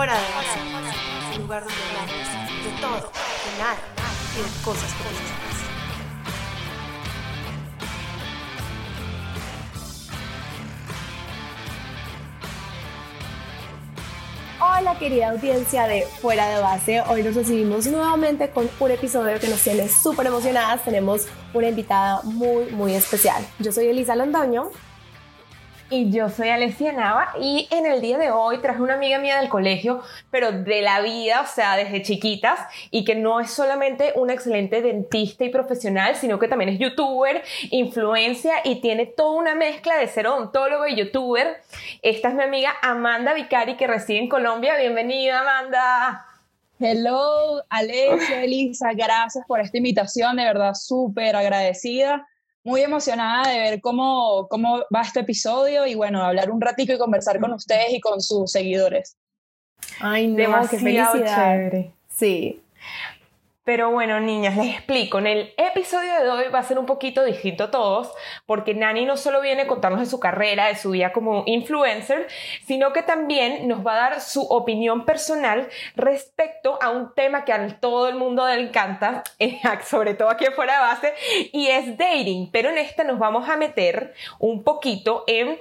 Fuera 0.00 0.14
de 0.14 0.34
base, 0.34 1.36
un 1.36 1.42
lugar 1.42 1.62
donde 1.62 1.76
hablamos 1.90 2.64
de 2.64 2.70
todo, 2.80 3.12
de 3.12 3.58
nada 3.58 3.76
de 4.34 4.64
cosas 4.64 4.90
pequeñas. 4.94 5.60
Hola 14.58 14.98
querida 14.98 15.32
audiencia 15.32 15.86
de 15.86 16.06
Fuera 16.22 16.48
de 16.48 16.62
Base, 16.62 17.02
hoy 17.02 17.22
nos 17.22 17.34
recibimos 17.34 17.86
nuevamente 17.86 18.48
con 18.48 18.70
un 18.80 18.90
episodio 18.90 19.38
que 19.38 19.48
nos 19.48 19.60
tiene 19.60 19.86
súper 19.90 20.28
emocionadas, 20.28 20.82
tenemos 20.82 21.26
una 21.52 21.68
invitada 21.68 22.22
muy 22.22 22.70
muy 22.70 22.94
especial. 22.94 23.46
Yo 23.58 23.70
soy 23.70 23.88
Elisa 23.88 24.16
Londoño 24.16 24.70
y 25.90 26.10
yo 26.10 26.28
soy 26.28 26.48
Alessia 26.48 26.92
Nava 26.92 27.32
y 27.40 27.68
en 27.72 27.84
el 27.84 28.00
día 28.00 28.16
de 28.16 28.30
hoy 28.30 28.58
traje 28.58 28.80
una 28.80 28.94
amiga 28.94 29.18
mía 29.18 29.40
del 29.40 29.48
colegio, 29.48 30.00
pero 30.30 30.52
de 30.52 30.82
la 30.82 31.00
vida, 31.00 31.40
o 31.40 31.46
sea, 31.46 31.76
desde 31.76 32.02
chiquitas 32.02 32.60
y 32.92 33.04
que 33.04 33.16
no 33.16 33.40
es 33.40 33.50
solamente 33.50 34.12
una 34.14 34.32
excelente 34.32 34.82
dentista 34.82 35.44
y 35.44 35.50
profesional, 35.50 36.14
sino 36.14 36.38
que 36.38 36.46
también 36.46 36.70
es 36.70 36.78
youtuber, 36.78 37.42
influencia 37.70 38.54
y 38.62 38.80
tiene 38.80 39.06
toda 39.06 39.32
una 39.32 39.54
mezcla 39.56 39.98
de 39.98 40.06
ser 40.06 40.28
odontólogo 40.28 40.86
y 40.86 40.94
youtuber. 40.94 41.56
Esta 42.02 42.28
es 42.28 42.34
mi 42.34 42.44
amiga 42.44 42.72
Amanda 42.82 43.34
Vicari 43.34 43.76
que 43.76 43.88
reside 43.88 44.20
en 44.20 44.28
Colombia. 44.28 44.76
Bienvenida, 44.76 45.40
Amanda. 45.40 46.26
Hello, 46.78 47.62
Alessia, 47.68 48.44
Elisa, 48.44 48.92
gracias 48.94 49.44
por 49.46 49.60
esta 49.60 49.76
invitación, 49.76 50.36
de 50.36 50.44
verdad 50.44 50.74
súper 50.74 51.36
agradecida 51.36 52.26
muy 52.64 52.82
emocionada 52.82 53.50
de 53.50 53.58
ver 53.58 53.80
cómo, 53.80 54.46
cómo 54.48 54.84
va 54.94 55.02
este 55.02 55.20
episodio 55.20 55.86
y 55.86 55.94
bueno, 55.94 56.22
hablar 56.22 56.50
un 56.50 56.60
ratico 56.60 56.92
y 56.92 56.98
conversar 56.98 57.40
con 57.40 57.52
ustedes 57.52 57.92
y 57.92 58.00
con 58.00 58.20
sus 58.20 58.50
seguidores. 58.50 59.16
Ay, 60.00 60.28
no, 60.28 60.60
qué 60.68 60.78
felicidad. 60.78 61.12
Chévere. 61.12 61.92
Sí. 62.08 62.60
Pero 63.70 63.92
bueno, 63.92 64.18
niñas, 64.18 64.56
les 64.56 64.74
explico. 64.74 65.20
En 65.20 65.28
el 65.28 65.54
episodio 65.56 66.12
de 66.20 66.28
hoy 66.28 66.48
va 66.52 66.58
a 66.58 66.64
ser 66.64 66.76
un 66.76 66.86
poquito 66.86 67.22
distinto 67.22 67.62
a 67.62 67.70
todos, 67.70 68.12
porque 68.44 68.74
Nani 68.74 69.04
no 69.04 69.16
solo 69.16 69.40
viene 69.40 69.62
a 69.62 69.66
contarnos 69.68 70.00
de 70.00 70.06
su 70.06 70.18
carrera, 70.18 70.66
de 70.66 70.74
su 70.74 70.90
vida 70.90 71.12
como 71.12 71.44
influencer, 71.46 72.26
sino 72.66 72.92
que 72.92 73.04
también 73.04 73.68
nos 73.68 73.86
va 73.86 73.92
a 73.92 74.10
dar 74.10 74.20
su 74.22 74.42
opinión 74.42 75.04
personal 75.04 75.68
respecto 75.94 76.80
a 76.82 76.90
un 76.90 77.14
tema 77.14 77.44
que 77.44 77.52
a 77.52 77.78
todo 77.78 78.08
el 78.08 78.16
mundo 78.16 78.44
le 78.44 78.60
encanta, 78.60 79.22
eh, 79.38 79.60
sobre 79.84 80.14
todo 80.14 80.30
aquí 80.30 80.46
fuera 80.46 80.74
de 80.74 80.80
base, 80.80 81.14
y 81.52 81.68
es 81.68 81.96
dating. 81.96 82.50
Pero 82.50 82.70
en 82.70 82.78
esta 82.78 83.04
nos 83.04 83.20
vamos 83.20 83.48
a 83.48 83.56
meter 83.56 84.14
un 84.40 84.64
poquito 84.64 85.22
en 85.28 85.60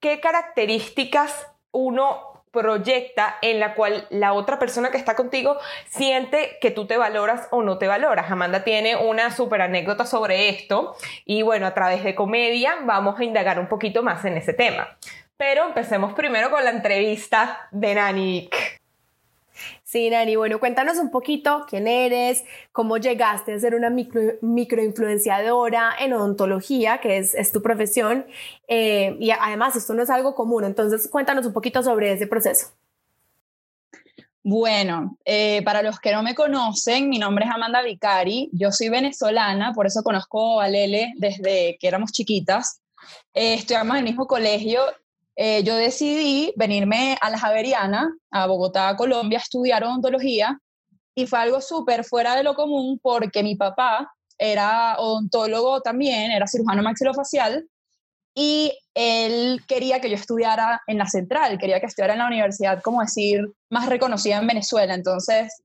qué 0.00 0.18
características 0.18 1.46
uno 1.70 2.35
proyecta 2.56 3.36
en 3.42 3.60
la 3.60 3.74
cual 3.74 4.06
la 4.10 4.32
otra 4.32 4.58
persona 4.58 4.90
que 4.90 4.96
está 4.96 5.14
contigo 5.14 5.56
siente 5.88 6.58
que 6.60 6.70
tú 6.70 6.86
te 6.86 6.96
valoras 6.96 7.48
o 7.50 7.62
no 7.62 7.78
te 7.78 7.86
valoras. 7.86 8.30
Amanda 8.30 8.64
tiene 8.64 8.96
una 8.96 9.30
súper 9.30 9.62
anécdota 9.62 10.06
sobre 10.06 10.48
esto 10.48 10.96
y 11.24 11.42
bueno, 11.42 11.66
a 11.66 11.74
través 11.74 12.02
de 12.02 12.14
comedia 12.14 12.76
vamos 12.84 13.20
a 13.20 13.24
indagar 13.24 13.58
un 13.58 13.68
poquito 13.68 14.02
más 14.02 14.24
en 14.24 14.36
ese 14.36 14.52
tema. 14.52 14.96
Pero 15.36 15.66
empecemos 15.66 16.14
primero 16.14 16.50
con 16.50 16.64
la 16.64 16.70
entrevista 16.70 17.68
de 17.70 17.94
Nanik. 17.94 18.75
Sí, 19.82 20.10
Nani, 20.10 20.36
bueno, 20.36 20.60
cuéntanos 20.60 20.98
un 20.98 21.10
poquito 21.10 21.66
quién 21.68 21.86
eres, 21.86 22.44
cómo 22.72 22.96
llegaste 22.96 23.54
a 23.54 23.58
ser 23.58 23.74
una 23.74 23.90
micro, 23.90 24.20
microinfluenciadora 24.42 25.94
en 25.98 26.12
odontología, 26.12 26.98
que 26.98 27.18
es, 27.18 27.34
es 27.34 27.52
tu 27.52 27.62
profesión, 27.62 28.26
eh, 28.68 29.16
y 29.20 29.30
además 29.30 29.76
esto 29.76 29.94
no 29.94 30.02
es 30.02 30.10
algo 30.10 30.34
común, 30.34 30.64
entonces 30.64 31.08
cuéntanos 31.08 31.46
un 31.46 31.52
poquito 31.52 31.82
sobre 31.82 32.12
ese 32.12 32.26
proceso. 32.26 32.68
Bueno, 34.48 35.18
eh, 35.24 35.60
para 35.64 35.82
los 35.82 35.98
que 35.98 36.12
no 36.12 36.22
me 36.22 36.36
conocen, 36.36 37.08
mi 37.08 37.18
nombre 37.18 37.44
es 37.44 37.50
Amanda 37.50 37.82
Vicari, 37.82 38.48
yo 38.52 38.70
soy 38.70 38.88
venezolana, 38.90 39.72
por 39.72 39.88
eso 39.88 40.04
conozco 40.04 40.60
a 40.60 40.68
Lele 40.68 41.14
desde 41.16 41.76
que 41.80 41.88
éramos 41.88 42.12
chiquitas. 42.12 42.80
Eh, 43.34 43.54
estudiamos 43.54 43.96
en 43.96 43.98
el 43.98 44.04
mismo 44.04 44.28
colegio 44.28 44.82
eh, 45.36 45.62
yo 45.62 45.76
decidí 45.76 46.52
venirme 46.56 47.18
a 47.20 47.30
la 47.30 47.38
Javeriana, 47.38 48.10
a 48.30 48.46
Bogotá, 48.46 48.96
Colombia, 48.96 49.38
a 49.38 49.42
estudiar 49.42 49.84
odontología 49.84 50.58
y 51.14 51.26
fue 51.26 51.38
algo 51.38 51.60
súper 51.60 52.04
fuera 52.04 52.34
de 52.34 52.42
lo 52.42 52.54
común 52.54 52.98
porque 53.02 53.42
mi 53.42 53.54
papá 53.54 54.12
era 54.38 54.96
odontólogo 54.98 55.80
también, 55.82 56.32
era 56.32 56.46
cirujano 56.46 56.82
maxilofacial 56.82 57.66
y 58.34 58.72
él 58.94 59.62
quería 59.66 60.00
que 60.00 60.10
yo 60.10 60.16
estudiara 60.16 60.82
en 60.86 60.98
la 60.98 61.06
central, 61.06 61.58
quería 61.58 61.80
que 61.80 61.86
estudiara 61.86 62.14
en 62.14 62.20
la 62.20 62.26
universidad, 62.26 62.82
como 62.82 63.00
decir, 63.00 63.40
más 63.70 63.88
reconocida 63.88 64.38
en 64.38 64.46
Venezuela. 64.46 64.94
Entonces, 64.94 65.62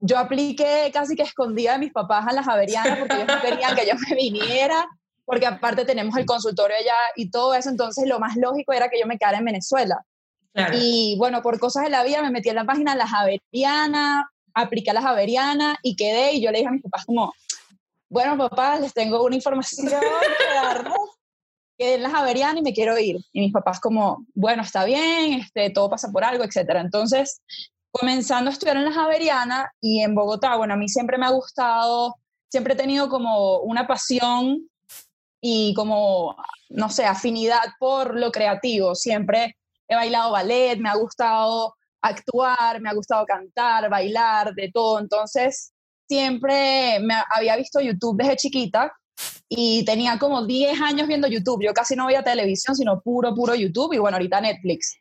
yo 0.00 0.18
apliqué 0.18 0.90
casi 0.92 1.16
que 1.16 1.22
escondida 1.22 1.72
de 1.72 1.78
mis 1.78 1.92
papás 1.92 2.26
a 2.26 2.32
la 2.32 2.42
Javeriana 2.42 2.98
porque 2.98 3.16
ellos 3.16 3.28
no 3.28 3.40
querían 3.40 3.74
que 3.74 3.86
yo 3.86 3.94
me 4.08 4.16
viniera 4.16 4.86
porque 5.24 5.46
aparte 5.46 5.84
tenemos 5.84 6.16
el 6.16 6.26
consultorio 6.26 6.76
allá 6.76 6.96
y 7.16 7.30
todo 7.30 7.54
eso, 7.54 7.70
entonces 7.70 8.06
lo 8.06 8.18
más 8.18 8.36
lógico 8.36 8.72
era 8.72 8.88
que 8.88 9.00
yo 9.00 9.06
me 9.06 9.18
quedara 9.18 9.38
en 9.38 9.44
Venezuela. 9.44 10.04
Y 10.72 11.16
bueno, 11.18 11.42
por 11.42 11.58
cosas 11.58 11.82
de 11.82 11.90
la 11.90 12.04
vida 12.04 12.22
me 12.22 12.30
metí 12.30 12.48
en 12.48 12.54
la 12.54 12.64
página 12.64 12.94
La 12.94 13.08
Javeriana, 13.08 14.30
apliqué 14.54 14.90
a 14.90 14.94
La 14.94 15.02
Javeriana 15.02 15.76
y 15.82 15.96
quedé 15.96 16.32
y 16.34 16.42
yo 16.42 16.52
le 16.52 16.58
dije 16.58 16.68
a 16.68 16.72
mis 16.72 16.82
papás 16.82 17.04
como, 17.04 17.32
bueno 18.08 18.38
papás, 18.38 18.80
les 18.80 18.94
tengo 18.94 19.22
una 19.24 19.34
información 19.34 19.88
que 19.88 19.94
darles, 20.54 20.94
quedé 21.76 21.94
en 21.94 22.02
La 22.04 22.10
Javeriana 22.10 22.60
y 22.60 22.62
me 22.62 22.72
quiero 22.72 22.96
ir. 22.98 23.16
Y 23.32 23.40
mis 23.40 23.52
papás 23.52 23.80
como, 23.80 24.24
bueno, 24.34 24.62
está 24.62 24.84
bien, 24.84 25.40
este, 25.40 25.70
todo 25.70 25.90
pasa 25.90 26.12
por 26.12 26.22
algo, 26.22 26.44
etc. 26.44 26.70
Entonces, 26.76 27.42
comenzando 27.90 28.50
a 28.50 28.52
estudiar 28.52 28.76
en 28.76 28.84
La 28.84 28.92
Javeriana 28.92 29.72
y 29.80 30.02
en 30.02 30.14
Bogotá, 30.14 30.56
bueno, 30.56 30.74
a 30.74 30.76
mí 30.76 30.88
siempre 30.88 31.18
me 31.18 31.26
ha 31.26 31.30
gustado, 31.30 32.14
siempre 32.48 32.74
he 32.74 32.76
tenido 32.76 33.08
como 33.08 33.58
una 33.58 33.88
pasión 33.88 34.68
y 35.46 35.74
como, 35.74 36.34
no 36.70 36.88
sé, 36.88 37.04
afinidad 37.04 37.74
por 37.78 38.18
lo 38.18 38.32
creativo. 38.32 38.94
Siempre 38.94 39.58
he 39.86 39.94
bailado 39.94 40.32
ballet, 40.32 40.78
me 40.78 40.88
ha 40.88 40.96
gustado 40.96 41.74
actuar, 42.00 42.80
me 42.80 42.88
ha 42.88 42.94
gustado 42.94 43.26
cantar, 43.26 43.90
bailar, 43.90 44.54
de 44.54 44.70
todo. 44.72 44.98
Entonces, 44.98 45.74
siempre 46.08 46.98
me 47.00 47.14
había 47.36 47.56
visto 47.56 47.78
YouTube 47.78 48.16
desde 48.16 48.36
chiquita 48.36 48.90
y 49.46 49.84
tenía 49.84 50.18
como 50.18 50.46
10 50.46 50.80
años 50.80 51.06
viendo 51.06 51.28
YouTube. 51.28 51.62
Yo 51.62 51.74
casi 51.74 51.94
no 51.94 52.06
veía 52.06 52.24
televisión, 52.24 52.74
sino 52.74 53.02
puro, 53.02 53.34
puro 53.34 53.54
YouTube 53.54 53.92
y 53.92 53.98
bueno, 53.98 54.16
ahorita 54.16 54.40
Netflix. 54.40 54.96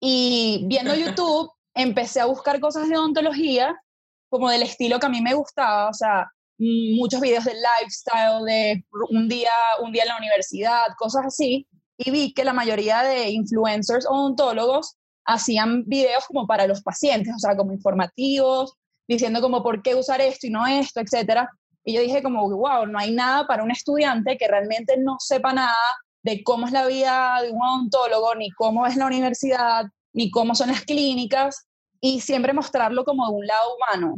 Y 0.00 0.64
viendo 0.66 0.92
YouTube 0.96 1.52
empecé 1.72 2.20
a 2.20 2.24
buscar 2.26 2.58
cosas 2.58 2.88
de 2.88 2.98
odontología 2.98 3.80
como 4.28 4.50
del 4.50 4.64
estilo 4.64 4.98
que 4.98 5.06
a 5.06 5.10
mí 5.10 5.20
me 5.20 5.34
gustaba, 5.34 5.88
o 5.88 5.94
sea, 5.94 6.26
muchos 6.58 7.20
videos 7.20 7.44
de 7.44 7.54
lifestyle, 7.54 8.44
de 8.44 8.84
un 9.10 9.28
día, 9.28 9.50
un 9.82 9.92
día 9.92 10.02
en 10.02 10.08
la 10.08 10.18
universidad, 10.18 10.86
cosas 10.98 11.26
así, 11.26 11.66
y 11.96 12.10
vi 12.10 12.32
que 12.32 12.44
la 12.44 12.52
mayoría 12.52 13.02
de 13.02 13.30
influencers 13.30 14.06
odontólogos 14.06 14.96
hacían 15.24 15.84
videos 15.86 16.24
como 16.26 16.46
para 16.46 16.66
los 16.66 16.82
pacientes, 16.82 17.34
o 17.34 17.38
sea, 17.38 17.56
como 17.56 17.72
informativos, 17.72 18.74
diciendo 19.08 19.40
como 19.40 19.62
por 19.62 19.82
qué 19.82 19.94
usar 19.94 20.20
esto 20.20 20.46
y 20.46 20.50
no 20.50 20.66
esto, 20.66 21.00
etcétera. 21.00 21.50
Y 21.84 21.94
yo 21.94 22.00
dije 22.00 22.22
como, 22.22 22.48
wow, 22.48 22.86
no 22.86 22.98
hay 22.98 23.12
nada 23.12 23.46
para 23.46 23.62
un 23.62 23.70
estudiante 23.70 24.36
que 24.38 24.48
realmente 24.48 24.96
no 24.98 25.16
sepa 25.18 25.52
nada 25.52 25.76
de 26.22 26.42
cómo 26.42 26.66
es 26.66 26.72
la 26.72 26.86
vida 26.86 27.38
de 27.42 27.50
un 27.50 27.60
odontólogo, 27.62 28.34
ni 28.34 28.50
cómo 28.52 28.86
es 28.86 28.96
la 28.96 29.06
universidad, 29.06 29.84
ni 30.14 30.30
cómo 30.30 30.54
son 30.54 30.68
las 30.68 30.82
clínicas, 30.82 31.66
y 32.00 32.20
siempre 32.20 32.52
mostrarlo 32.52 33.04
como 33.04 33.26
de 33.26 33.32
un 33.32 33.46
lado 33.46 33.76
humano. 33.76 34.16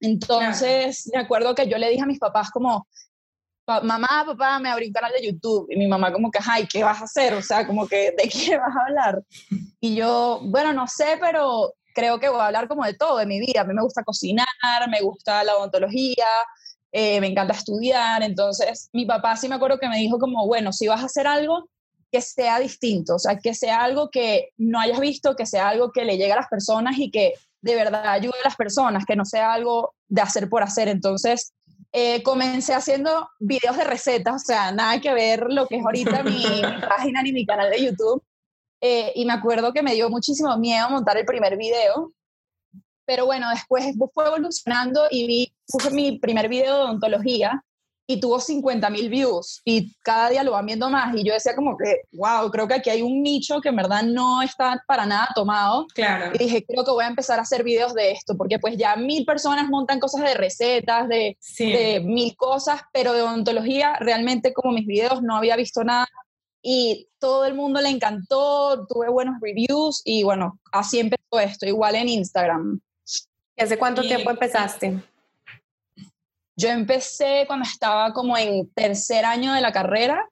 Entonces, 0.00 1.10
me 1.12 1.20
acuerdo 1.20 1.54
que 1.54 1.68
yo 1.68 1.78
le 1.78 1.88
dije 1.88 2.02
a 2.02 2.06
mis 2.06 2.18
papás 2.18 2.50
como, 2.50 2.86
mamá, 3.66 4.24
papá, 4.26 4.58
me 4.58 4.68
abrí 4.68 4.88
un 4.88 4.92
canal 4.92 5.12
de 5.12 5.26
YouTube. 5.26 5.66
Y 5.70 5.76
mi 5.76 5.86
mamá 5.86 6.12
como 6.12 6.30
que, 6.30 6.38
ay, 6.46 6.66
¿qué 6.70 6.84
vas 6.84 7.00
a 7.00 7.04
hacer? 7.04 7.34
O 7.34 7.42
sea, 7.42 7.66
como 7.66 7.86
que, 7.86 8.12
¿de 8.16 8.28
qué 8.28 8.56
vas 8.56 8.74
a 8.76 8.86
hablar? 8.86 9.22
Y 9.80 9.96
yo, 9.96 10.40
bueno, 10.44 10.72
no 10.72 10.86
sé, 10.86 11.18
pero 11.20 11.74
creo 11.94 12.20
que 12.20 12.28
voy 12.28 12.40
a 12.40 12.46
hablar 12.46 12.68
como 12.68 12.84
de 12.84 12.94
todo, 12.94 13.18
de 13.18 13.26
mi 13.26 13.40
vida. 13.40 13.62
A 13.62 13.64
mí 13.64 13.74
me 13.74 13.82
gusta 13.82 14.04
cocinar, 14.04 14.46
me 14.90 15.00
gusta 15.00 15.42
la 15.44 15.56
odontología, 15.56 16.26
eh, 16.92 17.20
me 17.20 17.28
encanta 17.28 17.54
estudiar. 17.54 18.22
Entonces, 18.22 18.88
mi 18.92 19.06
papá 19.06 19.36
sí 19.36 19.48
me 19.48 19.56
acuerdo 19.56 19.78
que 19.78 19.88
me 19.88 19.98
dijo 19.98 20.18
como, 20.18 20.46
bueno, 20.46 20.72
si 20.72 20.86
vas 20.86 21.02
a 21.02 21.06
hacer 21.06 21.26
algo, 21.26 21.68
que 22.12 22.20
sea 22.20 22.60
distinto, 22.60 23.16
o 23.16 23.18
sea, 23.18 23.36
que 23.38 23.52
sea 23.52 23.82
algo 23.82 24.10
que 24.10 24.50
no 24.56 24.78
hayas 24.78 25.00
visto, 25.00 25.34
que 25.34 25.44
sea 25.44 25.68
algo 25.68 25.90
que 25.90 26.04
le 26.04 26.16
llegue 26.16 26.32
a 26.32 26.36
las 26.36 26.48
personas 26.48 26.96
y 26.98 27.10
que 27.10 27.34
de 27.66 27.74
verdad 27.74 28.08
ayude 28.08 28.38
a 28.42 28.48
las 28.48 28.56
personas, 28.56 29.04
que 29.04 29.16
no 29.16 29.24
sea 29.24 29.52
algo 29.52 29.94
de 30.08 30.22
hacer 30.22 30.48
por 30.48 30.62
hacer. 30.62 30.88
Entonces, 30.88 31.52
eh, 31.92 32.22
comencé 32.22 32.74
haciendo 32.74 33.28
videos 33.38 33.76
de 33.76 33.84
recetas, 33.84 34.42
o 34.42 34.46
sea, 34.46 34.72
nada 34.72 35.00
que 35.00 35.12
ver 35.12 35.46
lo 35.48 35.66
que 35.66 35.76
es 35.76 35.84
ahorita 35.84 36.22
mi, 36.22 36.44
página 36.88 37.22
ni 37.22 37.32
mi 37.32 37.44
canal 37.44 37.70
de 37.70 37.84
YouTube. 37.84 38.22
Eh, 38.80 39.12
y 39.14 39.24
me 39.24 39.32
acuerdo 39.32 39.72
que 39.72 39.82
me 39.82 39.94
dio 39.94 40.08
muchísimo 40.08 40.56
miedo 40.58 40.88
montar 40.90 41.16
el 41.16 41.24
primer 41.24 41.56
video, 41.56 42.12
pero 43.06 43.26
bueno, 43.26 43.48
después 43.50 43.84
fue 44.12 44.26
evolucionando 44.26 45.06
y 45.10 45.26
vi, 45.26 45.54
puse 45.66 45.90
mi 45.90 46.18
primer 46.18 46.48
video 46.48 46.76
de 46.76 46.82
odontología 46.82 47.64
y 48.08 48.20
tuvo 48.20 48.38
50 48.38 48.88
mil 48.90 49.08
views 49.08 49.60
y 49.64 49.92
cada 50.02 50.28
día 50.30 50.44
lo 50.44 50.52
van 50.52 50.66
viendo 50.66 50.88
más 50.88 51.14
y 51.16 51.24
yo 51.24 51.32
decía 51.32 51.56
como 51.56 51.76
que, 51.76 52.02
wow, 52.12 52.48
creo 52.52 52.68
que 52.68 52.74
aquí 52.74 52.88
hay 52.90 53.02
un 53.02 53.20
nicho 53.22 53.60
que 53.60 53.70
en 53.70 53.76
verdad 53.76 54.02
no 54.04 54.42
está 54.42 54.80
para 54.86 55.06
nada 55.06 55.28
tomado. 55.34 55.86
Claro. 55.92 56.30
Y 56.34 56.38
dije, 56.38 56.64
creo 56.64 56.84
que 56.84 56.92
voy 56.92 57.04
a 57.04 57.08
empezar 57.08 57.38
a 57.38 57.42
hacer 57.42 57.64
videos 57.64 57.94
de 57.94 58.12
esto, 58.12 58.36
porque 58.36 58.58
pues 58.60 58.76
ya 58.76 58.94
mil 58.94 59.24
personas 59.24 59.68
montan 59.68 59.98
cosas 59.98 60.22
de 60.22 60.34
recetas, 60.34 61.08
de, 61.08 61.36
Sí. 61.40 61.72
de 61.72 62.00
mil 62.00 62.36
cosas, 62.36 62.80
pero 62.92 63.12
de 63.12 63.22
odontología 63.22 63.96
realmente 63.98 64.52
como 64.52 64.72
mis 64.72 64.86
videos 64.86 65.20
no 65.22 65.36
había 65.36 65.56
visto 65.56 65.82
nada 65.82 66.06
y 66.62 67.08
todo 67.18 67.44
el 67.44 67.54
mundo 67.54 67.80
le 67.80 67.88
encantó, 67.88 68.86
tuve 68.86 69.08
buenos 69.08 69.36
reviews 69.40 70.02
y 70.04 70.22
bueno, 70.22 70.60
así 70.72 71.00
empezó 71.00 71.40
esto, 71.40 71.66
igual 71.66 71.96
en 71.96 72.08
Instagram. 72.08 72.80
¿Y 73.56 73.62
hace 73.62 73.78
cuánto 73.78 74.02
Y- 74.04 74.08
tiempo 74.08 74.30
empezaste? 74.30 75.00
Yo 76.56 76.70
empecé 76.70 77.44
cuando 77.46 77.64
estaba 77.64 78.12
como 78.12 78.36
en 78.36 78.70
tercer 78.72 79.24
año 79.24 79.52
de 79.52 79.60
la 79.60 79.72
carrera, 79.72 80.26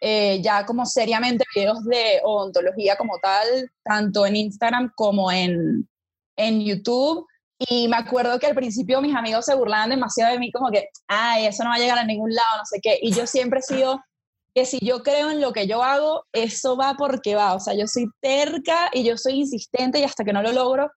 eh, 0.00 0.40
ya 0.42 0.64
como 0.64 0.86
seriamente 0.86 1.44
videos 1.54 1.84
de 1.84 2.20
odontología 2.24 2.96
como 2.96 3.18
tal, 3.18 3.70
tanto 3.84 4.24
en 4.24 4.36
Instagram 4.36 4.90
como 4.96 5.30
en, 5.30 5.86
en 6.36 6.64
YouTube. 6.64 7.26
Y 7.58 7.88
me 7.88 7.98
acuerdo 7.98 8.38
que 8.38 8.46
al 8.46 8.54
principio 8.54 9.02
mis 9.02 9.14
amigos 9.14 9.44
se 9.44 9.54
burlaban 9.54 9.90
demasiado 9.90 10.32
de 10.32 10.38
mí, 10.38 10.50
como 10.50 10.70
que, 10.70 10.88
ay, 11.08 11.44
eso 11.44 11.62
no 11.62 11.70
va 11.70 11.76
a 11.76 11.78
llegar 11.78 11.98
a 11.98 12.04
ningún 12.04 12.34
lado, 12.34 12.58
no 12.58 12.64
sé 12.64 12.80
qué. 12.82 12.98
Y 13.02 13.12
yo 13.12 13.26
siempre 13.26 13.60
he 13.60 13.62
sido 13.62 14.00
que 14.54 14.64
si 14.64 14.78
yo 14.80 15.02
creo 15.02 15.30
en 15.30 15.42
lo 15.42 15.52
que 15.52 15.66
yo 15.66 15.82
hago, 15.82 16.24
eso 16.32 16.76
va 16.76 16.94
porque 16.96 17.34
va. 17.34 17.54
O 17.54 17.60
sea, 17.60 17.74
yo 17.74 17.86
soy 17.86 18.06
terca 18.20 18.88
y 18.94 19.04
yo 19.04 19.18
soy 19.18 19.34
insistente 19.34 20.00
y 20.00 20.04
hasta 20.04 20.24
que 20.24 20.32
no 20.32 20.42
lo 20.42 20.52
logro, 20.52 20.90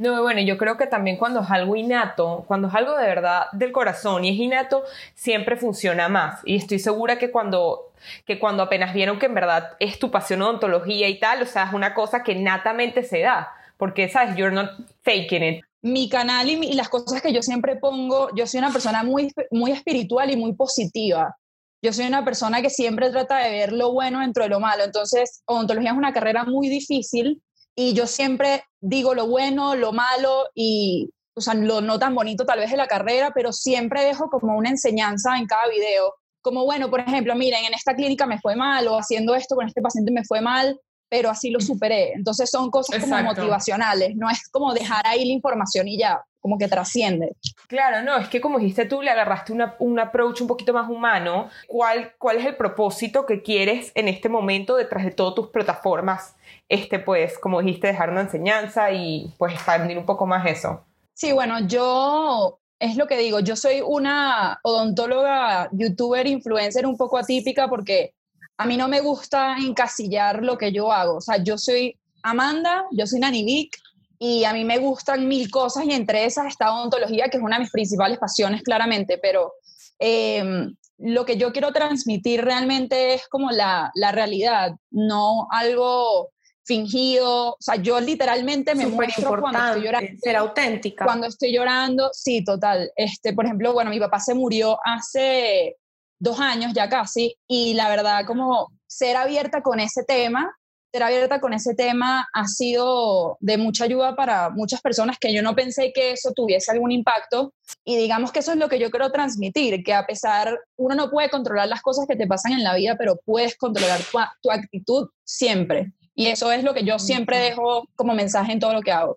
No, 0.00 0.22
bueno, 0.22 0.40
yo 0.40 0.56
creo 0.56 0.78
que 0.78 0.86
también 0.86 1.18
cuando 1.18 1.40
es 1.40 1.50
algo 1.50 1.76
innato, 1.76 2.44
cuando 2.46 2.68
es 2.68 2.74
algo 2.74 2.96
de 2.96 3.06
verdad 3.06 3.48
del 3.52 3.70
corazón 3.70 4.24
y 4.24 4.30
es 4.30 4.36
innato, 4.36 4.82
siempre 5.14 5.56
funciona 5.58 6.08
más. 6.08 6.40
Y 6.46 6.56
estoy 6.56 6.78
segura 6.78 7.18
que 7.18 7.30
cuando, 7.30 7.92
que 8.24 8.38
cuando 8.38 8.62
apenas 8.62 8.94
vieron 8.94 9.18
que 9.18 9.26
en 9.26 9.34
verdad 9.34 9.72
es 9.78 9.98
tu 9.98 10.10
pasión 10.10 10.40
odontología 10.40 11.06
y 11.08 11.18
tal, 11.20 11.42
o 11.42 11.46
sea, 11.46 11.64
es 11.64 11.74
una 11.74 11.92
cosa 11.92 12.22
que 12.22 12.34
natamente 12.34 13.02
se 13.02 13.20
da. 13.20 13.50
Porque, 13.76 14.08
¿sabes? 14.08 14.36
You're 14.36 14.54
not 14.54 14.70
faking 15.02 15.42
it. 15.42 15.64
mi 15.82 16.08
canal 16.08 16.48
y, 16.48 16.56
mi- 16.56 16.68
y 16.68 16.74
las 16.74 16.88
cosas 16.88 17.20
que 17.22 17.32
yo 17.32 17.42
siempre 17.42 17.76
pongo, 17.76 18.34
yo 18.34 18.46
soy 18.46 18.58
una 18.60 18.72
persona 18.72 19.02
muy, 19.02 19.30
muy 19.50 19.72
espiritual 19.72 20.30
y 20.30 20.36
muy 20.36 20.54
positiva. 20.54 21.36
Yo 21.82 21.92
soy 21.92 22.06
una 22.06 22.24
persona 22.24 22.62
que 22.62 22.70
siempre 22.70 23.10
trata 23.10 23.38
de 23.38 23.50
ver 23.50 23.72
lo 23.72 23.92
bueno 23.92 24.20
dentro 24.20 24.42
de 24.44 24.50
lo 24.50 24.60
malo. 24.60 24.84
Entonces, 24.84 25.42
odontología 25.46 25.90
es 25.92 25.96
una 25.96 26.12
carrera 26.12 26.44
muy 26.44 26.68
difícil 26.70 27.42
y 27.74 27.94
yo 27.94 28.06
siempre 28.06 28.64
digo 28.80 29.14
lo 29.14 29.26
bueno, 29.26 29.74
lo 29.74 29.92
malo 29.92 30.48
y, 30.54 31.10
o 31.34 31.40
sea, 31.40 31.54
lo 31.54 31.80
no 31.80 31.98
tan 31.98 32.14
bonito 32.14 32.44
tal 32.44 32.58
vez 32.60 32.70
de 32.70 32.76
la 32.76 32.86
carrera, 32.86 33.32
pero 33.34 33.52
siempre 33.52 34.04
dejo 34.04 34.28
como 34.30 34.56
una 34.56 34.70
enseñanza 34.70 35.36
en 35.38 35.46
cada 35.46 35.68
video. 35.68 36.14
Como, 36.42 36.64
bueno, 36.64 36.88
por 36.90 37.00
ejemplo, 37.00 37.34
miren, 37.34 37.64
en 37.66 37.74
esta 37.74 37.94
clínica 37.94 38.26
me 38.26 38.38
fue 38.40 38.56
mal 38.56 38.88
o 38.88 38.98
haciendo 38.98 39.34
esto 39.34 39.54
con 39.54 39.66
este 39.66 39.82
paciente 39.82 40.10
me 40.10 40.24
fue 40.24 40.40
mal, 40.40 40.80
pero 41.08 41.28
así 41.28 41.50
lo 41.50 41.60
superé. 41.60 42.12
Entonces 42.12 42.50
son 42.50 42.70
cosas 42.70 42.98
como 43.00 43.16
Exacto. 43.16 43.40
motivacionales, 43.42 44.16
no 44.16 44.30
es 44.30 44.48
como 44.48 44.72
dejar 44.72 45.06
ahí 45.06 45.24
la 45.26 45.32
información 45.32 45.86
y 45.88 45.98
ya, 45.98 46.24
como 46.38 46.56
que 46.56 46.66
trasciende. 46.68 47.36
Claro, 47.68 48.02
no, 48.02 48.16
es 48.16 48.28
que 48.28 48.40
como 48.40 48.58
dijiste 48.58 48.86
tú, 48.86 49.02
le 49.02 49.10
agarraste 49.10 49.52
una- 49.52 49.76
un 49.80 49.98
approach 49.98 50.40
un 50.40 50.46
poquito 50.46 50.72
más 50.72 50.88
humano. 50.88 51.50
¿Cuál, 51.66 52.14
¿Cuál 52.16 52.38
es 52.38 52.46
el 52.46 52.56
propósito 52.56 53.26
que 53.26 53.42
quieres 53.42 53.92
en 53.94 54.08
este 54.08 54.28
momento 54.30 54.76
detrás 54.76 55.04
de 55.04 55.10
todas 55.10 55.34
tus 55.34 55.48
plataformas? 55.48 56.36
Este, 56.70 57.00
pues, 57.00 57.36
como 57.36 57.60
dijiste, 57.60 57.88
dejar 57.88 58.10
una 58.10 58.20
enseñanza 58.20 58.92
y 58.92 59.34
pues 59.38 59.54
expandir 59.54 59.98
un 59.98 60.06
poco 60.06 60.24
más 60.24 60.46
eso. 60.46 60.84
Sí, 61.14 61.32
bueno, 61.32 61.66
yo 61.66 62.60
es 62.78 62.96
lo 62.96 63.08
que 63.08 63.18
digo, 63.18 63.40
yo 63.40 63.56
soy 63.56 63.82
una 63.84 64.60
odontóloga, 64.62 65.68
youtuber, 65.72 66.28
influencer 66.28 66.86
un 66.86 66.96
poco 66.96 67.18
atípica 67.18 67.68
porque 67.68 68.14
a 68.56 68.66
mí 68.66 68.76
no 68.76 68.86
me 68.86 69.00
gusta 69.00 69.56
encasillar 69.58 70.44
lo 70.44 70.56
que 70.56 70.70
yo 70.70 70.92
hago. 70.92 71.16
O 71.16 71.20
sea, 71.20 71.42
yo 71.42 71.58
soy 71.58 71.98
Amanda, 72.22 72.84
yo 72.92 73.04
soy 73.04 73.18
Nani 73.18 73.42
Vic 73.42 73.76
y 74.20 74.44
a 74.44 74.52
mí 74.52 74.64
me 74.64 74.78
gustan 74.78 75.26
mil 75.26 75.50
cosas 75.50 75.84
y 75.86 75.92
entre 75.92 76.24
esas 76.24 76.46
está 76.46 76.72
odontología, 76.72 77.28
que 77.30 77.38
es 77.38 77.42
una 77.42 77.56
de 77.56 77.64
mis 77.64 77.72
principales 77.72 78.18
pasiones, 78.18 78.62
claramente, 78.62 79.18
pero 79.20 79.54
eh, 79.98 80.68
lo 80.98 81.24
que 81.24 81.36
yo 81.36 81.52
quiero 81.52 81.72
transmitir 81.72 82.44
realmente 82.44 83.14
es 83.14 83.26
como 83.28 83.50
la, 83.50 83.90
la 83.94 84.12
realidad, 84.12 84.76
no 84.92 85.48
algo 85.50 86.30
fingido. 86.70 87.50
O 87.50 87.56
sea, 87.58 87.74
yo 87.74 87.98
literalmente 88.00 88.76
me 88.76 88.84
Súper 88.84 88.96
muestro 88.96 89.40
cuando 89.40 89.58
estoy 89.58 89.82
llorando 89.82 90.06
importante, 90.06 90.20
ser 90.22 90.36
auténtica. 90.36 91.04
cuando 91.04 91.26
estoy 91.26 91.52
llorando, 91.52 92.10
sí, 92.12 92.44
total. 92.44 92.92
Este, 92.94 93.32
por 93.32 93.44
ejemplo, 93.44 93.72
bueno, 93.72 93.90
mi 93.90 93.98
papá 93.98 94.20
se 94.20 94.34
murió 94.34 94.78
hace 94.84 95.76
dos 96.20 96.38
años 96.38 96.72
ya 96.72 96.88
casi, 96.88 97.34
y 97.48 97.74
la 97.74 97.88
verdad, 97.88 98.24
como 98.26 98.68
ser 98.86 99.16
abierta 99.16 99.62
con 99.62 99.80
ese 99.80 100.04
tema, 100.04 100.54
ser 100.92 101.02
abierta 101.02 101.40
con 101.40 101.54
ese 101.54 101.74
tema 101.74 102.28
ha 102.32 102.46
sido 102.46 103.36
de 103.40 103.56
mucha 103.56 103.84
ayuda 103.84 104.14
para 104.14 104.50
muchas 104.50 104.80
personas 104.80 105.18
que 105.18 105.32
yo 105.32 105.42
no 105.42 105.54
pensé 105.54 105.92
que 105.92 106.12
eso 106.12 106.32
tuviese 106.32 106.70
algún 106.70 106.92
impacto. 106.92 107.52
Y 107.84 107.96
digamos 107.96 108.30
que 108.30 108.40
eso 108.40 108.52
es 108.52 108.58
lo 108.58 108.68
que 108.68 108.78
yo 108.78 108.90
quiero 108.90 109.10
transmitir, 109.10 109.82
que 109.82 109.94
a 109.94 110.06
pesar, 110.06 110.56
uno 110.76 110.94
no 110.94 111.10
puede 111.10 111.30
controlar 111.30 111.68
las 111.68 111.82
cosas 111.82 112.06
que 112.06 112.16
te 112.16 112.26
pasan 112.26 112.52
en 112.52 112.62
la 112.62 112.74
vida, 112.74 112.96
pero 112.96 113.18
puedes 113.24 113.56
controlar 113.56 114.00
tu, 114.02 114.18
tu 114.42 114.50
actitud 114.50 115.08
siempre. 115.24 115.92
Y 116.20 116.26
eso 116.26 116.52
es 116.52 116.62
lo 116.64 116.74
que 116.74 116.84
yo 116.84 116.98
siempre 116.98 117.38
dejo 117.38 117.88
como 117.96 118.14
mensaje 118.14 118.52
en 118.52 118.60
todo 118.60 118.74
lo 118.74 118.82
que 118.82 118.92
hago. 118.92 119.16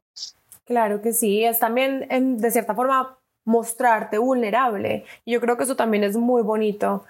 Claro 0.66 1.02
que 1.02 1.12
sí, 1.12 1.44
es 1.44 1.60
también 1.60 2.08
en- 2.10 2.38
de 2.38 2.50
cierta 2.50 2.74
forma 2.74 3.18
mostrarte 3.46 4.18
vulnerable. 4.18 5.04
Yo 5.26 5.42
creo 5.42 5.58
que 5.58 5.66
eso 5.66 5.76
también 5.76 6.06
es 6.06 6.16
muy 6.16 6.42
bonito. 6.44 7.04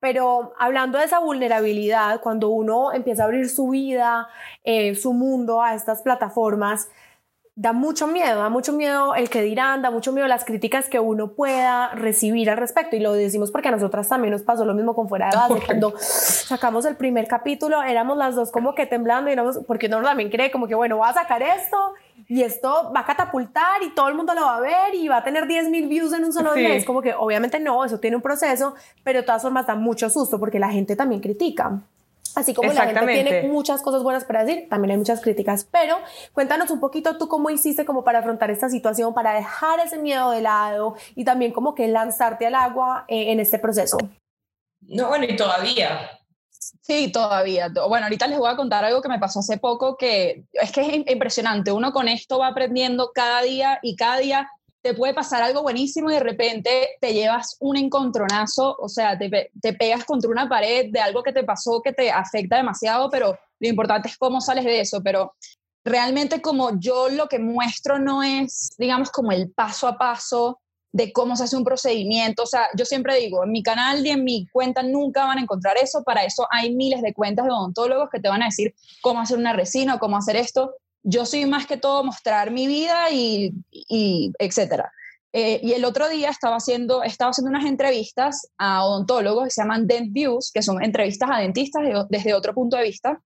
Pero 0.00 0.54
hablando 0.58 0.98
de 0.98 1.04
esa 1.04 1.18
vulnerabilidad, 1.18 2.20
cuando 2.22 2.48
uno 2.48 2.94
empieza 2.94 3.22
a 3.22 3.26
abrir 3.26 3.50
su 3.50 3.68
vida, 3.68 4.28
eh, 4.64 4.94
su 4.94 5.12
mundo 5.12 5.60
a 5.62 5.74
estas 5.74 6.00
plataformas, 6.00 6.88
da 7.58 7.72
mucho 7.72 8.06
miedo, 8.06 8.38
da 8.42 8.50
mucho 8.50 8.74
miedo 8.74 9.14
el 9.14 9.30
que 9.30 9.40
dirán, 9.40 9.80
da 9.80 9.90
mucho 9.90 10.12
miedo 10.12 10.28
las 10.28 10.44
críticas 10.44 10.90
que 10.90 11.00
uno 11.00 11.28
pueda 11.32 11.88
recibir 11.94 12.50
al 12.50 12.58
respecto. 12.58 12.96
Y 12.96 13.00
lo 13.00 13.14
decimos 13.14 13.50
porque 13.50 13.68
a 13.68 13.70
nosotras 13.70 14.08
también 14.10 14.32
nos 14.32 14.42
pasó 14.42 14.66
lo 14.66 14.74
mismo 14.74 14.94
con 14.94 15.08
Fuera 15.08 15.30
de 15.30 15.36
Base. 15.36 15.62
Cuando 15.64 15.94
sacamos 15.98 16.84
el 16.84 16.96
primer 16.96 17.26
capítulo, 17.26 17.82
éramos 17.82 18.18
las 18.18 18.34
dos 18.34 18.50
como 18.50 18.74
que 18.74 18.84
temblando, 18.84 19.30
y 19.30 19.32
éramos, 19.32 19.60
porque 19.66 19.86
uno 19.86 20.02
también 20.02 20.28
cree 20.30 20.50
como 20.50 20.68
que, 20.68 20.74
bueno, 20.74 20.98
voy 20.98 21.08
a 21.08 21.14
sacar 21.14 21.40
esto 21.42 21.94
y 22.28 22.42
esto 22.42 22.92
va 22.94 23.00
a 23.00 23.04
catapultar 23.06 23.82
y 23.82 23.94
todo 23.94 24.08
el 24.08 24.14
mundo 24.16 24.34
lo 24.34 24.42
va 24.42 24.56
a 24.56 24.60
ver 24.60 24.94
y 24.94 25.08
va 25.08 25.18
a 25.18 25.24
tener 25.24 25.46
10 25.46 25.70
mil 25.70 25.88
views 25.88 26.12
en 26.12 26.24
un 26.24 26.34
solo 26.34 26.52
Sí. 26.52 26.60
día. 26.60 26.74
Es 26.74 26.84
como 26.84 27.00
que 27.00 27.14
obviamente 27.14 27.58
no, 27.58 27.82
eso 27.86 27.98
tiene 28.00 28.16
un 28.16 28.22
proceso, 28.22 28.74
pero 29.02 29.20
de 29.20 29.26
todas 29.26 29.40
formas 29.40 29.66
da 29.66 29.74
mucho 29.76 30.10
susto 30.10 30.38
porque 30.38 30.58
la 30.58 30.68
gente 30.68 30.94
también 30.94 31.22
critica. 31.22 31.80
Así 32.36 32.54
como 32.54 32.68
la 32.72 32.82
gente 33.00 33.00
tiene 33.24 33.48
muchas 33.48 33.82
cosas 33.82 34.02
buenas 34.02 34.24
para 34.24 34.44
decir, 34.44 34.68
también 34.68 34.92
hay 34.92 34.98
muchas 34.98 35.20
críticas. 35.20 35.66
Pero 35.70 35.96
cuéntanos 36.32 36.70
un 36.70 36.78
poquito 36.80 37.16
tú 37.18 37.26
cómo 37.28 37.50
hiciste 37.50 37.84
como 37.84 38.04
para 38.04 38.18
afrontar 38.20 38.50
esta 38.50 38.68
situación, 38.68 39.14
para 39.14 39.32
dejar 39.34 39.80
ese 39.80 39.98
miedo 39.98 40.30
de 40.30 40.42
lado 40.42 40.94
y 41.14 41.24
también 41.24 41.52
como 41.52 41.74
que 41.74 41.88
lanzarte 41.88 42.46
al 42.46 42.54
agua 42.54 43.04
eh, 43.08 43.32
en 43.32 43.40
este 43.40 43.58
proceso. 43.58 43.96
No, 44.82 45.08
bueno, 45.08 45.24
y 45.24 45.34
todavía. 45.34 46.10
Sí, 46.82 47.10
todavía. 47.10 47.72
To- 47.72 47.88
Bueno, 47.88 48.06
ahorita 48.06 48.26
les 48.26 48.38
voy 48.38 48.50
a 48.50 48.56
contar 48.56 48.84
algo 48.84 49.00
que 49.02 49.08
me 49.08 49.18
pasó 49.18 49.40
hace 49.40 49.58
poco 49.58 49.96
que 49.96 50.44
es 50.52 50.70
que 50.72 50.80
es 50.82 50.88
im- 50.88 51.10
impresionante. 51.10 51.72
Uno 51.72 51.92
con 51.92 52.06
esto 52.08 52.38
va 52.38 52.48
aprendiendo 52.48 53.10
cada 53.14 53.42
día 53.42 53.78
y 53.82 53.96
cada 53.96 54.18
día 54.18 54.50
te 54.86 54.94
puede 54.94 55.14
pasar 55.14 55.42
algo 55.42 55.62
buenísimo 55.62 56.10
y 56.10 56.14
de 56.14 56.20
repente 56.20 56.90
te 57.00 57.12
llevas 57.12 57.56
un 57.58 57.76
encontronazo, 57.76 58.76
o 58.78 58.88
sea, 58.88 59.18
te, 59.18 59.50
te 59.60 59.72
pegas 59.72 60.04
contra 60.04 60.30
una 60.30 60.48
pared 60.48 60.92
de 60.92 61.00
algo 61.00 61.24
que 61.24 61.32
te 61.32 61.42
pasó 61.42 61.82
que 61.82 61.92
te 61.92 62.12
afecta 62.12 62.56
demasiado, 62.56 63.10
pero 63.10 63.36
lo 63.58 63.68
importante 63.68 64.08
es 64.08 64.16
cómo 64.16 64.40
sales 64.40 64.64
de 64.64 64.80
eso. 64.80 65.02
Pero 65.02 65.34
realmente 65.84 66.40
como 66.40 66.78
yo 66.78 67.08
lo 67.08 67.26
que 67.26 67.40
muestro 67.40 67.98
no 67.98 68.22
es, 68.22 68.76
digamos, 68.78 69.10
como 69.10 69.32
el 69.32 69.50
paso 69.50 69.88
a 69.88 69.98
paso 69.98 70.60
de 70.92 71.12
cómo 71.12 71.34
se 71.34 71.44
hace 71.44 71.56
un 71.56 71.64
procedimiento. 71.64 72.44
O 72.44 72.46
sea, 72.46 72.68
yo 72.76 72.84
siempre 72.84 73.16
digo, 73.18 73.42
en 73.42 73.50
mi 73.50 73.64
canal 73.64 74.06
y 74.06 74.10
en 74.10 74.22
mi 74.22 74.46
cuenta 74.52 74.84
nunca 74.84 75.24
van 75.24 75.38
a 75.38 75.42
encontrar 75.42 75.76
eso. 75.78 76.04
Para 76.04 76.22
eso 76.24 76.46
hay 76.48 76.72
miles 76.72 77.02
de 77.02 77.12
cuentas 77.12 77.44
de 77.44 77.50
odontólogos 77.50 78.08
que 78.08 78.20
te 78.20 78.28
van 78.28 78.42
a 78.42 78.46
decir 78.46 78.72
cómo 79.02 79.20
hacer 79.20 79.36
una 79.36 79.52
resina 79.52 79.96
o 79.96 79.98
cómo 79.98 80.16
hacer 80.16 80.36
esto. 80.36 80.76
Yo 81.08 81.24
soy 81.24 81.46
más 81.46 81.66
que 81.66 81.76
todo 81.76 82.02
mostrar 82.02 82.50
mi 82.50 82.66
vida 82.66 83.10
y, 83.12 83.52
y 83.70 84.32
etcétera. 84.38 84.90
Eh, 85.32 85.60
y 85.62 85.72
el 85.72 85.84
otro 85.84 86.08
día 86.08 86.30
estaba 86.30 86.56
haciendo, 86.56 87.02
estaba 87.02 87.30
haciendo 87.30 87.50
unas 87.50 87.66
entrevistas 87.66 88.48
a 88.58 88.84
odontólogos 88.84 89.44
que 89.44 89.50
se 89.50 89.62
llaman 89.62 89.86
Dent 89.86 90.12
Views, 90.12 90.50
que 90.52 90.62
son 90.62 90.82
entrevistas 90.82 91.28
a 91.32 91.38
dentistas 91.40 91.82
de- 91.84 92.04
desde 92.08 92.34
otro 92.34 92.54
punto 92.54 92.76
de 92.76 92.84
vista. 92.84 93.20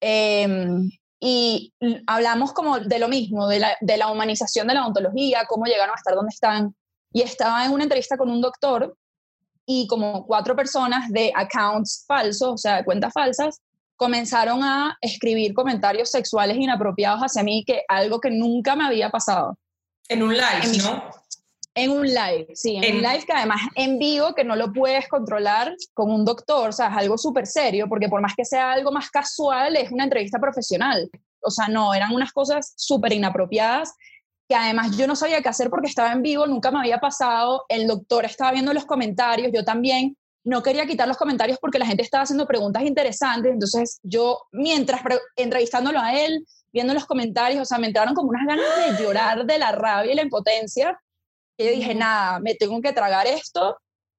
Em, 0.00 0.90
y 1.20 1.72
hablamos 2.06 2.52
como 2.52 2.78
de 2.80 2.98
lo 2.98 3.08
mismo, 3.08 3.48
de 3.48 3.60
la, 3.60 3.76
de 3.80 3.96
la 3.96 4.10
humanización 4.10 4.66
de 4.66 4.74
la 4.74 4.82
odontología, 4.82 5.46
cómo 5.48 5.64
llegaron 5.64 5.94
a 5.94 5.98
estar 5.98 6.14
donde 6.14 6.30
están. 6.34 6.74
Y 7.12 7.22
estaba 7.22 7.64
en 7.64 7.72
una 7.72 7.84
entrevista 7.84 8.16
con 8.18 8.28
un 8.30 8.40
doctor 8.42 8.94
y 9.64 9.86
como 9.86 10.26
cuatro 10.26 10.54
personas 10.54 11.08
de 11.10 11.32
accounts 11.34 12.04
falsos, 12.06 12.48
o 12.48 12.58
sea, 12.58 12.76
de 12.78 12.84
cuentas 12.84 13.12
falsas, 13.14 13.60
comenzaron 13.96 14.62
a 14.62 14.96
escribir 15.00 15.54
comentarios 15.54 16.10
sexuales 16.10 16.56
inapropiados 16.56 17.20
hacia 17.20 17.42
mí, 17.42 17.64
que 17.66 17.82
algo 17.88 18.20
que 18.20 18.30
nunca 18.30 18.76
me 18.76 18.84
había 18.84 19.10
pasado. 19.10 19.58
En 20.08 20.22
un 20.22 20.34
live, 20.34 20.60
En 20.62 20.78
¿no? 20.78 21.04
En 21.76 21.90
un 21.90 22.06
live, 22.06 22.46
sí, 22.54 22.76
en, 22.76 22.96
un 22.96 23.02
live 23.02 23.24
que 23.26 23.32
además 23.32 23.60
en 23.74 23.98
vivo, 23.98 24.32
que 24.34 24.44
no 24.44 24.54
lo 24.54 24.72
puedes 24.72 25.08
controlar 25.08 25.74
con 25.92 26.10
un 26.10 26.24
doctor, 26.24 26.68
o 26.68 26.72
sea, 26.72 26.88
es 26.88 26.96
algo 26.98 27.18
súper 27.18 27.46
serio, 27.48 27.88
porque 27.88 28.08
por 28.08 28.20
más 28.20 28.34
que 28.36 28.44
sea 28.44 28.72
algo 28.72 28.92
más 28.92 29.10
casual, 29.10 29.76
es 29.76 29.90
una 29.90 30.04
entrevista 30.04 30.38
profesional. 30.38 31.10
O 31.40 31.50
sea, 31.50 31.66
no, 31.66 31.92
eran 31.92 32.14
unas 32.14 32.32
cosas 32.32 32.74
súper 32.76 33.12
inapropiadas 33.12 33.92
que 34.48 34.54
además 34.54 34.96
yo 34.96 35.06
no 35.06 35.16
sabía 35.16 35.40
qué 35.40 35.48
hacer 35.48 35.70
porque 35.70 35.88
estaba 35.88 36.12
en 36.12 36.22
vivo, 36.22 36.46
nunca 36.46 36.70
me 36.70 36.78
había 36.78 36.98
pasado, 36.98 37.64
el 37.68 37.86
doctor 37.86 38.24
estaba 38.24 38.52
viendo 38.52 38.72
los 38.72 38.84
comentarios, 38.84 39.50
yo 39.52 39.64
también 39.64 40.16
no 40.44 40.62
quería 40.62 40.86
quitar 40.86 41.08
los 41.08 41.16
comentarios 41.16 41.58
porque 41.60 41.78
la 41.78 41.86
gente 41.86 42.02
estaba 42.02 42.24
haciendo 42.24 42.46
preguntas 42.46 42.82
interesantes, 42.82 43.52
entonces 43.52 43.98
yo 44.02 44.38
mientras 44.52 45.00
entrevistándolo 45.36 45.98
a 45.98 46.14
él, 46.14 46.46
viendo 46.72 46.94
los 46.94 47.06
comentarios, 47.06 47.62
o 47.62 47.64
sea, 47.64 47.78
me 47.78 47.86
entraron 47.86 48.14
como 48.14 48.28
unas 48.28 48.46
ganas 48.46 48.66
de 48.98 49.02
llorar 49.02 49.46
de 49.46 49.58
la 49.58 49.72
rabia 49.72 50.12
y 50.12 50.16
la 50.16 50.22
impotencia, 50.22 51.00
y 51.56 51.64
yo 51.64 51.70
dije, 51.70 51.94
nada, 51.94 52.40
me 52.40 52.54
tengo 52.54 52.80
que 52.80 52.92
tragar 52.92 53.26
esto, 53.26 53.76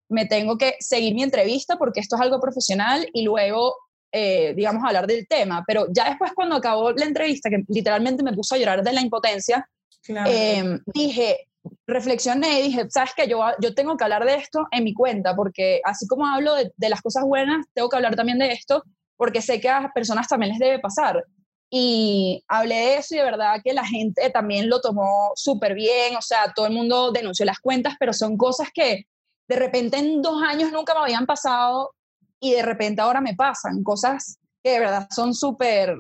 me 0.09 0.25
tengo 0.25 0.57
que 0.57 0.75
seguir 0.79 1.13
mi 1.13 1.23
entrevista 1.23 1.77
porque 1.77 1.99
esto 1.99 2.15
es 2.15 2.21
algo 2.21 2.39
profesional 2.39 3.07
y 3.13 3.23
luego, 3.23 3.75
eh, 4.11 4.53
digamos, 4.55 4.83
hablar 4.85 5.07
del 5.07 5.27
tema. 5.27 5.63
Pero 5.67 5.87
ya 5.91 6.09
después 6.09 6.31
cuando 6.33 6.55
acabó 6.55 6.91
la 6.91 7.05
entrevista, 7.05 7.49
que 7.49 7.63
literalmente 7.67 8.23
me 8.23 8.33
puso 8.33 8.55
a 8.55 8.57
llorar 8.57 8.83
de 8.83 8.93
la 8.93 9.01
impotencia, 9.01 9.67
Em, 10.07 10.81
dije, 10.85 11.47
reflexioné 11.87 12.59
y 12.59 12.63
dije, 12.63 12.89
sabes 12.89 13.13
que 13.15 13.27
yo, 13.27 13.41
yo 13.61 13.73
tengo 13.73 13.97
que 13.97 14.03
hablar 14.03 14.25
de 14.25 14.35
esto 14.35 14.67
en 14.71 14.83
mi 14.83 14.93
cuenta, 14.93 15.35
porque 15.35 15.81
así 15.83 16.07
como 16.07 16.25
hablo 16.25 16.55
de, 16.55 16.89
las 16.89 17.01
cosas 17.01 17.23
buenas, 17.23 17.65
tengo 17.73 17.89
que 17.89 17.95
hablar 17.95 18.15
también 18.15 18.39
de 18.39 18.51
esto, 18.51 18.83
porque 19.17 19.41
sé 19.41 19.59
que 19.59 19.69
a 19.69 19.91
personas 19.93 20.27
también 20.27 20.51
les 20.51 20.59
debe 20.59 20.79
pasar. 20.79 21.23
Y 21.69 22.43
hablé 22.47 22.75
de 22.75 22.97
eso 22.97 23.15
y 23.15 23.17
de 23.17 23.23
verdad 23.23 23.61
que 23.63 23.73
la 23.73 23.85
gente 23.85 24.29
también 24.29 24.69
lo 24.69 24.81
tomó 24.81 25.31
súper 25.35 25.73
bien, 25.73 26.15
o 26.15 26.21
sea, 26.21 26.53
todo 26.55 26.67
el 26.67 26.73
mundo 26.73 27.11
denunció 27.11 27.45
las 27.45 27.59
cuentas, 27.59 27.95
pero 27.99 28.13
son 28.13 28.37
cosas 28.37 28.69
que 28.73 29.05
de 29.47 29.55
repente 29.55 29.97
en 29.97 30.21
dos 30.21 30.41
años 30.43 30.71
nunca 30.71 30.93
me 30.93 31.01
habían 31.01 31.25
pasado 31.25 31.93
y 32.39 32.51
de 32.51 32.61
repente 32.61 33.01
ahora 33.01 33.21
me 33.21 33.35
pasan, 33.35 33.83
cosas 33.83 34.39
que 34.63 34.71
de 34.71 34.79
verdad 34.79 35.07
son 35.11 35.33
súper 35.33 35.95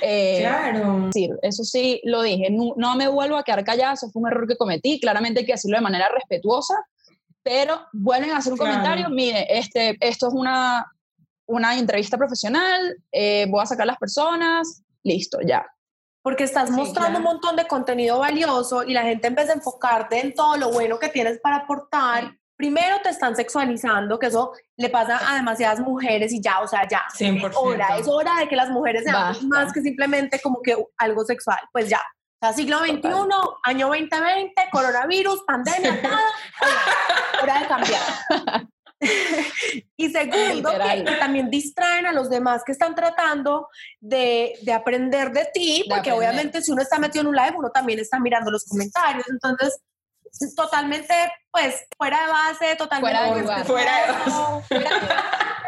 eh, 0.00 0.38
claro. 0.40 1.10
eso 1.42 1.64
sí 1.64 2.00
lo 2.04 2.22
dije, 2.22 2.48
no, 2.50 2.96
me 2.96 3.08
vuelvo 3.08 3.36
a 3.36 3.42
quedar 3.42 3.64
callada, 3.64 3.94
eso 3.94 4.10
fue 4.10 4.22
un 4.22 4.28
error 4.28 4.46
que 4.46 4.56
cometí, 4.56 5.00
claramente 5.00 5.40
hay 5.40 5.46
que 5.46 5.52
decirlo 5.52 5.78
de 5.78 5.82
manera 5.82 6.08
respetuosa, 6.14 6.74
pero 7.42 7.80
vuelven 7.92 8.30
a 8.30 8.38
hacer 8.38 8.52
un 8.52 8.58
comentario, 8.58 9.08
mire, 9.08 9.46
este, 9.48 9.96
esto 10.00 10.28
es 10.28 10.34
una, 10.34 10.86
una 11.46 11.78
entrevista 11.78 12.16
profesional, 12.16 12.96
eh, 13.10 13.46
voy 13.48 13.62
a 13.62 13.66
sacar 13.66 13.86
las 13.86 13.98
personas, 13.98 14.82
listo, 15.02 15.38
ya. 15.44 15.66
Porque 16.22 16.44
estás 16.44 16.70
mostrando 16.70 17.18
un 17.18 17.24
montón 17.24 17.56
de 17.56 17.66
contenido 17.66 18.18
valioso 18.18 18.84
y 18.84 18.92
la 18.92 19.02
gente 19.02 19.28
en 19.28 19.34
vez 19.34 19.46
de 19.46 19.54
enfocarte 19.54 20.20
en 20.20 20.34
todo 20.34 20.56
lo 20.58 20.70
bueno 20.70 20.98
que 20.98 21.08
tienes 21.08 21.40
para 21.40 21.56
aportar, 21.56 22.36
primero 22.60 23.00
te 23.02 23.08
están 23.08 23.34
sexualizando, 23.34 24.18
que 24.18 24.26
eso 24.26 24.52
le 24.76 24.90
pasa 24.90 25.18
a 25.26 25.36
demasiadas 25.36 25.80
mujeres 25.80 26.30
y 26.30 26.42
ya, 26.42 26.60
o 26.60 26.68
sea, 26.68 26.86
ya, 26.86 27.04
100%. 27.18 27.48
es 27.48 27.56
hora, 27.56 27.96
es 27.98 28.06
hora 28.06 28.36
de 28.38 28.48
que 28.48 28.54
las 28.54 28.68
mujeres 28.68 29.04
sean 29.04 29.48
más 29.48 29.72
que 29.72 29.80
simplemente 29.80 30.38
como 30.42 30.60
que 30.60 30.76
algo 30.98 31.24
sexual, 31.24 31.58
pues 31.72 31.88
ya. 31.88 32.02
O 32.42 32.46
sea, 32.46 32.52
siglo 32.52 32.80
XXI, 32.80 33.08
año 33.62 33.86
2020, 33.86 34.52
coronavirus, 34.70 35.42
pandemia, 35.46 36.00
nada, 36.02 36.20
hora 37.42 37.60
de 37.60 37.66
cambiar. 37.66 38.02
y 39.96 40.10
segundo, 40.10 40.70
que, 40.70 41.16
también 41.18 41.48
distraen 41.48 42.04
a 42.04 42.12
los 42.12 42.28
demás 42.28 42.62
que 42.64 42.72
están 42.72 42.94
tratando 42.94 43.68
de, 44.00 44.52
de 44.60 44.72
aprender 44.74 45.32
de 45.32 45.48
ti, 45.54 45.86
porque 45.88 46.12
obviamente 46.12 46.60
si 46.60 46.72
uno 46.72 46.82
está 46.82 46.98
metido 46.98 47.22
en 47.22 47.28
un 47.28 47.36
live, 47.36 47.54
uno 47.56 47.70
también 47.70 47.98
está 47.98 48.20
mirando 48.20 48.50
los 48.50 48.66
comentarios, 48.66 49.24
entonces 49.30 49.80
totalmente, 50.56 51.14
pues, 51.50 51.84
fuera 51.96 52.18
de 52.22 52.28
base, 52.28 52.76
totalmente 52.76 53.18
fuera 53.18 53.34
de 53.34 53.42
base. 53.42 53.64
Fuera 53.64 54.06
de 54.06 54.12
base. 54.12 54.88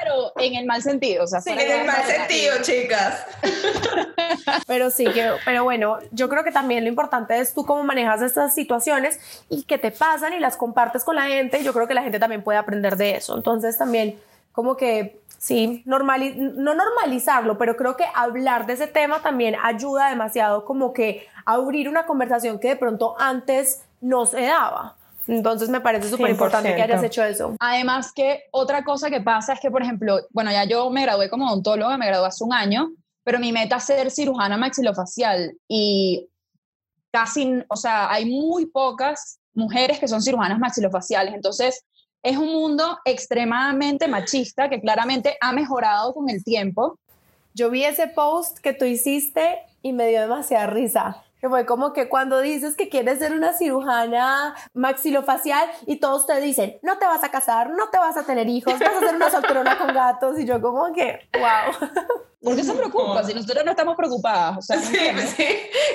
pero 0.03 0.33
en 0.37 0.55
el 0.57 0.67
mal 0.67 0.83
sentido, 0.83 1.25
o 1.25 1.27
sea, 1.27 1.41
sí, 1.41 1.51
en 1.51 1.81
el 1.81 1.87
mal 1.87 2.03
sentido, 2.05 2.57
chicas. 2.63 3.27
Pero 4.67 4.91
sí, 4.91 5.05
que, 5.05 5.31
pero 5.45 5.65
bueno, 5.65 5.99
yo 6.11 6.29
creo 6.29 6.43
que 6.43 6.51
también 6.51 6.85
lo 6.85 6.89
importante 6.89 7.39
es 7.39 7.55
tú 7.55 7.65
cómo 7.65 7.85
manejas 7.85 8.23
estas 8.23 8.55
situaciones 8.55 9.19
y 9.49 9.65
que 9.65 9.79
te 9.79 9.91
pasan 9.91 10.33
y 10.33 10.41
las 10.41 10.57
compartes 10.57 11.05
con 11.05 11.17
la 11.17 11.25
gente. 11.25 11.61
Y 11.61 11.65
yo 11.65 11.73
creo 11.73 11.87
que 11.87 11.95
la 11.95 12.03
gente 12.03 12.19
también 12.19 12.43
puede 12.43 12.59
aprender 12.59 12.97
de 12.97 13.17
eso. 13.17 13.37
Entonces 13.37 13.79
también 13.79 14.19
como 14.53 14.77
que 14.77 15.21
sí, 15.39 15.83
normali 15.87 16.35
no 16.37 16.75
normalizarlo, 16.75 17.59
pero 17.59 17.77
creo 17.77 17.97
que 17.97 18.05
hablar 18.15 18.67
de 18.67 18.75
ese 18.75 18.87
tema 18.87 19.23
también 19.23 19.57
ayuda 19.63 20.09
demasiado 20.09 20.65
como 20.65 20.93
que 20.93 21.27
a 21.45 21.55
abrir 21.55 21.89
una 21.89 22.07
conversación 22.07 22.59
que 22.59 22.69
de 22.69 22.77
pronto 22.77 23.17
antes 23.19 23.83
no 24.03 24.27
se 24.27 24.43
daba. 24.43 24.97
Entonces 25.29 25.69
me 25.69 25.81
parece 25.81 26.11
súper 26.11 26.31
importante 26.31 26.75
que 26.75 26.83
hayas 26.83 27.03
hecho 27.03 27.23
eso. 27.23 27.57
Además 27.61 28.13
que 28.13 28.45
otra 28.51 28.85
cosa 28.85 29.09
que 29.09 29.21
pasa 29.21 29.55
es 29.55 29.61
que, 29.61 29.71
por 29.71 29.83
ejemplo, 29.83 30.19
bueno, 30.31 30.51
ya 30.51 30.65
yo 30.65 30.91
me 30.91 31.03
gradué 31.03 31.31
como 31.31 31.47
odontóloga, 31.47 31.97
me 31.97 32.07
gradué 32.07 32.27
hace 32.27 32.45
un 32.45 32.53
año, 32.53 32.91
pero 33.23 33.39
mi 33.39 33.53
meta 33.53 33.77
es 33.77 33.85
ser 33.85 34.11
cirujana 34.11 34.57
maxilofacial 34.57 35.57
y 35.69 36.29
casi, 37.13 37.63
o 37.69 37.77
sea, 37.77 38.11
hay 38.11 38.25
muy 38.25 38.67
pocas 38.67 39.39
mujeres 39.55 40.01
que 40.01 40.09
son 40.09 40.21
cirujanas 40.21 40.59
maxilofaciales. 40.59 41.35
Entonces, 41.35 41.85
es 42.23 42.37
un 42.37 42.53
mundo 42.53 42.99
extremadamente 43.05 44.09
machista 44.09 44.69
que 44.69 44.81
claramente 44.81 45.37
ha 45.41 45.53
mejorado 45.53 46.15
con 46.15 46.29
el 46.31 46.43
tiempo. 46.43 46.99
Yo 47.55 47.71
vi 47.71 47.85
ese 47.85 48.09
post 48.09 48.59
que 48.59 48.73
tú 48.73 48.85
hiciste 48.87 49.59
y 49.83 49.93
me 49.93 50.09
dio 50.09 50.23
demasiada 50.23 50.67
risa 50.67 51.23
que 51.43 51.49
fue 51.49 51.67
como 51.67 51.93
que 51.93 52.09
cuando 52.09 52.41
dices 52.41 52.77
que 52.77 52.89
quieres 52.89 53.19
ser 53.19 53.33
una 53.33 53.53
cirujana 53.53 54.55
maxilofacial 54.75 55.69
y 55.87 55.97
todos 55.97 56.25
te 56.25 56.41
dicen, 56.41 56.79
no 56.83 56.99
te 56.99 57.07
vas 57.07 57.25
a 57.25 57.33
casar, 57.33 57.71
no 57.71 57.89
te 57.91 57.99
vas 57.99 58.17
a 58.17 58.23
tener 58.23 58.49
hijos, 58.49 58.79
vas 58.79 58.95
a 58.95 59.01
ser 59.01 59.17
una 59.17 59.29
solterona 59.29 59.77
con 59.77 59.93
gatos 59.93 60.39
y 60.39 60.45
yo 60.47 60.63
como 60.63 60.93
que, 60.93 61.29
wow. 61.35 61.91
¿Por 62.41 62.55
qué 62.55 62.63
se 62.63 62.73
preocupa? 62.73 63.25
Si 63.25 63.35
nosotros 63.35 63.65
no 63.65 63.73
estamos 63.73 63.97
preocupadas. 63.97 64.59
O 64.59 64.63
sea, 64.63 64.79
sí, 64.79 64.97
sí. 65.37 65.47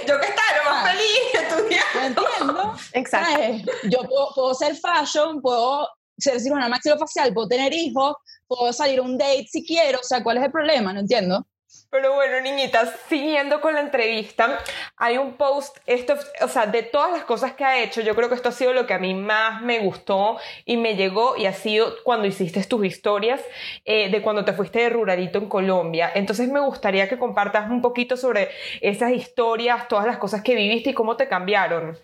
Yo 0.05 0.19
que 0.19 0.27
estaba 0.27 0.57
lo 0.57 0.69
más 0.69 0.85
ah. 0.85 0.89
feliz 0.89 1.33
estudiando. 1.33 2.21
entiendo. 2.35 2.73
Exacto. 2.93 3.71
Yo 3.83 3.99
puedo, 4.03 4.27
puedo 4.35 4.53
ser 4.53 4.75
fashion, 4.75 5.41
puedo 5.41 5.87
ser 6.17 6.41
cirujana 6.41 6.67
maxilofacial, 6.67 7.33
puedo 7.33 7.47
tener 7.47 7.73
hijos, 7.73 8.15
puedo 8.47 8.73
salir 8.73 8.99
a 8.99 9.01
un 9.01 9.17
date 9.17 9.47
si 9.49 9.65
quiero. 9.65 9.99
O 9.99 10.03
sea, 10.03 10.21
¿cuál 10.23 10.37
es 10.37 10.43
el 10.43 10.51
problema? 10.51 10.91
No 10.91 10.99
entiendo. 10.99 11.45
Pero 11.89 12.15
bueno, 12.15 12.41
niñitas, 12.41 12.93
siguiendo 13.07 13.61
con 13.61 13.73
la 13.73 13.79
entrevista, 13.79 14.59
hay 14.97 15.17
un 15.17 15.33
post, 15.33 15.77
esto, 15.85 16.15
o 16.41 16.47
sea, 16.49 16.65
de 16.65 16.83
todas 16.83 17.11
las 17.11 17.23
cosas 17.23 17.53
que 17.53 17.63
ha 17.63 17.81
hecho, 17.81 18.01
yo 18.01 18.13
creo 18.13 18.27
que 18.27 18.35
esto 18.35 18.49
ha 18.49 18.51
sido 18.51 18.73
lo 18.73 18.85
que 18.85 18.93
a 18.93 18.99
mí 18.99 19.13
más 19.13 19.61
me 19.61 19.79
gustó 19.79 20.37
y 20.65 20.75
me 20.75 20.97
llegó 20.97 21.37
y 21.37 21.45
ha 21.45 21.53
sido 21.53 21.93
cuando 22.03 22.27
hiciste 22.27 22.61
tus 22.65 22.85
historias 22.85 23.41
eh, 23.85 24.09
de 24.09 24.21
cuando 24.21 24.43
te 24.43 24.51
fuiste 24.51 24.79
de 24.79 24.89
ruralito 24.89 25.37
en 25.37 25.47
Colombia. 25.47 26.11
Entonces 26.13 26.49
me 26.49 26.59
gustaría 26.59 27.07
que 27.07 27.17
compartas 27.17 27.71
un 27.71 27.81
poquito 27.81 28.17
sobre 28.17 28.49
esas 28.81 29.11
historias, 29.11 29.87
todas 29.87 30.05
las 30.05 30.17
cosas 30.17 30.41
que 30.41 30.55
viviste 30.55 30.89
y 30.89 30.93
cómo 30.93 31.15
te 31.15 31.29
cambiaron. 31.29 31.97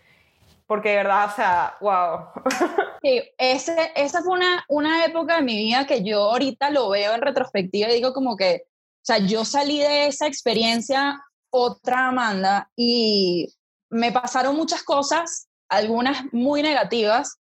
Porque 0.66 0.90
de 0.90 0.96
verdad, 0.96 1.30
o 1.30 1.36
sea, 1.36 1.78
wow. 1.82 2.28
Sí, 3.02 3.22
ese, 3.38 3.92
esa 3.98 4.22
fue 4.22 4.32
una, 4.32 4.64
una 4.70 5.04
época 5.04 5.36
de 5.36 5.42
mi 5.42 5.58
vida 5.58 5.86
que 5.86 6.04
yo 6.04 6.32
ahorita 6.32 6.70
lo 6.70 6.88
veo 6.88 7.14
en 7.14 7.22
retrospectiva 7.22 7.90
y 7.90 7.96
digo 7.96 8.14
como 8.14 8.38
que 8.38 8.64
o 9.04 9.06
sea, 9.06 9.18
yo 9.18 9.44
salí 9.44 9.80
de 9.80 10.08
esa 10.08 10.28
experiencia 10.28 11.22
otra 11.50 12.08
Amanda 12.08 12.72
y 12.74 13.54
me 13.90 14.14
pasaron 14.14 14.56
muchas 14.56 14.82
cosas, 14.82 15.50
algunas 15.68 16.24
muy 16.32 16.62
negativas, 16.64 17.38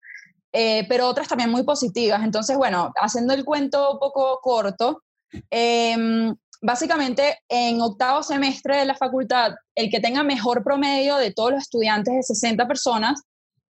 eh, 0.53 0.87
pero 0.89 1.09
otras 1.09 1.27
también 1.27 1.51
muy 1.51 1.65
positivas. 1.65 2.23
Entonces, 2.23 2.57
bueno, 2.57 2.93
haciendo 2.95 3.35
el 3.35 3.45
cuento 3.45 3.95
un 3.95 3.99
poco 3.99 4.39
corto, 4.41 5.03
em, 5.51 6.33
básicamente 6.63 7.41
en 7.49 7.81
octavo 7.81 8.23
semestre 8.23 8.77
de 8.77 8.85
la 8.85 8.95
facultad, 8.95 9.55
el 9.75 9.91
que 9.91 9.99
tenga 9.99 10.23
mejor 10.23 10.63
promedio 10.63 11.17
de 11.17 11.33
todos 11.33 11.51
los 11.51 11.63
estudiantes 11.63 12.15
de 12.15 12.23
60 12.23 12.69
personas 12.69 13.23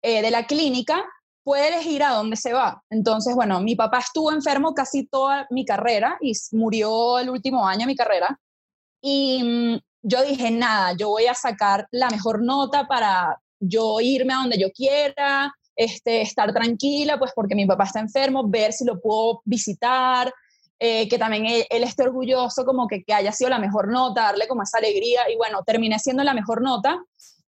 eh, 0.02 0.22
de 0.22 0.30
la 0.30 0.46
clínica 0.46 1.04
puede 1.44 1.68
elegir 1.68 2.02
a 2.02 2.14
dónde 2.14 2.36
se 2.36 2.52
va. 2.52 2.82
Entonces, 2.90 3.34
bueno, 3.34 3.60
mi 3.60 3.74
papá 3.74 3.98
estuvo 3.98 4.32
enfermo 4.32 4.74
casi 4.74 5.06
toda 5.06 5.46
mi 5.50 5.64
carrera 5.64 6.18
y 6.20 6.32
murió 6.52 7.18
el 7.18 7.30
último 7.30 7.66
año 7.66 7.80
de 7.80 7.86
mi 7.86 7.96
carrera. 7.96 8.38
Y 9.00 9.42
mm, 9.42 9.78
yo 10.02 10.22
dije, 10.22 10.50
nada, 10.50 10.94
yo 10.96 11.08
voy 11.08 11.26
a 11.26 11.34
sacar 11.34 11.86
la 11.90 12.08
mejor 12.10 12.42
nota 12.42 12.86
para 12.86 13.38
yo 13.58 14.00
irme 14.00 14.32
a 14.32 14.38
donde 14.38 14.58
yo 14.58 14.70
quiera, 14.72 15.52
este, 15.76 16.22
estar 16.22 16.52
tranquila, 16.52 17.18
pues 17.18 17.32
porque 17.34 17.54
mi 17.54 17.66
papá 17.66 17.84
está 17.84 18.00
enfermo, 18.00 18.48
ver 18.48 18.72
si 18.72 18.84
lo 18.84 19.00
puedo 19.00 19.40
visitar, 19.44 20.32
eh, 20.78 21.08
que 21.08 21.18
también 21.18 21.46
él, 21.46 21.64
él, 21.70 21.84
esté 21.84 22.02
orgulloso 22.02 22.64
como 22.64 22.88
que, 22.88 23.04
que 23.04 23.14
haya 23.14 23.30
sido 23.32 23.50
la 23.50 23.58
mejor 23.58 23.88
nota, 23.88 24.22
darle 24.22 24.48
como 24.48 24.62
esa 24.62 24.78
alegría. 24.78 25.20
Y 25.32 25.36
bueno, 25.36 25.62
terminé 25.64 25.98
siendo 25.98 26.24
la 26.24 26.34
mejor 26.34 26.60
nota, 26.60 27.00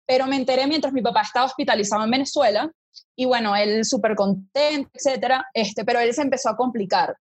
pero 0.07 0.27
me 0.27 0.37
enteré 0.37 0.67
mientras 0.67 0.93
mi 0.93 1.03
papá 1.03 1.23
estaba 1.23 1.47
hospitalizado 1.47 2.05
en 2.05 2.11
Venezuela 2.11 2.71
y 3.21 3.25
bueno, 3.25 3.57
él 3.57 3.85
súper 3.85 4.15
contento, 4.15 4.91
etcétera, 4.95 5.45
este, 5.53 5.85
pero 5.85 5.99
él 5.99 6.15
se 6.15 6.23
empezó 6.23 6.51
a 6.51 6.57
complicar. 6.57 7.17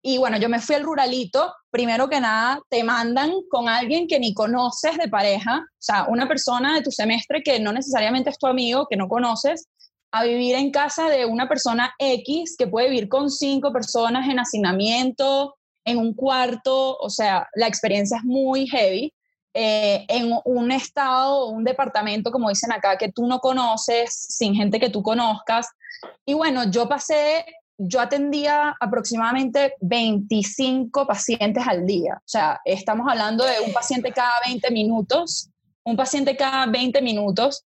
Y 0.00 0.16
bueno, 0.16 0.38
yo 0.38 0.48
me 0.48 0.60
fui 0.60 0.76
al 0.76 0.84
ruralito, 0.84 1.52
primero 1.72 2.08
que 2.08 2.20
nada, 2.20 2.60
te 2.68 2.84
mandan 2.84 3.32
con 3.50 3.68
alguien 3.68 4.06
que 4.06 4.20
ni 4.20 4.32
conoces 4.32 4.96
de 4.96 5.08
pareja, 5.08 5.58
o 5.58 5.82
sea, 5.82 6.06
una 6.08 6.28
persona 6.28 6.76
de 6.76 6.82
tu 6.82 6.92
semestre 6.92 7.42
que 7.42 7.58
no 7.58 7.72
necesariamente 7.72 8.30
es 8.30 8.38
tu 8.38 8.46
amigo, 8.46 8.86
que 8.88 8.96
no 8.96 9.08
conoces, 9.08 9.66
a 10.12 10.22
vivir 10.22 10.54
en 10.54 10.70
casa 10.70 11.08
de 11.08 11.26
una 11.26 11.48
persona 11.48 11.94
X 11.98 12.54
que 12.56 12.68
puede 12.68 12.88
vivir 12.88 13.08
con 13.08 13.28
cinco 13.28 13.72
personas 13.72 14.28
en 14.28 14.38
hacinamiento, 14.38 15.56
en 15.84 15.98
un 15.98 16.14
cuarto, 16.14 16.96
o 16.96 17.10
sea, 17.10 17.48
la 17.56 17.66
experiencia 17.66 18.18
es 18.18 18.24
muy 18.24 18.68
heavy. 18.68 19.12
Eh, 19.52 20.06
en 20.08 20.32
un 20.44 20.70
estado, 20.70 21.46
un 21.46 21.64
departamento, 21.64 22.30
como 22.30 22.48
dicen 22.48 22.70
acá, 22.70 22.96
que 22.96 23.10
tú 23.10 23.26
no 23.26 23.40
conoces, 23.40 24.12
sin 24.12 24.54
gente 24.54 24.78
que 24.78 24.90
tú 24.90 25.02
conozcas. 25.02 25.68
Y 26.24 26.34
bueno, 26.34 26.70
yo 26.70 26.88
pasé, 26.88 27.44
yo 27.76 28.00
atendía 28.00 28.76
aproximadamente 28.78 29.74
25 29.80 31.04
pacientes 31.04 31.66
al 31.66 31.84
día. 31.84 32.14
O 32.18 32.28
sea, 32.28 32.60
estamos 32.64 33.06
hablando 33.10 33.44
de 33.44 33.60
un 33.66 33.72
paciente 33.72 34.12
cada 34.12 34.34
20 34.46 34.70
minutos, 34.70 35.50
un 35.82 35.96
paciente 35.96 36.36
cada 36.36 36.66
20 36.66 37.02
minutos. 37.02 37.64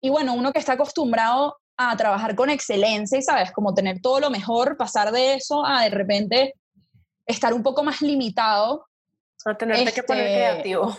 Y 0.00 0.08
bueno, 0.08 0.32
uno 0.32 0.52
que 0.52 0.60
está 0.60 0.74
acostumbrado 0.74 1.58
a 1.76 1.94
trabajar 1.96 2.34
con 2.36 2.48
excelencia 2.48 3.18
y, 3.18 3.22
¿sabes? 3.22 3.52
Como 3.52 3.74
tener 3.74 4.00
todo 4.00 4.18
lo 4.18 4.30
mejor, 4.30 4.78
pasar 4.78 5.12
de 5.12 5.34
eso 5.34 5.64
a 5.64 5.82
de 5.82 5.90
repente 5.90 6.54
estar 7.26 7.52
un 7.52 7.62
poco 7.62 7.82
más 7.82 8.00
limitado. 8.00 8.86
A 9.44 9.54
tenerte 9.56 9.92
que 9.92 10.02
poner 10.02 10.26
este, 10.26 10.36
creativo. 10.36 10.96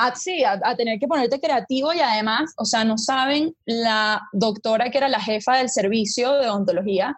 A, 0.00 0.14
sí, 0.14 0.44
a, 0.44 0.76
tener 0.76 1.00
que 1.00 1.08
ponerte 1.08 1.40
creativo 1.40 1.92
y 1.92 1.98
además, 1.98 2.52
o 2.56 2.64
sea, 2.64 2.84
no 2.84 2.96
saben, 2.96 3.52
la 3.66 4.22
doctora 4.32 4.90
que 4.90 4.98
era 4.98 5.08
la 5.08 5.20
jefa 5.20 5.56
del 5.56 5.68
servicio 5.68 6.34
de 6.34 6.48
odontología 6.48 7.16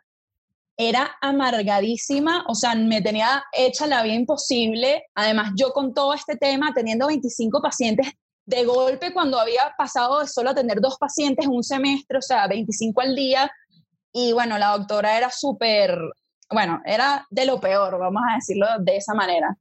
era 0.78 1.10
amargadísima, 1.20 2.42
o 2.48 2.54
sea, 2.54 2.74
me 2.74 3.02
tenía 3.02 3.44
hecha 3.52 3.86
la 3.86 4.02
vida 4.02 4.14
imposible. 4.14 5.04
Además, 5.14 5.52
yo 5.56 5.72
con 5.72 5.92
todo 5.92 6.14
este 6.14 6.36
tema, 6.36 6.72
teniendo 6.74 7.06
25 7.08 7.60
pacientes 7.60 8.12
de 8.46 8.64
golpe, 8.64 9.12
cuando 9.12 9.38
había 9.38 9.74
pasado 9.76 10.20
de 10.20 10.26
solo 10.26 10.48
atender 10.48 10.80
dos 10.80 10.96
pacientes 10.98 11.44
en 11.44 11.52
un 11.52 11.62
semestre, 11.62 12.16
o 12.16 12.22
sea, 12.22 12.46
25 12.46 12.98
al 13.02 13.14
día, 13.14 13.50
y 14.10 14.32
bueno, 14.32 14.56
la 14.56 14.78
doctora 14.78 15.18
era 15.18 15.30
súper 15.30 15.98
bueno, 16.50 16.80
era 16.84 17.26
de 17.30 17.46
lo 17.46 17.60
peor, 17.60 17.98
vamos 17.98 18.22
a 18.28 18.34
decirlo 18.34 18.66
de 18.80 18.96
esa 18.96 19.14
manera. 19.14 19.56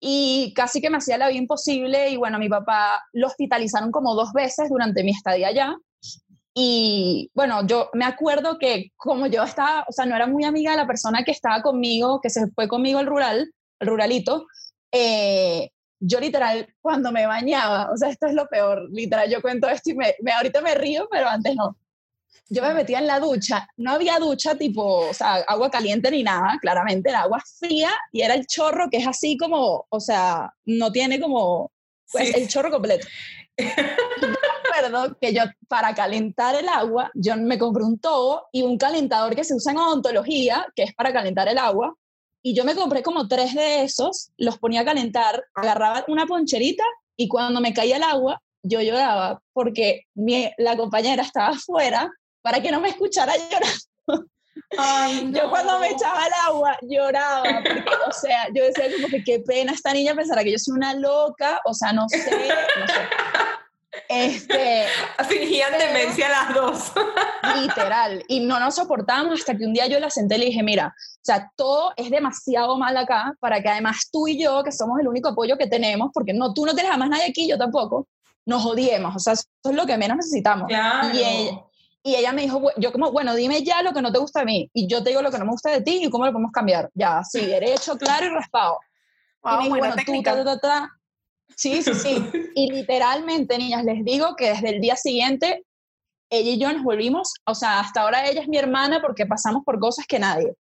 Y 0.00 0.52
casi 0.54 0.80
que 0.80 0.90
me 0.90 0.98
hacía 0.98 1.18
la 1.18 1.28
vida 1.28 1.38
imposible 1.38 2.10
y 2.10 2.16
bueno, 2.16 2.38
mi 2.38 2.48
papá 2.48 3.02
lo 3.12 3.26
hospitalizaron 3.26 3.90
como 3.90 4.14
dos 4.14 4.32
veces 4.32 4.68
durante 4.68 5.02
mi 5.02 5.10
estadía 5.10 5.48
allá. 5.48 5.76
Y 6.54 7.30
bueno, 7.34 7.66
yo 7.66 7.90
me 7.94 8.04
acuerdo 8.04 8.58
que 8.58 8.92
como 8.96 9.26
yo 9.26 9.44
estaba, 9.44 9.84
o 9.88 9.92
sea, 9.92 10.06
no 10.06 10.16
era 10.16 10.26
muy 10.26 10.44
amiga 10.44 10.72
de 10.72 10.76
la 10.76 10.86
persona 10.86 11.22
que 11.24 11.30
estaba 11.30 11.62
conmigo, 11.62 12.20
que 12.20 12.30
se 12.30 12.48
fue 12.48 12.68
conmigo 12.68 12.98
al 12.98 13.06
rural, 13.06 13.52
al 13.80 13.88
ruralito, 13.88 14.46
eh, 14.92 15.70
yo 16.00 16.20
literal, 16.20 16.68
cuando 16.80 17.12
me 17.12 17.26
bañaba, 17.26 17.90
o 17.92 17.96
sea, 17.96 18.08
esto 18.08 18.26
es 18.26 18.34
lo 18.34 18.46
peor, 18.48 18.88
literal, 18.90 19.30
yo 19.30 19.42
cuento 19.42 19.68
esto 19.68 19.90
y 19.90 19.94
me, 19.94 20.14
me, 20.22 20.32
ahorita 20.32 20.60
me 20.60 20.74
río, 20.74 21.08
pero 21.10 21.28
antes 21.28 21.54
no 21.56 21.76
yo 22.48 22.62
me 22.62 22.74
metía 22.74 22.98
en 22.98 23.06
la 23.06 23.20
ducha, 23.20 23.68
no 23.76 23.92
había 23.92 24.18
ducha 24.18 24.54
tipo, 24.54 25.08
o 25.08 25.14
sea, 25.14 25.36
agua 25.46 25.70
caliente 25.70 26.10
ni 26.10 26.22
nada, 26.22 26.58
claramente 26.60 27.10
era 27.10 27.20
agua 27.20 27.42
fría 27.58 27.90
y 28.12 28.22
era 28.22 28.34
el 28.34 28.46
chorro 28.46 28.88
que 28.90 28.98
es 28.98 29.06
así 29.06 29.36
como, 29.36 29.86
o 29.88 30.00
sea, 30.00 30.52
no 30.64 30.90
tiene 30.90 31.20
como, 31.20 31.70
pues 32.10 32.34
el 32.34 32.48
chorro 32.48 32.70
completo. 32.70 33.06
recuerdo 34.78 35.16
que 35.20 35.34
yo 35.34 35.42
para 35.68 35.94
calentar 35.94 36.54
el 36.54 36.68
agua, 36.68 37.10
yo 37.14 37.36
me 37.36 37.58
compré 37.58 37.84
un 37.84 37.98
tobo 37.98 38.46
y 38.52 38.62
un 38.62 38.78
calentador 38.78 39.34
que 39.34 39.44
se 39.44 39.54
usa 39.54 39.72
en 39.72 39.78
odontología, 39.78 40.66
que 40.74 40.84
es 40.84 40.94
para 40.94 41.12
calentar 41.12 41.48
el 41.48 41.58
agua, 41.58 41.94
y 42.42 42.54
yo 42.54 42.64
me 42.64 42.74
compré 42.74 43.02
como 43.02 43.28
tres 43.28 43.54
de 43.54 43.82
esos, 43.82 44.30
los 44.36 44.58
ponía 44.58 44.82
a 44.82 44.84
calentar, 44.84 45.44
agarraba 45.54 46.04
una 46.08 46.26
poncherita 46.26 46.84
y 47.16 47.28
cuando 47.28 47.60
me 47.60 47.74
caía 47.74 47.96
el 47.96 48.04
agua, 48.04 48.40
yo 48.62 48.80
lloraba 48.80 49.42
porque 49.52 50.02
mi, 50.14 50.50
la 50.56 50.76
compañera 50.76 51.22
estaba 51.22 51.48
afuera 51.48 52.10
para 52.48 52.62
que 52.62 52.70
no 52.70 52.80
me 52.80 52.88
escuchara 52.88 53.34
llorando. 53.36 54.26
Yo 55.38 55.50
cuando 55.50 55.78
me 55.80 55.90
echaba 55.90 56.26
el 56.26 56.32
agua 56.46 56.78
lloraba, 56.80 57.42
porque, 57.42 57.84
o 58.08 58.12
sea, 58.12 58.48
yo 58.54 58.64
decía 58.64 58.86
como 58.96 59.08
que 59.08 59.22
qué 59.22 59.40
pena 59.40 59.72
esta 59.72 59.92
niña 59.92 60.14
pensará 60.14 60.42
que 60.42 60.52
yo 60.52 60.58
soy 60.58 60.76
una 60.76 60.94
loca, 60.94 61.60
o 61.64 61.72
sea, 61.74 61.92
no 61.92 62.08
sé, 62.08 62.18
no 62.18 62.86
sé. 62.86 62.94
Este, 64.08 64.86
Fingían 65.28 65.72
demencia 65.78 66.28
las 66.28 66.54
dos. 66.54 66.92
Literal. 67.60 68.24
Y 68.28 68.40
no 68.40 68.58
nos 68.60 68.74
soportábamos 68.76 69.40
hasta 69.40 69.56
que 69.56 69.64
un 69.64 69.74
día 69.74 69.86
yo 69.86 70.00
la 70.00 70.10
senté 70.10 70.36
y 70.36 70.38
le 70.38 70.46
dije, 70.46 70.62
mira, 70.62 70.94
o 70.96 71.20
sea, 71.22 71.50
todo 71.56 71.92
es 71.96 72.10
demasiado 72.10 72.78
mal 72.78 72.96
acá 72.96 73.34
para 73.40 73.62
que 73.62 73.68
además 73.68 74.08
tú 74.10 74.26
y 74.28 74.42
yo, 74.42 74.62
que 74.64 74.72
somos 74.72 75.00
el 75.00 75.08
único 75.08 75.28
apoyo 75.28 75.56
que 75.56 75.66
tenemos, 75.66 76.10
porque 76.12 76.32
no, 76.32 76.52
tú 76.52 76.64
no 76.64 76.74
tienes 76.74 76.92
a 76.92 76.96
más 76.96 77.10
nadie 77.10 77.26
aquí, 77.28 77.48
yo 77.48 77.58
tampoco, 77.58 78.06
nos 78.44 78.64
odiemos. 78.64 79.14
O 79.16 79.18
sea, 79.18 79.34
eso 79.34 79.44
es 79.64 79.74
lo 79.74 79.86
que 79.86 79.96
menos 79.96 80.16
necesitamos. 80.16 80.66
Claro. 80.68 81.08
Y 81.14 81.22
ella, 81.22 81.62
y 82.08 82.16
ella 82.16 82.32
me 82.32 82.42
dijo, 82.42 82.70
yo 82.78 82.90
como, 82.90 83.12
bueno, 83.12 83.34
dime 83.34 83.62
ya 83.62 83.82
lo 83.82 83.92
que 83.92 84.00
no 84.00 84.10
te 84.10 84.18
gusta 84.18 84.40
de 84.40 84.46
mí. 84.46 84.70
Y 84.72 84.86
yo 84.86 85.02
te 85.02 85.10
digo 85.10 85.20
lo 85.20 85.30
que 85.30 85.38
no 85.38 85.44
me 85.44 85.50
gusta 85.50 85.70
de 85.70 85.82
ti 85.82 86.04
y 86.04 86.10
cómo 86.10 86.24
lo 86.24 86.32
podemos 86.32 86.52
cambiar. 86.52 86.88
Ya, 86.94 87.22
sí, 87.22 87.44
derecho, 87.44 87.98
claro 87.98 88.24
y 88.24 88.28
raspado. 88.30 88.78
y 89.62 89.68
me 89.70 89.78
bueno, 89.78 89.94
tú, 90.06 90.22
ta, 90.22 90.42
ta, 90.42 90.58
ta, 90.58 90.90
Sí, 91.54 91.82
sí, 91.82 91.92
sí. 91.94 92.30
y 92.54 92.72
literalmente, 92.72 93.58
niñas, 93.58 93.84
les 93.84 94.02
digo 94.04 94.36
que 94.36 94.48
desde 94.50 94.70
el 94.70 94.80
día 94.80 94.96
siguiente, 94.96 95.66
ella 96.30 96.50
y 96.50 96.58
yo 96.58 96.72
nos 96.72 96.82
volvimos, 96.82 97.34
o 97.44 97.54
sea, 97.54 97.80
hasta 97.80 98.02
ahora 98.02 98.26
ella 98.26 98.40
es 98.40 98.48
mi 98.48 98.56
hermana 98.56 99.02
porque 99.02 99.26
pasamos 99.26 99.62
por 99.64 99.78
cosas 99.78 100.06
que 100.06 100.18
nadie. 100.18 100.54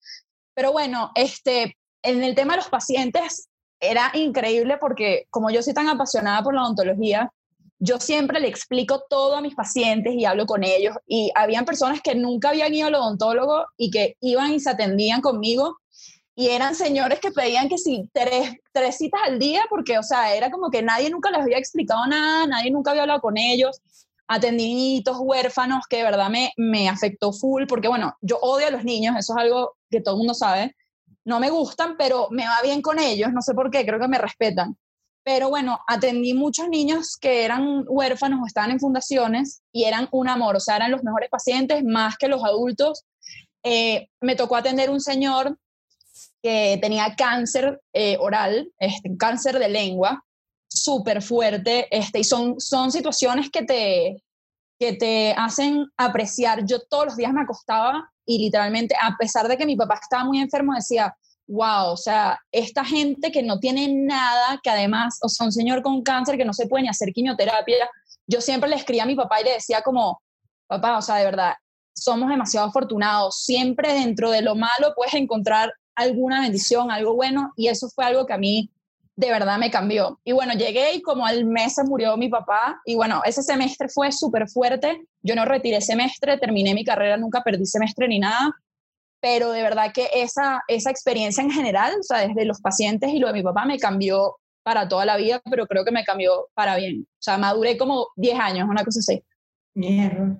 Pero 0.55 0.71
bueno, 0.71 1.11
este, 1.13 1.77
en 2.01 2.23
el 2.23 2.33
tema 2.33 2.53
de 2.53 2.57
los 2.57 2.69
pacientes, 2.69 3.49
era 3.79 4.09
increíble 4.15 4.77
porque 4.79 5.27
como 5.29 5.51
yo 5.51 5.61
soy 5.61 5.73
tan 5.73 5.89
apasionada 5.89 6.41
por 6.41 6.55
la 6.55 6.63
odontología, 6.63 7.31
yo 7.79 7.99
siempre 7.99 8.39
le 8.39 8.47
explico 8.47 9.03
todo 9.09 9.35
a 9.35 9.41
mis 9.41 9.55
pacientes 9.55 10.13
y 10.13 10.25
hablo 10.25 10.45
con 10.45 10.63
ellos. 10.63 10.95
Y 11.07 11.31
habían 11.35 11.65
personas 11.65 12.01
que 12.01 12.15
nunca 12.15 12.49
habían 12.49 12.73
ido 12.73 12.87
al 12.87 12.95
odontólogo 12.95 13.65
y 13.77 13.91
que 13.91 14.15
iban 14.21 14.53
y 14.53 14.59
se 14.59 14.69
atendían 14.69 15.21
conmigo. 15.21 15.77
Y 16.35 16.49
eran 16.49 16.75
señores 16.75 17.19
que 17.19 17.31
pedían 17.31 17.69
que 17.69 17.77
sí, 17.77 18.09
tres, 18.13 18.55
tres 18.73 18.97
citas 18.97 19.21
al 19.25 19.39
día, 19.39 19.63
porque, 19.69 19.97
o 19.97 20.03
sea, 20.03 20.35
era 20.35 20.51
como 20.51 20.69
que 20.69 20.81
nadie 20.81 21.09
nunca 21.09 21.31
les 21.31 21.41
había 21.41 21.57
explicado 21.57 22.05
nada, 22.07 22.45
nadie 22.45 22.71
nunca 22.71 22.91
había 22.91 23.03
hablado 23.03 23.21
con 23.21 23.37
ellos. 23.37 23.79
Atendí 24.27 25.01
huérfanos, 25.21 25.85
que 25.89 25.97
de 25.97 26.03
verdad 26.03 26.29
me, 26.29 26.51
me 26.57 26.89
afectó 26.89 27.31
full, 27.31 27.65
porque, 27.67 27.87
bueno, 27.87 28.17
yo 28.21 28.37
odio 28.41 28.67
a 28.67 28.71
los 28.71 28.83
niños, 28.83 29.15
eso 29.17 29.33
es 29.33 29.43
algo 29.43 29.77
que 29.89 30.01
todo 30.01 30.15
el 30.15 30.19
mundo 30.19 30.33
sabe. 30.33 30.75
No 31.23 31.39
me 31.39 31.49
gustan, 31.49 31.95
pero 31.97 32.27
me 32.31 32.45
va 32.45 32.57
bien 32.63 32.81
con 32.81 32.99
ellos, 32.99 33.31
no 33.31 33.41
sé 33.41 33.53
por 33.53 33.71
qué, 33.71 33.85
creo 33.85 33.99
que 33.99 34.07
me 34.07 34.17
respetan. 34.17 34.77
Pero 35.25 35.49
bueno, 35.49 35.79
atendí 35.87 36.35
muchos 36.35 36.69
niños 36.69 37.17
que 37.19 37.43
eran 37.43 37.83
huérfanos 37.87 38.41
o 38.43 38.45
estaban 38.45 38.69
en 38.69 38.79
fundaciones 38.79 39.63
y 39.71 39.85
eran 39.85 40.07
un 40.11 40.29
amor, 40.29 40.55
o 40.55 40.59
sea, 40.59 40.75
eran 40.75 40.91
los 40.91 41.03
mejores 41.03 41.29
pacientes, 41.31 41.83
más 41.83 42.15
que 42.17 42.27
los 42.27 42.43
adultos. 42.43 43.05
Eh, 43.63 44.07
me 44.21 44.35
tocó 44.35 44.55
atender 44.55 44.91
un 44.91 45.01
señor 45.01 45.57
que 46.43 46.77
tenía 46.79 47.15
cáncer 47.15 47.81
eh, 47.91 48.17
oral, 48.19 48.71
este, 48.77 49.17
cáncer 49.17 49.57
de 49.57 49.67
lengua, 49.67 50.23
súper 50.67 51.23
fuerte, 51.23 51.87
este, 51.89 52.19
y 52.19 52.23
son, 52.23 52.59
son 52.59 52.91
situaciones 52.91 53.49
que 53.49 53.63
te, 53.63 54.23
que 54.77 54.93
te 54.93 55.33
hacen 55.35 55.87
apreciar. 55.97 56.67
Yo 56.67 56.81
todos 56.87 57.05
los 57.05 57.17
días 57.17 57.33
me 57.33 57.41
acostaba 57.41 58.11
y 58.27 58.37
literalmente, 58.37 58.95
a 59.01 59.17
pesar 59.17 59.47
de 59.47 59.57
que 59.57 59.65
mi 59.65 59.75
papá 59.75 59.97
estaba 59.99 60.23
muy 60.23 60.37
enfermo, 60.39 60.75
decía, 60.75 61.17
wow, 61.47 61.91
o 61.91 61.97
sea, 61.97 62.39
esta 62.51 62.83
gente 62.83 63.31
que 63.31 63.43
no 63.43 63.59
tiene 63.59 63.87
nada, 63.87 64.59
que 64.63 64.69
además, 64.69 65.19
o 65.21 65.29
sea, 65.29 65.45
un 65.45 65.51
señor 65.51 65.81
con 65.81 66.01
cáncer 66.01 66.37
que 66.37 66.45
no 66.45 66.53
se 66.53 66.67
puede 66.67 66.83
ni 66.83 66.89
hacer 66.89 67.11
quimioterapia, 67.13 67.89
yo 68.27 68.41
siempre 68.41 68.69
le 68.69 68.75
escribía 68.75 69.03
a 69.03 69.07
mi 69.07 69.15
papá 69.15 69.41
y 69.41 69.45
le 69.45 69.53
decía 69.53 69.81
como, 69.81 70.21
papá, 70.67 70.97
o 70.97 71.01
sea, 71.01 71.15
de 71.17 71.25
verdad, 71.25 71.53
somos 71.95 72.29
demasiado 72.29 72.67
afortunados, 72.67 73.43
siempre 73.43 73.93
dentro 73.93 74.31
de 74.31 74.41
lo 74.41 74.55
malo 74.55 74.93
puedes 74.95 75.13
encontrar 75.13 75.71
alguna 75.95 76.41
bendición, 76.41 76.91
algo 76.91 77.15
bueno, 77.15 77.53
y 77.55 77.67
eso 77.67 77.89
fue 77.89 78.05
algo 78.05 78.25
que 78.25 78.33
a 78.33 78.37
mí 78.37 78.69
de 79.15 79.29
verdad 79.29 79.57
me 79.57 79.71
cambió. 79.71 80.19
Y 80.25 80.33
bueno, 80.33 80.53
llegué 80.53 80.95
y 80.95 81.01
como 81.01 81.25
al 81.25 81.45
mes 81.45 81.75
se 81.75 81.83
murió 81.85 82.17
mi 82.17 82.27
papá, 82.27 82.81
y 82.85 82.95
bueno, 82.95 83.21
ese 83.23 83.43
semestre 83.43 83.87
fue 83.87 84.11
súper 84.11 84.49
fuerte, 84.49 85.07
yo 85.21 85.35
no 85.35 85.45
retiré 85.45 85.79
semestre, 85.79 86.37
terminé 86.37 86.73
mi 86.73 86.83
carrera, 86.83 87.15
nunca 87.15 87.41
perdí 87.41 87.65
semestre 87.65 88.07
ni 88.07 88.19
nada, 88.19 88.53
pero 89.25 89.49
de 89.49 89.63
verdad 89.63 89.91
que 89.91 90.07
esa, 90.13 90.61
esa 90.67 90.91
experiencia 90.91 91.43
en 91.43 91.49
general, 91.49 91.95
o 91.99 92.03
sea, 92.03 92.27
desde 92.27 92.45
los 92.45 92.61
pacientes 92.61 93.09
y 93.09 93.17
lo 93.17 93.25
de 93.25 93.33
mi 93.33 93.41
papá 93.41 93.65
me 93.65 93.79
cambió 93.79 94.35
para 94.61 94.87
toda 94.87 95.03
la 95.03 95.17
vida, 95.17 95.41
pero 95.49 95.65
creo 95.65 95.83
que 95.83 95.89
me 95.89 96.03
cambió 96.03 96.49
para 96.53 96.75
bien. 96.75 97.07
O 97.09 97.21
sea, 97.23 97.39
maduré 97.39 97.75
como 97.75 98.09
10 98.17 98.39
años, 98.39 98.69
una 98.69 98.85
cosa 98.85 98.99
así. 98.99 99.23
Mierda. 99.73 100.37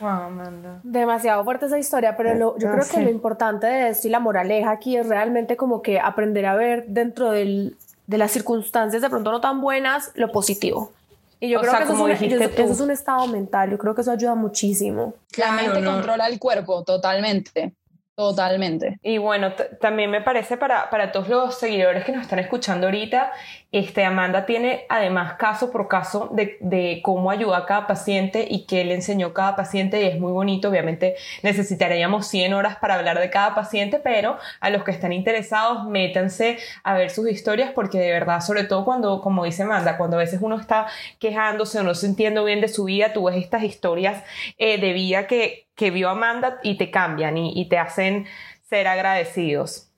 Wow, 0.00 0.10
Amanda. 0.10 0.80
Demasiado 0.82 1.44
fuerte 1.44 1.66
esa 1.66 1.78
historia, 1.78 2.16
pero 2.16 2.58
yo 2.58 2.72
creo 2.72 2.84
que 2.92 3.00
lo 3.00 3.10
importante 3.10 3.68
de 3.68 3.90
esto 3.90 4.08
y 4.08 4.10
la 4.10 4.18
moraleja 4.18 4.72
aquí 4.72 4.96
es 4.96 5.06
realmente 5.06 5.56
como 5.56 5.80
que 5.80 6.00
aprender 6.00 6.46
a 6.46 6.56
ver 6.56 6.86
dentro 6.88 7.30
del, 7.30 7.76
de 8.08 8.18
las 8.18 8.32
circunstancias 8.32 9.02
de 9.02 9.08
pronto 9.08 9.30
no 9.30 9.40
tan 9.40 9.60
buenas 9.60 10.10
lo 10.16 10.32
positivo. 10.32 10.90
Y 11.38 11.48
yo 11.48 11.60
creo 11.60 11.76
que 11.76 11.84
eso, 11.84 11.92
es 11.92 12.00
un, 12.00 12.10
eso, 12.10 12.72
es 12.72 12.80
un, 12.80 12.90
estado 12.90 13.28
mental, 13.28 13.70
yo 13.70 13.78
creo 13.78 13.94
que 13.94 14.00
eso 14.00 14.10
ayuda 14.10 14.34
muchísimo. 14.34 15.14
La 15.36 15.52
mente 15.52 15.82
controla 15.84 16.26
el 16.26 16.40
cuerpo 16.40 16.82
totalmente 16.82 17.76
Totalmente. 18.20 18.98
Y 19.02 19.16
bueno, 19.16 19.54
también 19.80 20.10
me 20.10 20.20
parece 20.20 20.58
para, 20.58 20.90
para 20.90 21.10
todos 21.10 21.26
los 21.30 21.58
seguidores 21.58 22.04
que 22.04 22.12
nos 22.12 22.20
están 22.20 22.38
escuchando 22.38 22.86
ahorita, 22.86 23.32
este, 23.72 24.04
Amanda 24.04 24.46
tiene 24.46 24.84
además 24.88 25.34
caso 25.34 25.70
por 25.70 25.86
caso 25.86 26.28
de, 26.32 26.56
de, 26.60 27.00
cómo 27.04 27.30
ayuda 27.30 27.58
a 27.58 27.66
cada 27.66 27.86
paciente 27.86 28.46
y 28.50 28.66
qué 28.66 28.84
le 28.84 28.94
enseñó 28.94 29.32
cada 29.32 29.54
paciente 29.54 30.02
y 30.02 30.06
es 30.06 30.18
muy 30.18 30.32
bonito. 30.32 30.68
Obviamente 30.68 31.14
necesitaríamos 31.42 32.26
100 32.26 32.52
horas 32.54 32.76
para 32.76 32.96
hablar 32.96 33.20
de 33.20 33.30
cada 33.30 33.54
paciente, 33.54 34.00
pero 34.02 34.38
a 34.60 34.70
los 34.70 34.82
que 34.82 34.90
están 34.90 35.12
interesados, 35.12 35.86
métanse 35.86 36.58
a 36.82 36.94
ver 36.94 37.10
sus 37.10 37.30
historias 37.30 37.70
porque 37.72 37.98
de 37.98 38.10
verdad, 38.10 38.40
sobre 38.40 38.64
todo 38.64 38.84
cuando, 38.84 39.20
como 39.20 39.44
dice 39.44 39.62
Amanda, 39.62 39.96
cuando 39.96 40.16
a 40.16 40.20
veces 40.20 40.40
uno 40.42 40.58
está 40.58 40.86
quejándose 41.20 41.78
o 41.78 41.82
no 41.84 41.94
sintiendo 41.94 42.44
bien 42.44 42.60
de 42.60 42.68
su 42.68 42.84
vida, 42.84 43.12
tú 43.12 43.24
ves 43.24 43.36
estas 43.36 43.62
historias 43.62 44.24
eh, 44.58 44.80
de 44.80 44.92
vida 44.92 45.26
que, 45.28 45.68
que 45.76 45.92
vio 45.92 46.08
Amanda 46.10 46.58
y 46.64 46.76
te 46.76 46.90
cambian 46.90 47.36
y 47.36 47.68
te 47.68 47.78
hacen 47.78 48.26
ser 48.68 48.88
agradecidos. 48.88 49.89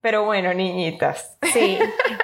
Pero 0.00 0.24
bueno, 0.24 0.54
niñitas. 0.54 1.36
Sí. 1.52 1.78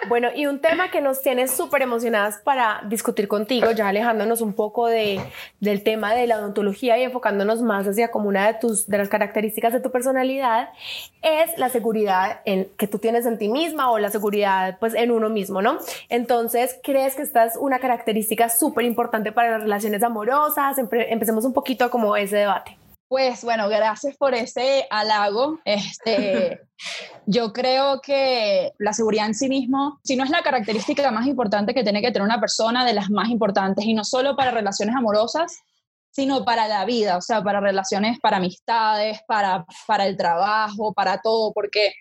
Bueno, 0.09 0.29
y 0.35 0.47
un 0.47 0.61
tema 0.61 0.91
que 0.91 1.01
nos 1.01 1.23
tiene 1.23 1.49
súper 1.49 1.83
emocionadas 1.83 2.39
para 2.45 2.83
discutir 2.89 3.27
contigo, 3.27 3.71
ya 3.71 3.89
alejándonos 3.89 4.43
un 4.43 4.53
poco 4.53 4.87
de, 4.87 5.19
del 5.61 5.83
tema 5.83 6.15
de 6.15 6.27
la 6.27 6.39
odontología 6.39 6.99
y 6.99 7.03
enfocándonos 7.03 7.63
más 7.63 7.89
hacia 7.89 8.11
como 8.11 8.29
una 8.29 8.47
de, 8.47 8.59
tus, 8.59 8.87
de 8.87 8.99
las 8.99 9.09
características 9.09 9.73
de 9.73 9.81
tu 9.81 9.91
personalidad, 9.91 10.69
es 11.23 11.57
la 11.57 11.71
seguridad 11.71 12.43
en, 12.45 12.69
que 12.77 12.87
tú 12.87 12.99
tienes 12.99 13.25
en 13.25 13.39
ti 13.39 13.49
misma 13.49 13.91
o 13.91 13.99
la 13.99 14.11
seguridad 14.11 14.77
pues 14.79 14.95
en 14.95 15.11
uno 15.11 15.31
mismo, 15.31 15.63
¿no? 15.63 15.79
Entonces, 16.11 16.79
¿crees 16.83 17.15
que 17.15 17.23
esta 17.23 17.45
es 17.47 17.57
una 17.57 17.79
característica 17.79 18.51
súper 18.51 18.85
importante 18.85 19.33
para 19.33 19.51
las 19.51 19.63
relaciones 19.63 20.03
amorosas? 20.03 20.77
empecemos 20.79 21.45
un 21.45 21.55
poquito 21.55 21.91
como 21.91 22.15
ese 22.17 22.37
debate. 22.37 22.79
Pues 23.09 23.45
bueno, 23.45 23.69
gracias 23.69 24.17
por 24.17 24.35
ese 24.35 24.87
halago. 24.91 25.59
Este, 25.65 26.61
yo 27.27 27.53
creo 27.53 28.01
que 28.01 28.73
la 28.79 28.93
seguridad 28.93 29.27
en 29.27 29.35
sí 29.35 29.49
mismo, 29.49 30.01
si 30.03 30.17
no 30.17 30.25
es 30.25 30.31
la 30.31 30.43
característica 30.43 31.11
más 31.11 31.27
importante 31.27 31.75
que 31.75 31.83
tiene 31.83 32.01
que 32.01 32.11
tener 32.11 32.23
una 32.23 32.41
persona, 32.41 32.85
de 32.85 32.95
las 32.95 33.11
más 33.11 33.29
importantes, 33.29 33.85
y 33.85 33.95
no 33.95 34.05
solo 34.05 34.37
para 34.37 34.51
relaciones 34.51 34.97
amorosas, 34.97 35.57
sino 36.11 36.45
para 36.45 36.69
la 36.69 36.85
vida, 36.85 37.17
o 37.17 37.21
sea, 37.21 37.43
para 37.43 37.61
relaciones, 37.61 38.19
para 38.21 38.39
amistades, 38.39 39.21
para, 39.27 39.67
para 39.87 40.07
el 40.07 40.17
trabajo, 40.17 40.93
para 40.95 41.21
todo, 41.21 41.53
porque 41.53 41.93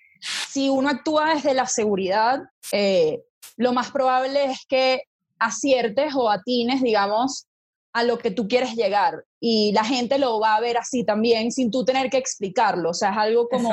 si 0.50 0.70
uno 0.70 0.89
actúa 0.89 1.34
desde 1.34 1.54
la 1.54 1.66
seguridad, 1.66 2.39
eh, 2.72 3.20
lo 3.58 3.74
más 3.74 3.92
probable 3.92 4.46
es 4.46 4.66
que 4.68 5.04
aciertes 5.39 6.13
o 6.16 6.30
atines, 6.30 6.82
digamos, 6.82 7.48
a 7.93 8.03
lo 8.03 8.17
que 8.17 8.32
tú 8.32 8.47
quieres 8.47 8.75
llegar 8.75 9.23
y 9.39 9.71
la 9.71 9.86
gente 9.86 10.17
lo 10.17 10.39
va 10.39 10.56
a 10.56 10.62
ver 10.62 10.77
así 10.77 11.03
también 11.03 11.51
sin 11.51 11.69
tú 11.71 11.86
tener 11.86 12.10
que 12.10 12.17
explicarlo, 12.17 12.89
o 12.89 12.93
sea, 12.93 13.12
es 13.12 13.17
algo 13.17 13.47
como 13.47 13.71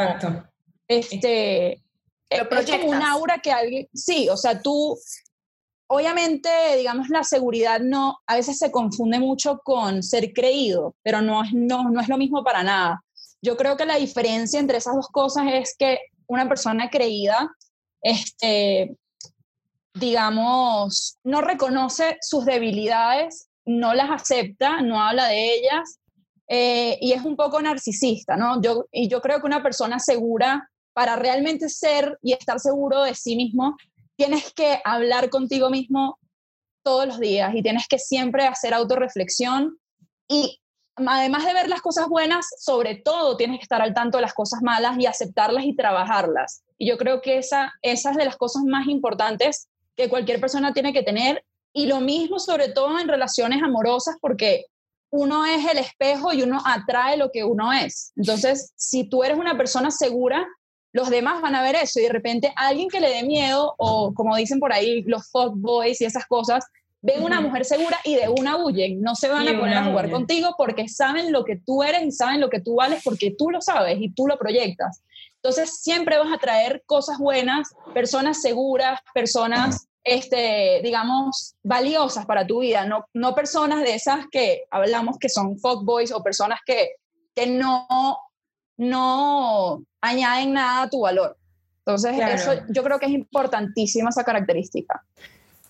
este 0.87 1.83
es 2.29 2.71
como 2.81 2.91
un 2.91 3.03
aura 3.03 3.39
que 3.39 3.51
alguien 3.51 3.89
sí, 3.95 4.29
o 4.29 4.37
sea, 4.37 4.61
tú 4.61 4.99
obviamente, 5.89 6.49
digamos 6.77 7.09
la 7.09 7.25
seguridad 7.25 7.81
no 7.81 8.19
a 8.27 8.37
veces 8.37 8.59
se 8.59 8.71
confunde 8.71 9.19
mucho 9.19 9.61
con 9.65 10.03
ser 10.03 10.33
creído, 10.33 10.95
pero 11.03 11.23
no 11.23 11.43
es 11.43 11.53
no 11.53 11.91
no 11.91 12.01
es 12.01 12.09
lo 12.09 12.19
mismo 12.19 12.45
para 12.45 12.63
nada. 12.63 13.03
Yo 13.43 13.57
creo 13.57 13.77
que 13.77 13.87
la 13.87 13.97
diferencia 13.97 14.61
entre 14.61 14.79
esas 14.79 14.95
dos 14.95 15.09
cosas 15.09 15.45
es 15.51 15.75
que 15.79 15.99
una 16.27 16.47
persona 16.47 16.91
creída 16.91 17.51
este 18.03 18.97
digamos, 19.95 21.19
no 21.25 21.41
reconoce 21.41 22.17
sus 22.21 22.45
debilidades 22.45 23.50
no 23.71 23.95
las 23.95 24.11
acepta, 24.11 24.83
no 24.83 25.01
habla 25.01 25.29
de 25.29 25.55
ellas 25.55 26.01
eh, 26.49 26.99
y 27.01 27.13
es 27.13 27.25
un 27.25 27.37
poco 27.37 27.63
narcisista, 27.63 28.37
¿no? 28.37 28.61
Yo, 28.61 28.87
y 28.91 29.09
yo 29.09 29.21
creo 29.21 29.41
que 29.41 29.47
una 29.47 29.63
persona 29.63 30.01
segura, 30.01 30.69
para 30.93 31.15
realmente 31.15 31.69
ser 31.69 32.19
y 32.23 32.33
estar 32.33 32.59
seguro 32.59 33.05
de 33.05 33.15
sí 33.15 33.37
mismo, 33.37 33.77
tienes 34.17 34.53
que 34.53 34.81
hablar 34.85 35.31
contigo 35.31 35.71
mismo 35.71 36.19
todos 36.83 37.07
los 37.07 37.21
días 37.21 37.55
y 37.55 37.63
tienes 37.63 37.87
que 37.89 37.99
siempre 37.99 38.47
hacer 38.47 38.75
autorreflexión 38.75 39.79
y 40.29 40.61
además 40.97 41.45
de 41.45 41.55
ver 41.55 41.69
las 41.69 41.81
cosas 41.81 42.09
buenas, 42.09 42.49
sobre 42.59 42.97
todo 42.97 43.37
tienes 43.37 43.59
que 43.59 43.65
estar 43.65 43.81
al 43.81 43.95
tanto 43.95 44.19
de 44.19 44.23
las 44.23 44.35
cosas 44.35 44.61
malas 44.63 44.99
y 44.99 45.07
aceptarlas 45.07 45.65
y 45.65 45.77
trabajarlas. 45.77 46.63
Y 46.77 46.89
yo 46.89 46.99
creo 46.99 47.21
que 47.21 47.39
esa, 47.39 47.73
esa 47.83 48.11
es 48.11 48.17
de 48.17 48.25
las 48.25 48.37
cosas 48.37 48.65
más 48.65 48.89
importantes 48.89 49.69
que 49.97 50.09
cualquier 50.09 50.41
persona 50.41 50.73
tiene 50.73 50.93
que 50.93 51.03
tener 51.03 51.45
y 51.73 51.87
lo 51.87 52.01
mismo 52.01 52.39
sobre 52.39 52.69
todo 52.69 52.99
en 52.99 53.09
relaciones 53.09 53.63
amorosas 53.63 54.17
porque 54.21 54.67
uno 55.11 55.45
es 55.45 55.65
el 55.71 55.79
espejo 55.79 56.33
y 56.33 56.43
uno 56.43 56.61
atrae 56.65 57.17
lo 57.17 57.31
que 57.31 57.45
uno 57.45 57.73
es. 57.73 58.13
Entonces, 58.17 58.73
si 58.77 59.09
tú 59.09 59.25
eres 59.25 59.39
una 59.39 59.57
persona 59.57 59.91
segura, 59.91 60.47
los 60.93 61.11
demás 61.11 61.41
van 61.41 61.55
a 61.55 61.63
ver 61.63 61.77
eso 61.77 62.01
y 62.01 62.05
de 62.05 62.13
repente 62.13 62.53
alguien 62.57 62.89
que 62.89 63.01
le 63.01 63.11
dé 63.11 63.23
miedo 63.23 63.75
o 63.79 64.13
como 64.15 64.37
dicen 64.37 64.61
por 64.61 64.73
ahí 64.73 65.03
los 65.03 65.29
fuck 65.31 65.55
boys 65.55 66.01
y 66.01 66.05
esas 66.05 66.27
cosas, 66.27 66.65
ven 67.03 67.23
una 67.23 67.41
mujer 67.41 67.65
segura 67.65 67.99
y 68.05 68.17
de 68.17 68.29
una 68.29 68.57
huyen, 68.57 69.01
no 69.01 69.15
se 69.15 69.29
van 69.29 69.49
a 69.49 69.59
poner 69.59 69.79
a 69.79 69.85
jugar 69.85 70.11
contigo 70.11 70.55
porque 70.59 70.89
saben 70.89 71.33
lo 71.33 71.45
que 71.45 71.57
tú 71.57 71.83
eres 71.83 72.03
y 72.03 72.13
saben 72.13 72.41
lo 72.41 72.51
que 72.51 72.61
tú 72.61 72.77
vales 72.77 73.03
porque 73.05 73.35
tú 73.37 73.51
lo 73.51 73.61
sabes 73.61 73.99
y 74.01 74.11
tú 74.11 74.27
lo 74.27 74.39
proyectas. 74.39 75.03
Entonces 75.37 75.81
siempre 75.81 76.19
vas 76.19 76.33
a 76.33 76.39
traer 76.39 76.83
cosas 76.85 77.19
buenas, 77.19 77.75
personas 77.95 78.43
seguras, 78.43 79.01
personas 79.15 79.89
este, 80.05 80.81
digamos, 80.83 81.57
valiosas 81.63 82.27
para 82.27 82.47
tu 82.47 82.61
vida, 82.61 82.85
no, 82.87 83.05
no 83.13 83.35
personas 83.35 83.83
de 83.83 83.95
esas 83.95 84.27
que 84.31 84.65
hablamos 84.71 85.19
que 85.19 85.29
son 85.29 85.59
fuckboys 85.59 86.13
o 86.13 86.23
personas 86.23 86.61
que, 86.65 86.93
que 87.35 87.47
no, 87.47 87.87
no 88.77 89.83
añaden 90.01 90.55
nada 90.55 90.83
a 90.83 90.91
tu 90.91 91.01
valor. 91.01 91.37
Entonces, 91.79 92.19
eso 92.19 92.53
yo 92.69 92.83
creo 92.83 92.99
que 92.99 93.07
es 93.07 93.13
importantísima 93.13 94.11
esa 94.11 94.25
característica. 94.25 95.05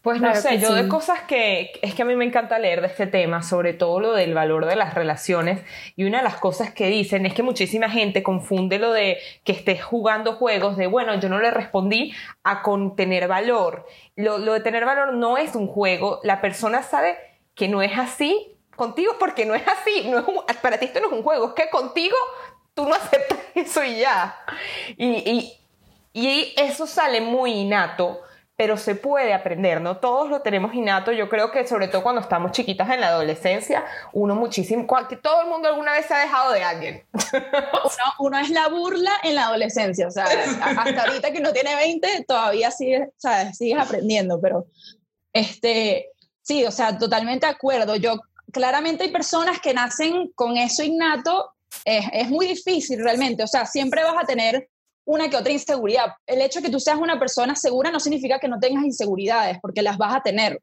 Pues 0.02 0.18
no 0.22 0.34
sé, 0.34 0.58
yo 0.58 0.72
de 0.72 0.88
cosas 0.88 1.20
que 1.28 1.72
es 1.82 1.94
que 1.94 2.02
a 2.02 2.04
mí 2.06 2.16
me 2.16 2.24
encanta 2.24 2.58
leer 2.58 2.80
de 2.80 2.86
este 2.86 3.06
tema, 3.06 3.42
sobre 3.42 3.74
todo 3.74 4.00
lo 4.00 4.12
del 4.14 4.32
valor 4.32 4.64
de 4.64 4.74
las 4.74 4.94
relaciones, 4.94 5.62
y 5.94 6.04
una 6.04 6.18
de 6.18 6.24
las 6.24 6.36
cosas 6.36 6.72
que 6.72 6.86
dicen 6.86 7.26
es 7.26 7.34
que 7.34 7.42
muchísima 7.42 7.90
gente 7.90 8.22
confunde 8.22 8.78
lo 8.78 8.92
de 8.92 9.18
que 9.44 9.52
estés 9.52 9.84
jugando 9.84 10.36
juegos 10.36 10.78
de, 10.78 10.86
bueno, 10.86 11.20
yo 11.20 11.28
no 11.28 11.38
le 11.38 11.50
respondí 11.50 12.14
a 12.44 12.62
con 12.62 12.96
tener 12.96 13.28
valor. 13.28 13.86
Lo, 14.16 14.38
lo 14.38 14.54
de 14.54 14.60
tener 14.60 14.86
valor 14.86 15.12
no 15.12 15.36
es 15.36 15.54
un 15.54 15.66
juego, 15.66 16.20
la 16.22 16.40
persona 16.40 16.82
sabe 16.82 17.18
que 17.54 17.68
no 17.68 17.82
es 17.82 17.98
así 17.98 18.56
contigo 18.76 19.16
porque 19.18 19.44
no 19.44 19.54
es 19.54 19.64
así, 19.68 20.08
no 20.08 20.24
es 20.48 20.56
para 20.56 20.78
ti 20.78 20.86
esto 20.86 21.00
no 21.00 21.08
es 21.08 21.12
un 21.12 21.22
juego, 21.22 21.48
es 21.48 21.52
que 21.52 21.68
contigo 21.68 22.16
tú 22.72 22.88
no 22.88 22.94
aceptas 22.94 23.38
eso 23.54 23.84
y 23.84 23.98
ya. 23.98 24.34
Y, 24.96 25.08
y, 25.08 25.52
y 26.14 26.54
eso 26.56 26.86
sale 26.86 27.20
muy 27.20 27.52
innato 27.52 28.22
pero 28.60 28.76
se 28.76 28.94
puede 28.94 29.32
aprender, 29.32 29.80
¿no? 29.80 29.96
Todos 29.96 30.28
lo 30.28 30.42
tenemos 30.42 30.74
innato, 30.74 31.12
yo 31.12 31.30
creo 31.30 31.50
que 31.50 31.66
sobre 31.66 31.88
todo 31.88 32.02
cuando 32.02 32.20
estamos 32.20 32.52
chiquitas 32.52 32.90
en 32.90 33.00
la 33.00 33.08
adolescencia, 33.08 33.86
uno 34.12 34.34
muchísimo, 34.34 34.86
que 35.08 35.16
todo 35.16 35.40
el 35.40 35.48
mundo 35.48 35.68
alguna 35.68 35.92
vez 35.92 36.04
se 36.04 36.12
ha 36.12 36.18
dejado 36.18 36.52
de 36.52 36.62
alguien. 36.62 37.02
uno, 38.18 38.38
es 38.38 38.50
la 38.50 38.68
burla 38.68 39.12
en 39.22 39.36
la 39.36 39.46
adolescencia, 39.46 40.06
o 40.06 40.10
sea, 40.10 40.26
hasta 40.26 41.04
ahorita 41.04 41.32
que 41.32 41.40
no 41.40 41.54
tiene 41.54 41.74
20, 41.74 42.26
todavía 42.28 42.70
sigues, 42.70 43.08
sigues 43.54 43.80
aprendiendo, 43.80 44.38
pero 44.42 44.66
este, 45.32 46.10
sí, 46.42 46.66
o 46.66 46.70
sea, 46.70 46.98
totalmente 46.98 47.46
de 47.46 47.52
acuerdo. 47.52 47.96
Yo, 47.96 48.20
claramente 48.52 49.04
hay 49.04 49.10
personas 49.10 49.58
que 49.58 49.72
nacen 49.72 50.32
con 50.34 50.58
eso 50.58 50.82
innato, 50.82 51.54
es, 51.86 52.04
es 52.12 52.28
muy 52.28 52.48
difícil 52.48 53.02
realmente, 53.02 53.42
o 53.42 53.46
sea, 53.46 53.64
siempre 53.64 54.04
vas 54.04 54.22
a 54.22 54.26
tener 54.26 54.68
una 55.10 55.28
que 55.28 55.36
otra 55.36 55.52
inseguridad. 55.52 56.06
El 56.24 56.40
hecho 56.40 56.60
de 56.60 56.66
que 56.66 56.72
tú 56.72 56.78
seas 56.78 56.96
una 56.96 57.18
persona 57.18 57.56
segura 57.56 57.90
no 57.90 57.98
significa 57.98 58.38
que 58.38 58.46
no 58.46 58.60
tengas 58.60 58.84
inseguridades, 58.84 59.58
porque 59.60 59.82
las 59.82 59.98
vas 59.98 60.14
a 60.14 60.22
tener. 60.22 60.60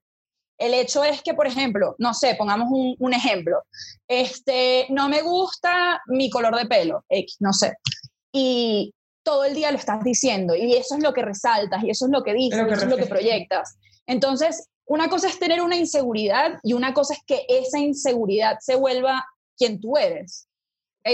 El 0.57 0.73
hecho 0.73 1.03
es 1.03 1.21
que, 1.21 1.33
por 1.33 1.47
ejemplo, 1.47 1.95
no 1.99 2.13
sé, 2.13 2.33
pongamos 2.35 2.69
un, 2.71 3.13
ejemplo. 3.13 3.61
Este, 4.07 4.87
no 4.89 5.09
me 5.09 5.21
gusta 5.21 6.01
mi 6.07 6.29
color 6.29 6.55
de 6.55 6.65
pelo, 6.65 7.03
X, 7.09 7.35
no 7.41 7.51
sé. 7.51 7.73
Y 8.31 8.93
todo 9.21 9.43
el 9.43 9.53
día 9.53 9.71
lo 9.71 9.77
estás 9.77 10.01
diciendo 10.01 10.55
y 10.55 10.73
eso 10.75 10.95
es 10.95 11.03
lo 11.03 11.13
que 11.13 11.21
resaltas 11.21 11.83
y 11.83 11.89
eso 11.89 12.05
es 12.05 12.11
lo 12.11 12.23
que 12.23 12.33
dices, 12.33 12.65
eso 12.71 12.85
es 12.85 12.89
lo 12.89 12.95
que 12.95 13.05
proyectas. 13.05 13.77
Entonces, 14.05 14.69
una 14.85 15.09
cosa 15.09 15.27
es 15.27 15.37
tener 15.37 15.61
una 15.61 15.75
inseguridad 15.75 16.53
y 16.63 16.71
una 16.71 16.93
cosa 16.93 17.15
es 17.15 17.19
que 17.27 17.45
esa 17.49 17.79
inseguridad 17.79 18.57
se 18.61 18.75
vuelva 18.75 19.25
quien 19.57 19.81
tú 19.81 19.97
eres 19.97 20.46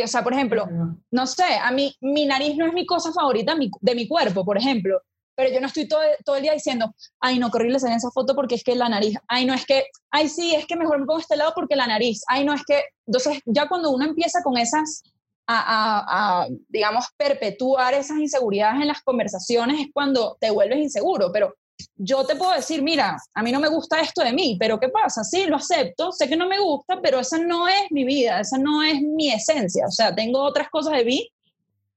o 0.02 0.08
sea, 0.08 0.24
por 0.24 0.34
ejemplo, 0.34 0.68
no 1.12 1.28
sé, 1.28 1.44
a 1.62 1.72
mí 1.72 1.96
mi 2.02 2.26
nariz 2.26 2.56
no 2.58 2.66
es 2.66 2.74
mi 2.74 2.86
cosa 2.86 3.12
favorita 3.12 3.56
de 3.82 3.96
mi 3.96 4.08
cuerpo, 4.08 4.46
por 4.46 4.58
ejemplo, 4.58 5.02
pero 5.36 5.52
yo 5.52 5.60
no 5.60 5.68
estoy 5.68 5.88
todo, 5.88 6.02
todo 6.26 6.36
el 6.36 6.44
día 6.44 6.54
diciendo, 6.54 6.94
ay, 7.20 7.40
no, 7.40 7.52
qué 7.52 7.64
en 7.64 7.72
esa 7.76 8.12
foto 8.12 8.36
porque 8.36 8.56
es 8.56 8.64
que 8.64 8.76
la 8.76 8.90
nariz, 8.90 9.18
ay, 9.28 9.46
no, 9.46 9.54
es 9.54 9.66
que, 9.66 9.86
ay, 10.12 10.30
sí, 10.30 10.54
es 10.56 10.66
que 10.68 10.76
mejor 10.76 11.00
me 11.00 11.06
pongo 11.06 11.20
este 11.20 11.38
lado 11.38 11.54
porque 11.56 11.76
la 11.76 11.88
nariz, 11.88 12.24
ay, 12.28 12.46
no, 12.46 12.54
es 12.54 12.64
que, 12.66 12.84
entonces 13.08 13.40
ya 13.46 13.68
cuando 13.68 13.92
uno 13.92 14.06
empieza 14.06 14.42
con 14.44 14.58
esas, 14.58 15.04
a, 15.48 15.58
a, 15.58 16.44
a, 16.44 16.48
digamos, 16.70 17.08
perpetuar 17.18 17.94
esas 17.94 18.18
inseguridades 18.18 18.82
en 18.82 18.88
las 18.88 19.02
conversaciones 19.02 19.82
es 19.82 19.88
cuando 19.94 20.38
te 20.40 20.52
vuelves 20.52 20.80
inseguro, 20.80 21.32
pero 21.32 21.56
yo 21.96 22.26
te 22.26 22.36
puedo 22.36 22.54
decir, 22.54 22.82
mira, 22.82 23.18
a 23.34 23.44
mí 23.44 23.52
no 23.52 23.60
me 23.60 23.70
gusta 23.70 24.00
esto 24.00 24.24
de 24.24 24.34
mí, 24.34 24.58
pero 24.60 24.80
¿qué 24.80 24.90
pasa? 24.90 25.24
Sí, 25.24 25.46
lo 25.46 25.58
acepto, 25.58 26.12
sé 26.12 26.28
que 26.28 26.36
no 26.36 26.48
me 26.48 26.60
gusta, 26.60 27.00
pero 27.02 27.20
esa 27.20 27.38
no 27.38 27.68
es 27.68 27.92
mi 27.92 28.04
vida, 28.04 28.40
esa 28.40 28.58
no 28.58 28.84
es 28.84 29.02
mi 29.02 29.32
esencia. 29.32 29.86
O 29.88 29.92
sea, 29.92 30.14
tengo 30.14 30.42
otras 30.42 30.70
cosas 30.70 30.94
de 30.94 31.06
mí 31.06 31.30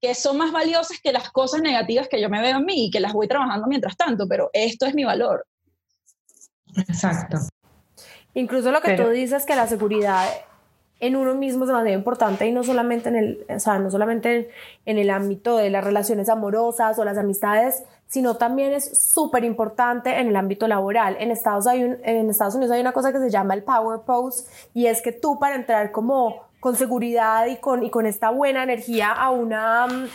que 0.01 0.15
son 0.15 0.37
más 0.37 0.53
valiosas 0.53 0.99
que 1.03 1.13
las 1.13 1.31
cosas 1.31 1.63
negativas 1.63 2.09
que 2.09 2.21
yo 2.21 2.29
me 2.29 2.41
veo 2.41 2.59
en 2.59 2.65
mí 2.65 2.87
y 2.87 2.91
que 2.91 3.01
las 3.01 3.13
voy 3.13 3.29
trabajando 3.29 3.67
mientras 3.67 3.97
tanto, 3.97 4.29
pero 4.29 4.51
esto 4.53 4.87
es 4.87 4.95
mi 4.95 5.05
valor. 5.05 5.47
Exacto. 6.77 7.39
Incluso 8.35 8.71
lo 8.71 8.83
que 8.83 8.97
tú 8.97 9.09
dices 9.09 9.47
que 9.47 9.57
la 9.57 9.67
seguridad 9.67 10.29
en 11.01 11.17
uno 11.17 11.35
mismo 11.35 11.65
es 11.65 11.69
demasiado 11.69 11.99
importante 11.99 12.47
y 12.47 12.53
no 12.53 12.65
solamente 12.65 13.09
en 13.09 13.17
el, 13.17 13.47
o 13.49 13.61
sea, 13.61 13.79
no 13.79 13.91
solamente 13.91 14.51
en, 14.85 14.99
el 14.99 15.11
ámbito 15.11 15.57
de 15.57 15.71
las 15.71 15.85
relaciones 15.85 16.29
amorosas 16.29 16.99
o 16.99 17.05
las 17.05 17.19
amistades, 17.19 17.85
sino 18.09 18.37
también 18.37 18.73
es 18.73 18.99
súper 18.99 19.45
importante 19.45 20.19
en 20.21 20.29
el 20.29 20.37
ámbito 20.37 20.69
laboral. 20.69 21.17
En 21.19 21.31
Estados, 21.31 21.67
hay 21.67 21.83
en 21.83 22.31
Estados 22.31 22.55
Unidos 22.55 22.73
hay 22.73 22.81
una 22.81 22.93
cosa 22.93 23.13
que 23.13 23.19
se 23.19 23.31
llama 23.31 23.55
el 23.55 23.63
Power 23.63 24.01
Pose 24.01 24.45
y 24.75 24.87
es 24.87 25.03
que 25.03 25.13
tú 25.13 25.39
para 25.39 25.57
entrar 25.57 25.91
como 25.91 26.47
con 26.61 26.77
seguridad 26.77 27.47
y 27.47 27.57
con, 27.57 27.83
y 27.83 27.91
con 27.91 28.07
esta 28.07 28.31
buena 28.31 28.63
energía 28.63 29.13
a 29.13 29.31
una 29.31 29.87
mm, 29.87 30.09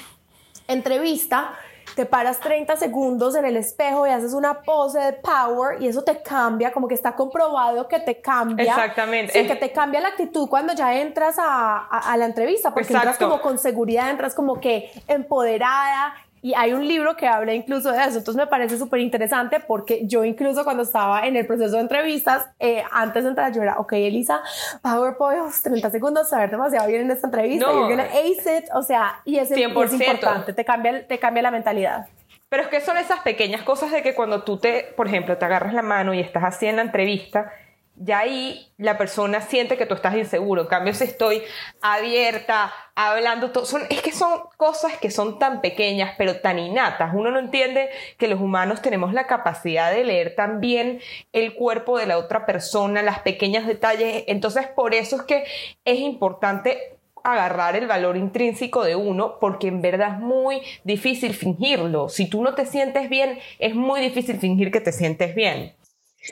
entrevista, 0.68 1.54
te 1.96 2.06
paras 2.06 2.40
30 2.40 2.78
segundos 2.78 3.36
en 3.36 3.46
el 3.46 3.58
espejo 3.58 4.08
y 4.08 4.10
haces 4.10 4.34
una 4.34 4.62
pose 4.62 5.00
de 5.00 5.14
power 5.14 5.82
y 5.82 5.88
eso 5.88 6.04
te 6.04 6.22
cambia, 6.22 6.72
como 6.72 6.88
que 6.88 6.96
está 6.96 7.16
comprobado 7.16 7.88
que 7.88 8.00
te 8.00 8.22
cambia. 8.22 8.66
Exactamente. 8.66 9.34
Sí, 9.34 9.48
que 9.48 9.56
te 9.56 9.72
cambia 9.72 10.00
la 10.00 10.10
actitud 10.10 10.48
cuando 10.50 10.74
ya 10.74 10.96
entras 11.00 11.38
a, 11.38 11.88
a, 11.88 12.18
la 12.18 12.26
entrevista, 12.26 12.74
porque 12.74 12.94
entras 12.94 13.18
como 13.18 13.42
con 13.42 13.58
seguridad, 13.58 14.10
entras 14.10 14.34
como 14.34 14.60
que 14.60 14.92
empoderada 15.08 16.14
y 16.42 16.54
hay 16.56 16.74
un 16.74 16.88
libro 16.88 17.16
que 17.16 17.28
habla 17.28 17.54
incluso 17.54 17.92
de 17.92 18.00
eso, 18.00 18.18
entonces 18.18 18.36
me 18.36 18.48
parece 18.48 18.78
súper 18.78 19.00
interesante 19.00 19.60
porque 19.60 20.08
yo 20.08 20.24
incluso 20.24 20.64
cuando 20.64 20.84
estaba 20.84 21.28
en 21.28 21.36
el 21.36 21.46
proceso 21.46 21.76
de 21.76 21.82
entrevistas, 21.82 22.48
eh, 22.60 22.84
antes 22.92 23.24
de 23.24 23.30
entrar 23.30 23.54
yo 23.54 23.62
era, 23.62 23.78
ok, 23.78 23.94
Elisa, 23.94 24.42
PowerPoint, 24.82 25.54
30 25.64 25.92
segundos, 25.92 26.30
saber 26.30 26.50
demasiado 26.50 26.88
bien 26.88 27.02
en 27.02 27.12
esta 27.12 27.28
entrevista, 27.28 27.68
no. 27.68 27.74
you're 27.74 27.96
gonna 27.96 28.10
ace 28.12 28.58
it, 28.58 28.66
o 28.74 28.82
sea, 28.82 29.22
y 29.26 29.38
es, 29.38 29.52
es 29.52 29.60
importante, 29.94 30.54
te 30.54 30.66
cambia, 30.66 31.06
te 31.06 31.20
cambia 31.20 31.44
la 31.44 31.52
mentalidad. 31.52 32.08
Pero 32.50 32.64
es 32.64 32.70
que 32.70 32.82
son 32.82 32.98
esas 32.98 33.22
pequeñas 33.22 33.62
cosas 33.62 33.92
de 33.92 34.02
que 34.02 34.14
cuando 34.14 34.44
tú 34.44 34.58
te, 34.58 34.94
por 34.98 35.08
ejemplo, 35.08 35.38
te 35.38 35.46
agarras 35.46 35.74
la 35.74 35.82
mano 35.84 36.14
y 36.14 36.20
estás 36.20 36.44
así 36.44 36.66
en 36.66 36.76
la 36.76 36.82
entrevista, 36.82 37.50
ya 37.96 38.20
ahí 38.20 38.68
la 38.78 38.98
persona 38.98 39.42
siente 39.42 39.78
que 39.78 39.86
tú 39.86 39.94
estás 39.94 40.16
inseguro. 40.16 40.64
En 40.64 40.68
cambio, 40.68 40.94
si 40.94 41.04
estoy 41.04 41.44
abierta, 41.82 42.74
hablando, 42.96 43.66
son, 43.66 43.84
es 43.90 44.02
que 44.02 44.12
son 44.12 44.42
cosas 44.58 44.98
que 44.98 45.12
son 45.12 45.40
tan 45.40 45.62
pequeñas, 45.62 46.16
pero 46.18 46.40
tan 46.40 46.58
innatas. 46.58 47.14
Uno 47.14 47.32
no 47.32 47.40
entiende 47.40 47.90
que 48.18 48.28
los 48.28 48.40
humanos 48.40 48.82
tenemos 48.82 49.14
la 49.14 49.28
capacidad 49.28 49.92
de 49.92 50.04
leer 50.04 50.36
también 50.36 51.00
el 51.32 51.54
cuerpo 51.54 51.98
de 51.98 52.08
la 52.08 52.18
otra 52.18 52.46
persona, 52.46 53.04
las 53.04 53.20
pequeños 53.20 53.68
detalles. 53.68 54.24
Entonces, 54.28 54.68
por 54.68 54.96
eso 54.96 55.18
es 55.18 55.22
que 55.24 55.44
es 55.86 56.00
importante 56.00 56.98
agarrar 57.24 57.76
el 57.76 57.88
valor 57.88 58.18
intrínseco 58.18 58.84
de 58.84 58.96
uno 58.96 59.38
porque 59.40 59.68
en 59.68 59.82
verdad 59.82 60.16
es 60.16 60.20
muy 60.20 60.62
difícil 60.84 61.34
fingirlo. 61.34 62.10
Si 62.10 62.28
tú 62.28 62.42
no 62.42 62.56
te 62.56 62.66
sientes 62.66 63.10
bien, 63.10 63.38
es 63.60 63.76
muy 63.76 64.02
difícil 64.02 64.38
fingir 64.38 64.72
que 64.72 64.82
te 64.82 64.92
sientes 64.92 65.36
bien. 65.36 65.74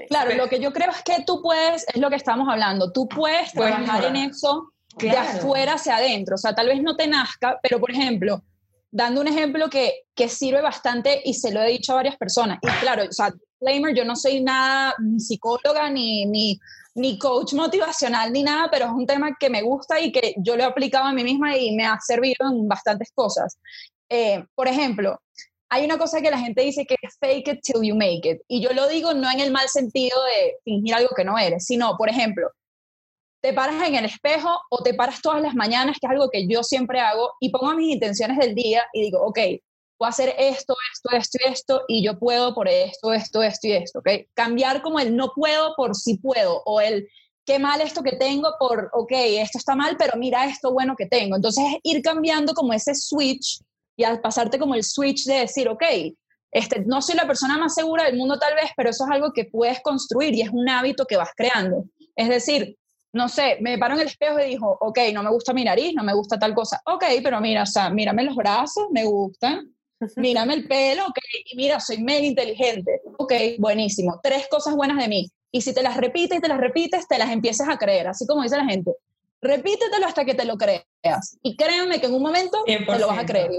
Claro, 0.08 0.36
lo 0.36 0.48
que 0.48 0.60
yo 0.60 0.72
creo 0.72 0.92
es 0.92 1.02
que 1.04 1.24
tú 1.26 1.42
puedes, 1.42 1.86
es 1.88 2.00
lo 2.00 2.10
que 2.10 2.16
estamos 2.16 2.48
hablando, 2.50 2.92
tú 2.92 3.08
puedes 3.08 3.52
trabajar 3.54 4.06
en 4.06 4.16
eso 4.16 4.72
de 4.98 5.12
afuera 5.12 5.74
hacia 5.74 5.98
adentro. 5.98 6.36
O 6.36 6.38
sea, 6.38 6.54
tal 6.54 6.68
vez 6.68 6.82
no 6.82 6.96
te 6.96 7.08
nazca, 7.08 7.60
pero 7.62 7.80
por 7.80 7.92
ejemplo, 7.92 8.44
dando 8.92 9.22
un 9.22 9.28
ejemplo 9.28 9.70
que, 9.70 10.04
que 10.16 10.30
sirve 10.30 10.62
bastante 10.62 11.22
y 11.24 11.34
se 11.34 11.52
lo 11.52 11.62
he 11.62 11.70
dicho 11.70 11.94
a 11.94 11.96
varias 11.96 12.18
personas. 12.18 12.60
Y 12.62 12.68
claro, 12.82 13.04
o 13.10 13.12
sea, 13.12 13.32
disclaimer, 13.32 13.96
yo 13.96 14.06
no 14.06 14.16
soy 14.16 14.42
nada 14.42 14.96
ni 15.00 15.20
psicóloga 15.20 15.90
ni, 15.90 16.26
ni, 16.26 16.60
ni 16.96 17.18
coach 17.18 17.54
motivacional 17.54 18.32
ni 18.32 18.44
nada, 18.44 18.70
pero 18.72 18.86
es 18.86 18.92
un 18.92 19.06
tema 19.06 19.36
que 19.40 19.50
me 19.50 19.62
gusta 19.62 20.00
y 20.00 20.12
que 20.12 20.36
yo 20.38 20.56
lo 20.56 20.64
he 20.64 20.66
aplicado 20.66 21.06
a 21.06 21.14
mí 21.14 21.24
misma 21.24 21.58
y 21.58 21.76
me 21.76 21.86
ha 21.86 22.00
servido 22.00 22.50
en 22.52 22.68
bastantes 22.68 23.10
cosas. 23.14 23.58
Eh, 24.10 24.44
por 24.56 24.68
ejemplo, 24.68 25.22
hay 25.70 25.86
una 25.86 25.98
cosa 25.98 26.22
que 26.22 26.32
la 26.32 26.40
gente 26.40 26.64
dice 26.64 26.86
que 26.86 26.96
es 27.02 27.18
fake 27.20 27.48
it 27.48 27.62
till 27.62 27.84
you 27.84 27.96
make 27.96 28.28
it. 28.28 28.42
Y 28.48 28.62
yo 28.62 28.74
lo 28.74 28.88
digo 28.88 29.14
no 29.14 29.32
en 29.32 29.40
el 29.40 29.52
mal 29.52 29.70
sentido 29.70 30.18
de 30.24 30.56
fingir 30.64 30.96
algo 30.96 31.10
que 31.16 31.24
no 31.24 31.38
eres, 31.38 31.66
sino, 31.66 31.96
por 31.98 32.10
ejemplo, 32.10 32.50
te 33.42 33.54
paras 33.54 33.88
en 33.88 33.96
el 33.96 34.06
espejo 34.06 34.50
o 34.70 34.84
te 34.84 34.94
paras 34.94 35.22
todas 35.22 35.42
las 35.42 35.56
mañanas, 35.56 35.98
que 36.00 36.08
es 36.08 36.12
algo 36.12 36.30
que 36.30 36.48
yo 36.48 36.64
siempre 36.64 37.00
hago, 37.00 37.34
y 37.40 37.50
pongo 37.50 37.74
mis 37.76 37.94
intenciones 37.94 38.38
del 38.38 38.56
día 38.56 38.86
y 38.94 39.04
digo, 39.04 39.22
ok, 39.22 39.38
voy 40.00 40.06
a 40.06 40.10
hacer 40.10 40.34
esto, 40.38 40.76
esto, 40.94 41.16
esto 41.16 41.38
y 41.40 41.52
esto, 41.52 41.82
y 41.88 42.04
yo 42.04 42.18
puedo 42.18 42.54
por 42.54 42.68
esto, 42.68 43.14
esto, 43.14 43.44
esto 43.44 43.68
y 43.68 43.74
esto, 43.74 44.00
¿ok? 44.00 44.10
Cambiar 44.34 44.82
como 44.82 45.00
el 45.00 45.16
no 45.16 45.32
puedo 45.36 45.76
por 45.76 45.96
sí 45.96 46.18
puedo, 46.18 46.62
o 46.66 46.82
el 46.82 47.08
qué 47.46 47.60
mal 47.60 47.82
esto 47.82 48.04
que 48.04 48.16
tengo 48.16 48.54
por, 48.60 48.90
ok, 48.94 49.12
esto 49.12 49.58
está 49.58 49.76
mal, 49.76 49.98
pero 49.98 50.18
mira 50.18 50.46
esto 50.46 50.72
bueno 50.72 50.96
que 50.98 51.06
tengo. 51.06 51.36
Entonces, 51.36 51.66
ir 51.84 52.02
cambiando 52.02 52.54
como 52.54 52.74
ese 52.74 52.94
switch 52.96 53.62
y 54.00 54.06
al 54.06 54.22
pasarte 54.22 54.58
como 54.58 54.76
el 54.76 54.84
switch 54.86 55.26
de 55.26 55.42
decir, 55.42 55.68
ok, 55.68 55.84
este, 56.52 56.86
no 56.86 57.02
soy 57.02 57.16
la 57.16 57.28
persona 57.28 57.58
más 57.58 57.76
segura 57.76 58.06
del 58.06 58.16
mundo 58.16 58.40
tal 58.40 58.56
vez, 58.56 58.72
pero 58.78 58.92
eso 58.92 59.04
es 59.04 59.12
algo 59.12 59.34
que 59.34 59.44
puedes 59.44 59.82
construir 59.82 60.34
y 60.34 60.42
es 60.42 60.50
un 60.52 60.70
hábito 60.70 61.06
que 61.06 61.18
vas 61.18 61.32
creando. 61.36 61.84
Es 62.16 62.30
decir, 62.30 62.78
no 63.12 63.28
sé, 63.28 63.58
me 63.60 63.78
paro 63.78 63.96
en 63.96 64.02
el 64.02 64.08
espejo 64.08 64.40
y 64.40 64.52
dijo, 64.52 64.78
ok, 64.80 65.00
no 65.14 65.22
me 65.22 65.30
gusta 65.30 65.52
mi 65.52 65.66
nariz, 65.66 65.94
no 65.94 66.04
me 66.04 66.14
gusta 66.14 66.40
tal 66.40 66.56
cosa. 66.56 66.82
Ok, 66.86 67.04
pero 67.22 67.42
mira, 67.42 67.64
o 67.64 67.66
sea, 67.66 67.90
mírame 67.90 68.24
los 68.24 68.38
brazos, 68.38 68.88
me 68.92 69.04
gustan. 69.04 69.76
Mírame 70.16 70.54
el 70.54 70.66
pelo, 70.66 71.04
ok, 71.04 71.18
y 71.52 71.58
mira, 71.58 71.82
soy 71.82 72.02
mega 72.02 72.26
inteligente. 72.26 73.02
Ok, 73.18 73.34
buenísimo. 73.58 74.22
Tres 74.24 74.48
cosas 74.50 74.78
buenas 74.78 74.98
de 74.98 75.10
mí. 75.10 75.30
Y 75.52 75.60
si 75.60 75.74
te 75.74 75.84
las 75.84 75.98
repites 75.98 76.38
y 76.38 76.42
te 76.42 76.48
las 76.48 76.60
repites, 76.60 77.06
te 77.06 77.18
las 77.18 77.32
empiezas 77.32 77.68
a 77.68 77.78
creer, 77.78 78.08
así 78.08 78.26
como 78.26 78.44
dice 78.44 78.56
la 78.56 78.64
gente. 78.64 78.94
Repítetelo 79.42 80.06
hasta 80.06 80.26
que 80.26 80.34
te 80.34 80.46
lo 80.46 80.58
creas. 80.58 81.38
Y 81.42 81.56
créanme 81.56 82.00
que 82.00 82.08
en 82.08 82.14
un 82.14 82.22
momento 82.22 82.64
te 82.66 83.00
lo 83.00 83.08
vas 83.08 83.20
a 83.20 83.26
creer. 83.26 83.52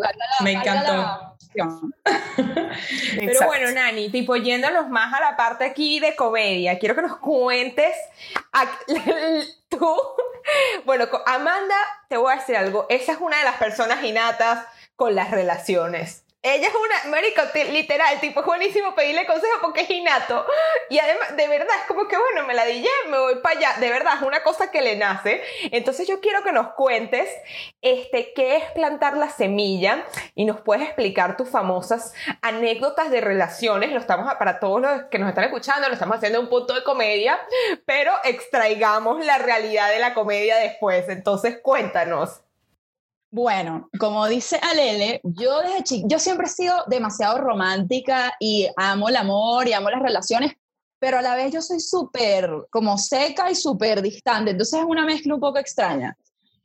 Me 0.43 0.53
encantó. 0.53 1.37
Pero 3.19 3.47
bueno, 3.47 3.73
Nani, 3.73 4.09
tipo 4.11 4.37
yéndonos 4.37 4.88
más 4.88 5.12
a 5.12 5.21
la 5.21 5.37
parte 5.37 5.64
aquí 5.64 5.99
de 5.99 6.14
comedia, 6.14 6.79
quiero 6.79 6.95
que 6.95 7.03
nos 7.03 7.16
cuentes 7.16 7.97
tú. 9.69 9.97
Bueno, 10.85 11.07
Amanda, 11.27 11.75
te 12.09 12.16
voy 12.16 12.33
a 12.33 12.37
decir 12.37 12.57
algo. 12.57 12.87
Esa 12.88 13.12
es 13.12 13.19
una 13.21 13.38
de 13.38 13.45
las 13.45 13.57
personas 13.57 14.05
innatas 14.05 14.64
con 14.97 15.14
las 15.14 15.31
relaciones. 15.31 16.25
Ella 16.42 16.68
es 16.68 16.74
una, 16.74 17.11
marico, 17.11 17.42
literal, 17.70 18.18
tipo, 18.18 18.40
es 18.40 18.46
buenísimo 18.46 18.94
pedirle 18.94 19.26
consejo 19.26 19.59
porque 19.61 19.83
es 19.83 19.90
innato. 19.90 20.46
Y 20.88 20.98
además, 20.98 21.37
de 21.37 21.46
verdad, 21.48 21.74
es 21.81 21.87
como 21.87 22.09
que, 22.09 22.16
bueno, 22.16 22.46
me 22.46 22.55
la 22.55 22.64
dije, 22.64 22.88
me 23.11 23.18
voy 23.18 23.37
para 23.42 23.59
allá. 23.59 23.74
De 23.79 23.90
verdad, 23.90 24.14
es 24.16 24.22
una 24.22 24.42
cosa 24.42 24.70
que 24.70 24.81
le 24.81 24.96
nace. 24.96 25.42
Entonces 25.70 26.09
yo 26.09 26.20
quiero 26.20 26.42
que 26.42 26.53
nos 26.53 26.72
cuentes, 26.72 27.29
este, 27.83 28.33
qué 28.33 28.57
es 28.57 28.64
plantar 28.70 29.18
la 29.18 29.29
semilla 29.29 30.07
y 30.35 30.46
nos 30.46 30.62
puedes 30.62 30.85
explicar 30.85 31.37
tus 31.37 31.50
famosas 31.50 32.14
anécdotas 32.40 33.11
de 33.11 33.20
relaciones. 33.20 33.92
Lo 33.92 33.98
estamos, 33.98 34.33
para 34.37 34.61
todos 34.61 34.81
los 34.81 35.03
que 35.11 35.18
nos 35.18 35.29
están 35.29 35.44
escuchando, 35.44 35.88
lo 35.88 35.94
estamos 35.94 36.16
haciendo 36.16 36.40
un 36.40 36.48
punto 36.48 36.72
de 36.72 36.83
comedia, 36.85 37.38
pero 37.85 38.14
extraigamos 38.24 39.22
la 39.26 39.37
realidad 39.37 39.90
de 39.90 39.98
la 39.98 40.14
comedia 40.14 40.57
después. 40.57 41.07
Entonces, 41.11 41.59
cuéntanos. 41.62 42.40
Bueno, 43.33 43.88
como 44.01 44.27
dice 44.27 44.59
Alele, 44.61 45.21
yo 45.23 45.61
desde 45.61 45.85
chica, 45.85 46.07
yo 46.09 46.19
siempre 46.19 46.47
he 46.47 46.51
sido 46.51 46.75
demasiado 46.88 47.38
romántica 47.38 48.35
y 48.40 48.69
amo 48.77 49.09
el 49.09 49.14
amor 49.14 49.69
y 49.69 49.73
amo 49.73 49.88
las 49.88 50.03
relaciones, 50.03 50.55
pero 50.99 51.19
a 51.19 51.23
la 51.23 51.37
vez 51.37 51.53
yo 51.53 51.62
soy 51.62 51.79
súper 51.79 52.51
como 52.71 52.99
seca 52.99 53.49
y 53.49 53.55
súper 53.55 54.03
distante, 54.03 54.51
entonces 54.51 54.81
es 54.81 54.85
una 54.85 55.05
mezcla 55.05 55.35
un 55.35 55.40
poco 55.40 55.59
extraña. 55.59 56.16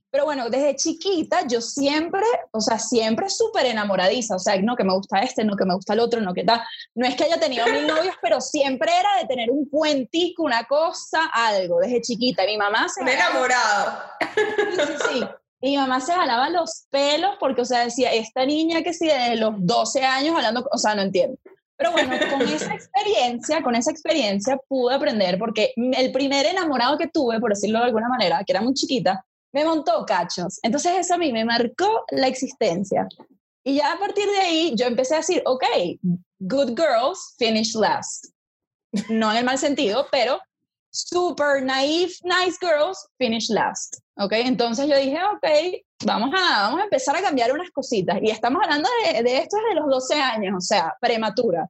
Pero 0.10 0.26
bueno, 0.26 0.50
desde 0.50 0.76
chiquita 0.76 1.46
yo 1.46 1.62
siempre, 1.62 2.24
o 2.52 2.62
sea, 2.62 2.80
siempre 2.80 3.30
súper 3.30 3.66
enamoradiza, 3.68 4.38
o 4.38 4.40
sea, 4.40 4.60
no 4.62 4.76
que 4.76 4.86
me 4.86 4.94
gusta 4.94 5.20
este, 5.20 5.44
no 5.44 5.56
que 5.56 5.66
me 5.66 5.76
gusta 5.76 5.94
el 5.94 6.00
otro, 6.00 6.22
no 6.22 6.34
que 6.34 6.46
tal. 6.46 6.64
No 6.96 7.06
es 7.06 7.16
que 7.16 7.26
haya 7.26 7.38
tenido 7.38 7.68
mil 7.68 7.86
novios, 7.86 8.16
pero 8.22 8.40
siempre 8.40 8.92
era 8.98 9.10
de 9.22 9.28
tener 9.28 9.52
un 9.52 9.68
cuentico, 9.68 10.44
una 10.44 10.64
cosa, 10.64 11.26
algo, 11.34 11.80
desde 11.82 12.02
chiquita. 12.02 12.46
Mi 12.46 12.58
mamá 12.58 12.88
se... 12.88 13.04
Me 13.04 13.14
enamorado. 13.14 14.04
Sí, 14.34 14.82
sí, 14.88 14.94
sí. 15.12 15.26
Mi 15.66 15.78
mamá 15.78 16.00
se 16.00 16.14
jalaba 16.14 16.52
los 16.52 16.86
pelos 16.92 17.38
porque, 17.40 17.62
o 17.62 17.66
sea, 17.66 17.86
decía, 17.86 18.14
esta 18.14 18.46
niña 18.46 18.84
que 18.84 18.94
sí, 18.94 19.08
desde 19.08 19.36
los 19.38 19.56
12 19.58 20.06
años 20.06 20.36
hablando, 20.36 20.64
o 20.72 20.78
sea, 20.78 20.94
no 20.94 21.02
entiendo. 21.02 21.40
Pero 21.76 21.92
bueno, 21.92 22.12
con 22.30 22.44
esa 22.44 22.76
experiencia, 22.76 23.64
con 23.64 23.74
esa 23.74 23.90
experiencia 23.90 24.60
pude 24.68 24.94
aprender 24.94 25.40
porque 25.40 25.74
el 25.76 26.12
primer 26.12 26.46
enamorado 26.46 27.00
que 27.00 27.08
tuve, 27.08 27.40
por 27.40 27.50
decirlo 27.50 27.80
de 27.80 27.86
alguna 27.86 28.08
manera, 28.08 28.44
que 28.46 28.54
era 28.54 28.62
muy 28.62 28.76
chiquita, 28.76 29.26
me 29.54 29.66
montó 29.66 30.06
cachos. 30.06 30.60
Entonces 30.62 30.92
eso 31.00 31.16
a 31.16 31.18
mí 31.18 31.34
me 31.34 31.44
marcó 31.44 32.06
la 32.12 32.28
existencia. 32.28 33.08
Y 33.64 33.78
ya 33.78 33.94
a 33.94 33.98
partir 33.98 34.28
de 34.28 34.38
ahí 34.38 34.74
yo 34.76 34.86
empecé 34.86 35.16
a 35.16 35.18
decir, 35.18 35.42
ok, 35.48 35.64
good 36.42 36.76
girls 36.78 37.34
finish 37.40 37.74
last. 37.74 38.28
No 39.10 39.32
en 39.32 39.38
el 39.40 39.46
mal 39.46 39.58
sentido, 39.58 40.06
pero 40.12 40.40
super 40.96 41.62
naive, 41.62 42.14
nice 42.24 42.58
girls 42.60 43.08
finish 43.18 43.50
last. 43.50 43.98
¿Ok? 44.18 44.32
Entonces 44.34 44.88
yo 44.88 44.98
dije, 44.98 45.20
ok, 45.24 46.06
vamos 46.06 46.32
a, 46.34 46.64
vamos 46.64 46.82
a 46.82 46.84
empezar 46.86 47.16
a 47.16 47.22
cambiar 47.22 47.52
unas 47.52 47.70
cositas. 47.72 48.18
Y 48.22 48.30
estamos 48.30 48.62
hablando 48.64 48.90
de, 49.04 49.24
de 49.24 49.38
esto 49.40 49.58
desde 49.58 49.76
los 49.76 49.90
12 49.90 50.16
años, 50.16 50.56
o 50.58 50.62
sea, 50.62 50.96
prematura. 51.02 51.68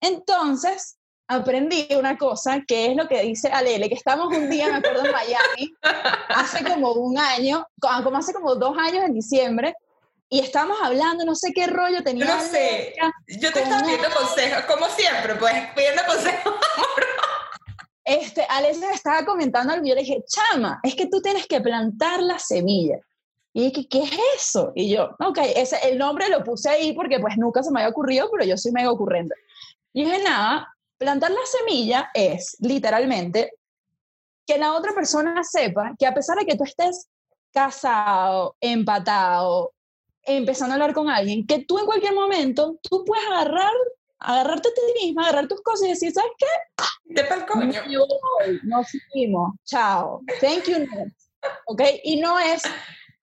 Entonces 0.00 0.96
aprendí 1.28 1.88
una 1.98 2.16
cosa 2.16 2.62
que 2.66 2.86
es 2.86 2.96
lo 2.96 3.08
que 3.08 3.22
dice 3.22 3.48
Alele, 3.48 3.88
que 3.88 3.94
estamos 3.94 4.28
un 4.28 4.50
día, 4.50 4.68
me 4.68 4.76
acuerdo, 4.76 5.04
en 5.04 5.12
Miami, 5.12 5.74
hace 6.28 6.64
como 6.64 6.92
un 6.92 7.18
año, 7.18 7.66
como 7.80 8.16
hace 8.16 8.32
como 8.32 8.54
dos 8.54 8.76
años 8.78 9.04
en 9.04 9.14
diciembre, 9.14 9.74
y 10.28 10.40
estábamos 10.40 10.78
hablando, 10.82 11.24
no 11.24 11.34
sé 11.34 11.52
qué 11.52 11.66
rollo 11.66 12.02
tenía. 12.02 12.24
No 12.24 12.40
sé, 12.40 12.94
yo 13.28 13.52
te 13.52 13.62
estaba 13.62 13.82
pidiendo 13.82 14.08
consejos, 14.10 14.64
como 14.64 14.86
siempre, 14.88 15.34
pues 15.36 15.54
pidiendo 15.74 16.02
consejos. 16.06 16.54
Este, 18.04 18.46
estaba 18.92 19.24
comentando 19.24 19.72
algo 19.72 19.86
y 19.86 19.90
le 19.90 20.00
dije, 20.00 20.24
chama, 20.26 20.80
es 20.82 20.94
que 20.94 21.06
tú 21.06 21.20
tienes 21.20 21.46
que 21.46 21.60
plantar 21.60 22.22
la 22.22 22.38
semilla. 22.38 22.98
Y 23.52 23.70
dije, 23.70 23.88
¿qué 23.88 24.02
es 24.02 24.10
eso? 24.36 24.72
Y 24.74 24.90
yo, 24.90 25.10
ok, 25.20 25.38
ese, 25.54 25.76
el 25.88 25.96
nombre 25.96 26.28
lo 26.28 26.42
puse 26.42 26.68
ahí 26.68 26.92
porque 26.92 27.20
pues 27.20 27.36
nunca 27.36 27.62
se 27.62 27.70
me 27.70 27.80
había 27.80 27.90
ocurrido, 27.90 28.28
pero 28.30 28.44
yo 28.44 28.56
soy 28.56 28.72
mega 28.72 28.90
ocurrente. 28.90 29.34
Y 29.92 30.04
dije, 30.04 30.22
nada, 30.22 30.74
plantar 30.98 31.30
la 31.30 31.46
semilla 31.46 32.10
es 32.12 32.56
literalmente 32.60 33.52
que 34.46 34.58
la 34.58 34.74
otra 34.74 34.92
persona 34.92 35.42
sepa 35.44 35.94
que 35.98 36.06
a 36.06 36.12
pesar 36.14 36.36
de 36.36 36.46
que 36.46 36.56
tú 36.56 36.64
estés 36.64 37.08
casado, 37.52 38.56
empatado, 38.60 39.72
empezando 40.22 40.72
a 40.72 40.74
hablar 40.74 40.92
con 40.92 41.08
alguien, 41.08 41.46
que 41.46 41.64
tú 41.64 41.78
en 41.78 41.86
cualquier 41.86 42.14
momento, 42.14 42.76
tú 42.82 43.04
puedes 43.04 43.26
agarrar, 43.26 43.72
agarrarte 44.24 44.68
a 44.68 44.72
ti 44.74 45.06
misma, 45.06 45.22
agarrar 45.24 45.48
tus 45.48 45.60
cosas 45.62 45.86
y 45.86 45.90
decir, 45.90 46.12
¿sabes 46.12 46.32
qué? 46.38 46.46
De 47.04 47.24
pa'l 47.24 47.46
coño. 47.46 47.82
Nos 48.62 48.88
fuimos, 49.12 49.54
chao, 49.64 50.20
thank 50.40 50.64
you 50.64 50.78
next. 50.78 51.28
¿Ok? 51.66 51.82
Y 52.04 52.20
no 52.20 52.38
es, 52.38 52.62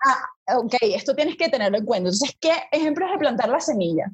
ah, 0.05 0.57
ok, 0.57 0.75
esto 0.81 1.15
tienes 1.15 1.35
que 1.37 1.49
tenerlo 1.49 1.77
en 1.77 1.85
cuenta. 1.85 2.09
Entonces, 2.09 2.37
¿qué 2.39 2.53
ejemplo 2.71 3.05
es 3.05 3.13
de 3.13 3.17
plantar 3.17 3.49
la 3.49 3.59
semilla? 3.59 4.11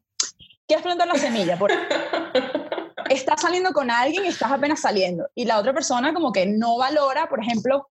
¿Qué 0.67 0.75
es 0.75 0.81
plantar 0.81 1.07
la 1.07 1.15
semilla? 1.15 1.57
Por 1.57 1.71
estás 3.09 3.41
saliendo 3.41 3.71
con 3.71 3.89
alguien 3.91 4.25
y 4.25 4.29
estás 4.29 4.51
apenas 4.51 4.81
saliendo 4.81 5.27
y 5.35 5.45
la 5.45 5.59
otra 5.59 5.73
persona 5.73 6.13
como 6.13 6.31
que 6.31 6.45
no 6.45 6.77
valora, 6.77 7.27
por 7.29 7.41
ejemplo, 7.41 7.89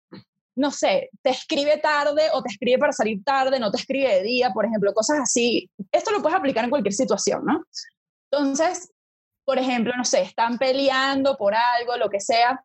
no 0.57 0.71
sé, 0.71 1.11
te 1.23 1.31
escribe 1.31 1.79
tarde 1.79 2.25
o 2.33 2.43
te 2.43 2.51
escribe 2.51 2.79
para 2.79 2.93
salir 2.93 3.23
tarde, 3.25 3.59
no 3.59 3.71
te 3.71 3.79
escribe 3.79 4.15
de 4.17 4.23
día, 4.23 4.53
por 4.53 4.67
ejemplo, 4.67 4.93
cosas 4.93 5.21
así. 5.21 5.71
Esto 5.91 6.11
lo 6.11 6.21
puedes 6.21 6.37
aplicar 6.37 6.65
en 6.65 6.71
cualquier 6.71 6.93
situación, 6.93 7.45
¿no? 7.45 7.65
Entonces, 8.31 8.93
por 9.45 9.59
ejemplo, 9.59 9.93
no 9.97 10.05
sé, 10.05 10.23
están 10.23 10.59
peleando 10.59 11.37
por 11.37 11.55
algo, 11.55 11.97
lo 11.97 12.09
que 12.09 12.21
sea, 12.21 12.65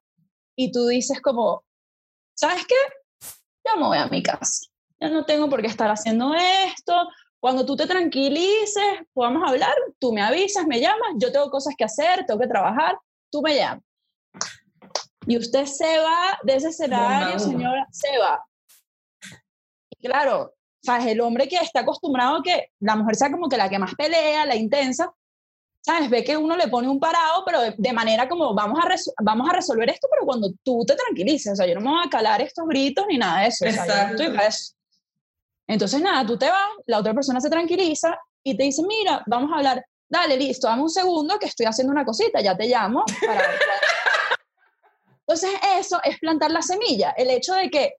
y 0.55 0.71
tú 0.71 0.87
dices 0.87 1.21
como, 1.21 1.63
¿sabes 2.35 2.65
qué? 2.67 2.75
Ya 3.65 3.75
me 3.75 3.87
voy 3.87 3.97
a 3.97 4.07
mi 4.07 4.21
casa. 4.21 4.67
Ya 4.99 5.09
no 5.09 5.25
tengo 5.25 5.49
por 5.49 5.61
qué 5.61 5.67
estar 5.67 5.89
haciendo 5.89 6.33
esto, 6.35 7.09
cuando 7.39 7.65
tú 7.65 7.75
te 7.75 7.85
tranquilices, 7.85 9.01
podamos 9.13 9.47
hablar, 9.47 9.75
tú 9.99 10.11
me 10.11 10.21
avisas, 10.21 10.65
me 10.65 10.79
llamas, 10.79 11.09
yo 11.17 11.31
tengo 11.31 11.49
cosas 11.49 11.75
que 11.77 11.83
hacer, 11.83 12.25
tengo 12.25 12.39
que 12.39 12.47
trabajar, 12.47 12.97
tú 13.31 13.41
me 13.41 13.55
llamas. 13.55 13.83
Y 15.27 15.37
usted 15.37 15.65
se 15.65 15.99
va 15.99 16.39
de 16.43 16.55
ese 16.55 16.69
escenario, 16.69 17.37
señora, 17.37 17.87
se 17.91 18.17
va. 18.17 18.43
Y 19.91 20.07
claro, 20.07 20.53
¿sabes? 20.83 21.07
El 21.07 21.21
hombre 21.21 21.47
que 21.47 21.57
está 21.57 21.81
acostumbrado 21.81 22.37
a 22.37 22.43
que 22.43 22.71
la 22.79 22.95
mujer 22.95 23.15
sea 23.15 23.31
como 23.31 23.49
que 23.49 23.57
la 23.57 23.69
que 23.69 23.79
más 23.79 23.95
pelea, 23.95 24.45
la 24.45 24.55
intensa, 24.55 25.13
¿sabes? 25.85 26.09
Ve 26.09 26.23
que 26.23 26.35
uno 26.35 26.57
le 26.57 26.67
pone 26.67 26.89
un 26.89 26.99
parado, 26.99 27.43
pero 27.45 27.59
de, 27.61 27.93
manera 27.93 28.27
como 28.27 28.55
vamos 28.55 28.79
a, 28.83 28.89
vamos 29.21 29.47
a 29.47 29.53
resolver 29.53 29.87
esto, 29.87 30.07
pero 30.09 30.25
cuando 30.25 30.51
tú 30.63 30.83
te 30.83 30.95
tranquilices, 30.95 31.53
o 31.53 31.55
sea, 31.55 31.67
yo 31.67 31.75
no 31.75 31.81
me 31.81 31.89
voy 31.89 32.01
a 32.03 32.09
calar 32.09 32.41
estos 32.41 32.65
gritos 32.67 33.05
ni 33.07 33.19
nada 33.19 33.41
de 33.41 33.47
eso. 33.49 33.65
Exacto. 33.65 34.23
Entonces, 35.67 36.01
nada, 36.01 36.25
tú 36.25 36.39
te 36.39 36.49
vas, 36.49 36.69
la 36.87 36.97
otra 36.99 37.13
persona 37.13 37.39
se 37.39 37.51
tranquiliza 37.51 38.17
y 38.43 38.57
te 38.57 38.63
dice, 38.63 38.81
mira, 38.87 39.23
vamos 39.27 39.51
a 39.51 39.57
hablar, 39.57 39.85
dale, 40.09 40.37
listo, 40.37 40.67
dame 40.67 40.81
un 40.81 40.89
segundo 40.89 41.37
que 41.37 41.45
estoy 41.45 41.67
haciendo 41.67 41.91
una 41.91 42.03
cosita, 42.03 42.41
ya 42.41 42.57
te 42.57 42.67
llamo. 42.67 43.03
Para 43.25 43.43
Entonces, 45.27 45.51
eso 45.77 45.99
es 46.03 46.17
plantar 46.19 46.49
la 46.49 46.63
semilla. 46.63 47.11
El 47.11 47.29
hecho 47.29 47.53
de 47.53 47.69
que 47.69 47.93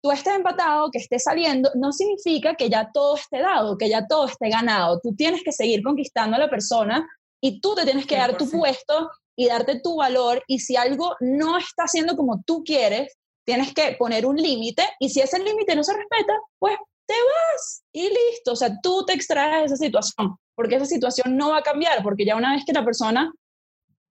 tú 0.00 0.12
estés 0.12 0.34
empatado, 0.34 0.90
que 0.92 0.98
estés 0.98 1.24
saliendo, 1.24 1.72
no 1.74 1.90
significa 1.90 2.54
que 2.54 2.68
ya 2.68 2.88
todo 2.92 3.16
esté 3.16 3.40
dado, 3.40 3.76
que 3.76 3.88
ya 3.88 4.06
todo 4.06 4.26
esté 4.26 4.48
ganado. 4.48 5.00
Tú 5.00 5.12
tienes 5.16 5.42
que 5.42 5.50
seguir 5.50 5.82
conquistando 5.82 6.36
a 6.36 6.40
la 6.40 6.50
persona 6.50 7.04
y 7.42 7.60
tú 7.60 7.74
te 7.74 7.84
tienes 7.84 8.06
que 8.06 8.16
dar 8.16 8.38
tu 8.38 8.48
puesto 8.48 9.10
y 9.36 9.48
darte 9.48 9.80
tu 9.80 9.96
valor. 9.96 10.42
Y 10.46 10.60
si 10.60 10.76
algo 10.76 11.16
no 11.20 11.58
está 11.58 11.84
haciendo 11.84 12.16
como 12.16 12.42
tú 12.46 12.62
quieres, 12.64 13.16
tienes 13.44 13.74
que 13.74 13.96
poner 13.98 14.24
un 14.24 14.36
límite. 14.36 14.84
Y 15.00 15.10
si 15.10 15.20
ese 15.20 15.40
límite 15.40 15.74
no 15.74 15.82
se 15.82 15.92
respeta, 15.92 16.34
pues 16.58 16.76
te 17.04 17.14
vas 17.14 17.82
y 17.92 18.08
listo. 18.08 18.52
O 18.52 18.56
sea, 18.56 18.78
tú 18.80 19.04
te 19.04 19.12
extraes 19.14 19.60
de 19.60 19.66
esa 19.66 19.76
situación, 19.76 20.36
porque 20.54 20.76
esa 20.76 20.86
situación 20.86 21.36
no 21.36 21.50
va 21.50 21.58
a 21.58 21.62
cambiar, 21.62 22.02
porque 22.04 22.24
ya 22.24 22.36
una 22.36 22.54
vez 22.54 22.64
que 22.64 22.72
la 22.72 22.84
persona, 22.84 23.32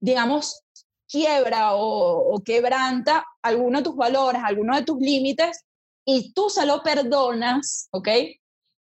digamos, 0.01 0.61
quiebra 1.07 1.75
o, 1.75 2.41
quebranta 2.43 3.25
alguno 3.41 3.79
de 3.79 3.83
tus 3.85 3.95
valores, 3.95 4.41
alguno 4.43 4.75
de 4.75 4.83
tus 4.83 4.99
límites, 4.99 5.63
y 6.05 6.33
tú 6.33 6.49
se 6.49 6.65
lo 6.65 6.83
perdonas, 6.83 7.87
¿ok? 7.91 8.09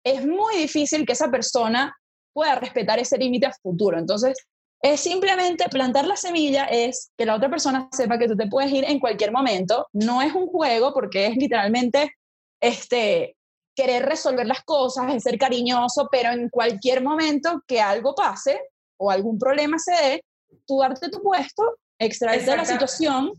Es 0.05 0.25
muy 0.25 0.57
difícil 0.57 1.05
que 1.05 1.13
esa 1.13 1.31
persona 1.31 1.95
pueda 2.39 2.55
respetar 2.55 3.01
ese 3.01 3.19
límite 3.19 3.47
a 3.47 3.53
futuro. 3.53 3.99
Entonces, 3.99 4.39
es 4.81 5.01
simplemente 5.01 5.69
plantar 5.69 6.07
la 6.07 6.15
semilla, 6.15 6.67
es 6.67 7.11
que 7.19 7.27
la 7.27 7.35
otra 7.35 7.51
persona 7.51 7.89
sepa 7.91 8.17
que 8.17 8.29
tú 8.29 8.37
te 8.37 8.47
puedes 8.47 8.71
ir 8.71 8.85
en 8.85 9.01
cualquier 9.01 9.33
momento. 9.33 9.89
No 9.93 10.23
es 10.23 10.33
un 10.33 10.47
juego 10.47 10.95
porque 10.95 11.27
es 11.27 11.37
literalmente 11.37 12.13
este, 12.61 13.37
querer 13.75 14.07
resolver 14.07 14.47
las 14.47 14.63
cosas, 14.63 15.13
es 15.13 15.25
ser 15.25 15.37
cariñoso, 15.37 16.07
pero 16.13 16.31
en 16.31 16.49
cualquier 16.49 17.03
momento 17.03 17.61
que 17.67 17.81
algo 17.81 18.15
pase 18.15 18.61
o 19.01 19.11
algún 19.11 19.37
problema 19.37 19.81
se 19.81 19.91
dé, 19.91 20.25
tú 20.65 20.79
darte 20.79 21.09
tu 21.09 21.21
puesto, 21.21 21.65
extraerte 21.99 22.49
de 22.49 22.57
la 22.57 22.65
situación 22.65 23.33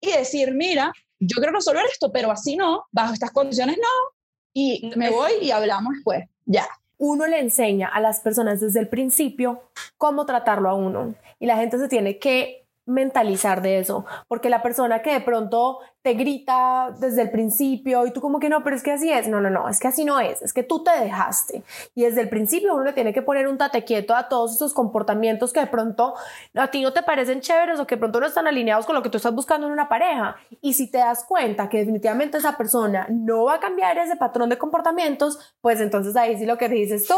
y 0.00 0.12
decir, 0.12 0.54
mira, 0.54 0.90
yo 1.20 1.36
quiero 1.36 1.52
resolver 1.52 1.84
esto, 1.92 2.10
pero 2.10 2.30
así 2.30 2.56
no, 2.56 2.86
bajo 2.90 3.12
estas 3.12 3.30
condiciones 3.30 3.76
no, 3.76 4.16
y 4.54 4.90
me 4.96 5.10
voy 5.10 5.32
y 5.42 5.50
hablamos 5.50 5.92
después, 5.96 6.24
ya. 6.46 6.66
Uno 6.98 7.26
le 7.26 7.40
enseña 7.40 7.88
a 7.88 8.00
las 8.00 8.20
personas 8.20 8.60
desde 8.60 8.80
el 8.80 8.88
principio 8.88 9.62
cómo 9.98 10.26
tratarlo 10.26 10.68
a 10.68 10.74
uno. 10.74 11.14
Y 11.38 11.46
la 11.46 11.56
gente 11.56 11.78
se 11.78 11.88
tiene 11.88 12.18
que 12.18 12.65
mentalizar 12.86 13.62
de 13.62 13.80
eso, 13.80 14.06
porque 14.28 14.48
la 14.48 14.62
persona 14.62 15.02
que 15.02 15.12
de 15.12 15.20
pronto 15.20 15.80
te 16.02 16.14
grita 16.14 16.94
desde 17.00 17.22
el 17.22 17.30
principio 17.30 18.06
y 18.06 18.12
tú 18.12 18.20
como 18.20 18.38
que 18.38 18.48
no, 18.48 18.62
pero 18.62 18.76
es 18.76 18.82
que 18.84 18.92
así 18.92 19.12
es, 19.12 19.26
no, 19.26 19.40
no, 19.40 19.50
no, 19.50 19.68
es 19.68 19.80
que 19.80 19.88
así 19.88 20.04
no 20.04 20.20
es, 20.20 20.40
es 20.40 20.52
que 20.52 20.62
tú 20.62 20.84
te 20.84 20.92
dejaste. 20.92 21.64
Y 21.96 22.04
desde 22.04 22.20
el 22.20 22.28
principio 22.28 22.74
uno 22.74 22.84
le 22.84 22.92
tiene 22.92 23.12
que 23.12 23.22
poner 23.22 23.48
un 23.48 23.58
tate 23.58 23.82
quieto 23.84 24.14
a 24.14 24.28
todos 24.28 24.54
esos 24.54 24.72
comportamientos 24.72 25.52
que 25.52 25.58
de 25.58 25.66
pronto 25.66 26.14
a 26.54 26.70
ti 26.70 26.80
no 26.80 26.92
te 26.92 27.02
parecen 27.02 27.40
chéveres 27.40 27.80
o 27.80 27.88
que 27.88 27.96
de 27.96 27.98
pronto 27.98 28.20
no 28.20 28.26
están 28.26 28.46
alineados 28.46 28.86
con 28.86 28.94
lo 28.94 29.02
que 29.02 29.10
tú 29.10 29.16
estás 29.16 29.34
buscando 29.34 29.66
en 29.66 29.72
una 29.72 29.88
pareja. 29.88 30.36
Y 30.60 30.74
si 30.74 30.88
te 30.88 30.98
das 30.98 31.24
cuenta 31.24 31.68
que 31.68 31.78
definitivamente 31.78 32.38
esa 32.38 32.56
persona 32.56 33.08
no 33.10 33.44
va 33.44 33.54
a 33.54 33.60
cambiar 33.60 33.98
ese 33.98 34.14
patrón 34.14 34.48
de 34.48 34.58
comportamientos, 34.58 35.56
pues 35.60 35.80
entonces 35.80 36.14
ahí 36.14 36.38
sí 36.38 36.46
lo 36.46 36.56
que 36.56 36.68
dices 36.68 37.08
tú, 37.08 37.14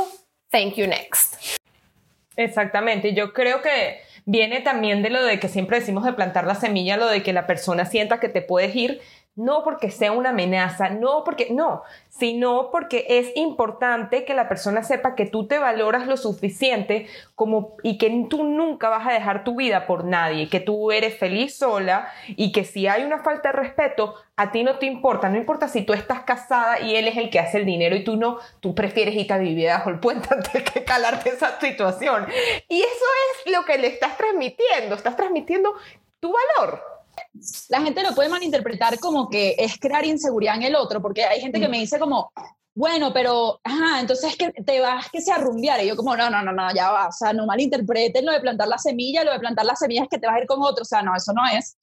thank 0.50 0.76
you 0.76 0.86
next. 0.86 1.36
Exactamente, 2.36 3.14
yo 3.14 3.34
creo 3.34 3.60
que 3.60 4.07
viene 4.28 4.60
también 4.60 5.02
de 5.02 5.08
lo 5.08 5.24
de 5.24 5.40
que 5.40 5.48
siempre 5.48 5.80
decimos 5.80 6.04
de 6.04 6.12
plantar 6.12 6.46
la 6.46 6.54
semilla, 6.54 6.98
lo 6.98 7.06
de 7.06 7.22
que 7.22 7.32
la 7.32 7.46
persona 7.46 7.86
sienta 7.86 8.20
que 8.20 8.28
te 8.28 8.42
puedes 8.42 8.76
ir, 8.76 9.00
no 9.38 9.62
porque 9.62 9.92
sea 9.92 10.10
una 10.10 10.30
amenaza, 10.30 10.90
no 10.90 11.22
porque, 11.22 11.48
no, 11.52 11.84
sino 12.08 12.72
porque 12.72 13.06
es 13.08 13.30
importante 13.36 14.24
que 14.24 14.34
la 14.34 14.48
persona 14.48 14.82
sepa 14.82 15.14
que 15.14 15.26
tú 15.26 15.46
te 15.46 15.60
valoras 15.60 16.08
lo 16.08 16.16
suficiente 16.16 17.06
como 17.36 17.76
y 17.84 17.98
que 17.98 18.26
tú 18.28 18.42
nunca 18.42 18.88
vas 18.88 19.06
a 19.06 19.12
dejar 19.12 19.44
tu 19.44 19.54
vida 19.54 19.86
por 19.86 20.04
nadie, 20.04 20.48
que 20.48 20.58
tú 20.58 20.90
eres 20.90 21.16
feliz 21.16 21.56
sola 21.56 22.08
y 22.26 22.50
que 22.50 22.64
si 22.64 22.88
hay 22.88 23.04
una 23.04 23.22
falta 23.22 23.52
de 23.52 23.58
respeto, 23.58 24.16
a 24.34 24.50
ti 24.50 24.64
no 24.64 24.80
te 24.80 24.86
importa, 24.86 25.28
no 25.28 25.38
importa 25.38 25.68
si 25.68 25.82
tú 25.82 25.92
estás 25.92 26.22
casada 26.22 26.80
y 26.80 26.96
él 26.96 27.06
es 27.06 27.16
el 27.16 27.30
que 27.30 27.38
hace 27.38 27.58
el 27.58 27.64
dinero 27.64 27.94
y 27.94 28.02
tú 28.02 28.16
no, 28.16 28.38
tú 28.58 28.74
prefieres 28.74 29.14
irte 29.14 29.34
a 29.34 29.38
vivir 29.38 29.68
bajo 29.68 29.90
el 29.90 30.00
puente 30.00 30.28
antes 30.34 30.64
que 30.64 30.82
calarte 30.82 31.30
esa 31.30 31.60
situación. 31.60 32.26
Y 32.68 32.80
eso 32.80 33.04
es 33.46 33.52
lo 33.52 33.64
que 33.64 33.78
le 33.78 33.86
estás 33.86 34.16
transmitiendo, 34.16 34.96
estás 34.96 35.14
transmitiendo 35.14 35.74
tu 36.18 36.32
valor 36.32 36.97
la 37.68 37.80
gente 37.82 38.02
lo 38.02 38.14
puede 38.14 38.28
malinterpretar 38.28 38.98
como 38.98 39.28
que 39.28 39.54
es 39.58 39.78
crear 39.78 40.04
inseguridad 40.04 40.56
en 40.56 40.64
el 40.64 40.76
otro, 40.76 41.00
porque 41.00 41.24
hay 41.24 41.40
gente 41.40 41.60
que 41.60 41.68
me 41.68 41.78
dice 41.78 41.98
como, 41.98 42.30
bueno, 42.78 43.12
pero, 43.12 43.60
ajá, 43.64 43.98
entonces 43.98 44.36
que 44.36 44.52
te 44.52 44.80
vas 44.80 45.10
que 45.10 45.20
se 45.20 45.32
arrumbiar. 45.32 45.82
Y 45.82 45.88
yo 45.88 45.96
como, 45.96 46.16
no, 46.16 46.30
no, 46.30 46.42
no, 46.42 46.52
no, 46.52 46.72
ya 46.72 46.92
va, 46.92 47.08
o 47.08 47.12
sea, 47.12 47.32
no 47.32 47.44
malinterpreten 47.44 48.24
lo 48.24 48.30
de 48.30 48.40
plantar 48.40 48.68
la 48.68 48.78
semilla, 48.78 49.24
lo 49.24 49.32
de 49.32 49.40
plantar 49.40 49.66
la 49.66 49.74
semilla 49.74 50.04
es 50.04 50.08
que 50.08 50.18
te 50.18 50.28
vas 50.28 50.36
a 50.36 50.40
ir 50.40 50.46
con 50.46 50.62
otro, 50.62 50.82
o 50.82 50.84
sea, 50.84 51.02
no, 51.02 51.16
eso 51.16 51.32
no 51.32 51.44
es. 51.44 51.76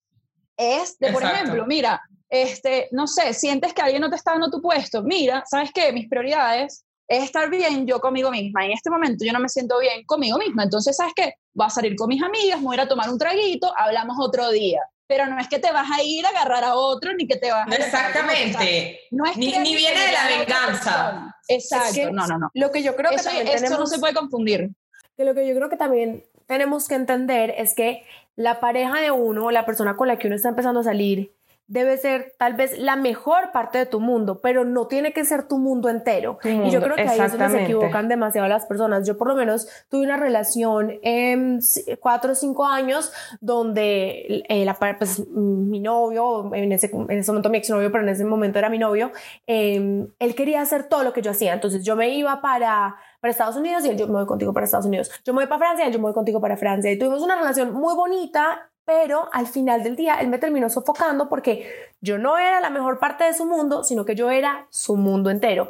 Es 0.55 0.97
de, 0.99 1.11
por 1.11 1.21
ejemplo, 1.21 1.65
mira, 1.65 2.01
este, 2.29 2.87
no 2.93 3.07
sé, 3.07 3.33
sientes 3.33 3.73
que 3.73 3.81
alguien 3.81 4.01
no 4.01 4.09
te 4.09 4.15
está 4.15 4.31
dando 4.31 4.49
tu 4.49 4.61
puesto, 4.61 5.03
mira, 5.03 5.43
¿sabes 5.45 5.71
qué? 5.73 5.91
Mis 5.91 6.07
prioridades 6.07 6.85
es 7.09 7.23
estar 7.25 7.49
bien 7.49 7.85
yo 7.85 7.99
conmigo 7.99 8.31
misma. 8.31 8.65
En 8.65 8.71
este 8.71 8.89
momento 8.89 9.25
yo 9.25 9.33
no 9.33 9.41
me 9.41 9.49
siento 9.49 9.77
bien 9.79 10.05
conmigo 10.05 10.37
misma. 10.37 10.63
Entonces, 10.63 10.95
¿sabes 10.95 11.11
qué? 11.13 11.33
Voy 11.53 11.67
a 11.67 11.69
salir 11.69 11.97
con 11.97 12.07
mis 12.07 12.23
amigas, 12.23 12.61
voy 12.61 12.75
a 12.75 12.81
ir 12.81 12.85
a 12.85 12.87
tomar 12.87 13.09
un 13.09 13.19
traguito, 13.19 13.69
hablamos 13.77 14.15
otro 14.17 14.49
día 14.49 14.79
pero 15.07 15.27
no 15.27 15.39
es 15.39 15.47
que 15.47 15.59
te 15.59 15.71
vas 15.71 15.87
a 15.91 16.03
ir 16.03 16.25
a 16.25 16.29
agarrar 16.29 16.63
a 16.63 16.75
otro 16.75 17.13
ni 17.13 17.27
que 17.27 17.37
te 17.37 17.51
vas 17.51 17.71
a 17.71 17.75
exactamente. 17.75 18.99
no 19.11 19.25
es 19.25 19.37
ni, 19.37 19.57
ni 19.57 19.75
viene 19.75 19.99
de 19.99 20.11
la 20.11 20.37
venganza. 20.37 21.35
exacto. 21.47 22.11
No 22.11 22.25
no 22.27 22.39
no. 22.39 22.49
lo 22.53 22.71
que 22.71 22.83
yo 22.83 22.95
creo 22.95 23.11
que 23.11 23.17
también 23.17 23.45
tenemos, 23.45 23.79
no 23.79 23.87
se 23.87 23.99
puede 23.99 24.13
confundir. 24.13 24.71
que 25.15 25.25
lo 25.25 25.33
que 25.35 25.47
yo 25.47 25.55
creo 25.55 25.69
que 25.69 25.77
también 25.77 26.23
tenemos 26.47 26.87
que 26.87 26.95
entender 26.95 27.53
es 27.57 27.75
que 27.75 28.03
la 28.35 28.59
pareja 28.59 28.99
de 28.99 29.11
uno 29.11 29.45
o 29.45 29.51
la 29.51 29.65
persona 29.65 29.95
con 29.95 30.07
la 30.07 30.17
que 30.17 30.27
uno 30.27 30.35
está 30.35 30.49
empezando 30.49 30.79
a 30.81 30.83
salir 30.83 31.34
debe 31.67 31.97
ser 31.97 32.33
tal 32.37 32.53
vez 32.53 32.77
la 32.77 32.95
mejor 32.95 33.51
parte 33.51 33.77
de 33.77 33.85
tu 33.85 33.99
mundo, 33.99 34.39
pero 34.41 34.65
no 34.65 34.87
tiene 34.87 35.13
que 35.13 35.25
ser 35.25 35.47
tu 35.47 35.57
mundo 35.57 35.89
entero. 35.89 36.37
y 36.43 36.69
yo 36.69 36.81
creo 36.81 36.95
que 36.95 37.01
ahí 37.01 37.19
es 37.19 37.31
donde 37.31 37.49
se 37.49 37.63
equivocan 37.63 38.07
demasiado 38.07 38.47
las 38.47 38.65
personas. 38.65 39.07
Yo 39.07 39.17
por 39.17 39.27
lo 39.27 39.35
menos 39.35 39.67
tuve 39.89 40.03
una 40.03 40.17
relación 40.17 40.99
en 41.01 41.59
cuatro 41.99 42.33
o 42.33 42.35
cinco 42.35 42.65
años 42.65 43.11
donde 43.41 44.43
eh, 44.47 44.65
la, 44.65 44.75
pues, 44.97 45.27
mi 45.29 45.79
novio, 45.79 46.53
en 46.53 46.71
ese, 46.71 46.91
en 46.93 47.17
ese 47.17 47.31
momento 47.31 47.49
mi 47.49 47.57
exnovio, 47.57 47.91
pero 47.91 48.03
en 48.03 48.09
ese 48.09 48.25
momento 48.25 48.59
era 48.59 48.69
mi 48.69 48.77
novio, 48.77 49.11
em, 49.47 50.07
él 50.19 50.35
quería 50.35 50.61
hacer 50.61 50.87
todo 50.87 51.03
lo 51.03 51.13
que 51.13 51.21
yo 51.21 51.31
hacía. 51.31 51.53
Entonces 51.53 51.83
yo 51.83 51.95
me 51.95 52.09
iba 52.09 52.41
para 52.41 52.95
para 53.25 53.31
Estados 53.31 53.55
Unidos 53.55 53.83
y 53.83 53.89
él, 53.89 53.97
yo 53.97 54.05
me 54.05 54.13
voy 54.13 54.27
contigo 54.27 54.53
para 54.53 54.65
Estados 54.65 54.85
Unidos. 54.85 55.09
Yo 55.25 55.33
me 55.33 55.39
voy 55.39 55.47
para 55.47 55.57
Francia 55.57 55.89
y 55.89 55.91
yo 55.91 55.97
me 55.97 56.03
voy 56.03 56.13
contigo 56.13 56.39
para 56.39 56.57
Francia. 56.57 56.91
Y 56.91 56.99
tuvimos 56.99 57.23
una 57.23 57.35
relación 57.35 57.73
muy 57.73 57.95
bonita 57.95 58.69
pero 58.85 59.29
al 59.33 59.47
final 59.47 59.83
del 59.83 59.95
día 59.95 60.21
él 60.21 60.27
me 60.27 60.37
terminó 60.37 60.69
sofocando 60.69 61.27
porque 61.27 61.67
yo 62.01 62.19
no 62.19 62.37
era 62.37 62.61
la 62.61 62.69
mejor 62.69 62.99
parte 62.99 63.23
de 63.23 63.33
su 63.33 63.45
mundo, 63.45 63.83
sino 63.83 64.05
que 64.05 64.15
yo 64.15 64.29
era 64.29 64.67
su 64.69 64.95
mundo 64.95 65.31
entero. 65.31 65.69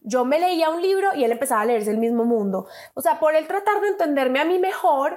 Yo 0.00 0.24
me 0.24 0.40
leía 0.40 0.68
un 0.68 0.82
libro 0.82 1.14
y 1.14 1.22
él 1.22 1.30
empezaba 1.30 1.60
a 1.60 1.64
leerse 1.64 1.92
el 1.92 1.98
mismo 1.98 2.24
mundo. 2.24 2.66
O 2.94 3.00
sea, 3.00 3.20
por 3.20 3.36
él 3.36 3.46
tratar 3.46 3.80
de 3.80 3.88
entenderme 3.88 4.40
a 4.40 4.44
mí 4.44 4.58
mejor, 4.58 5.16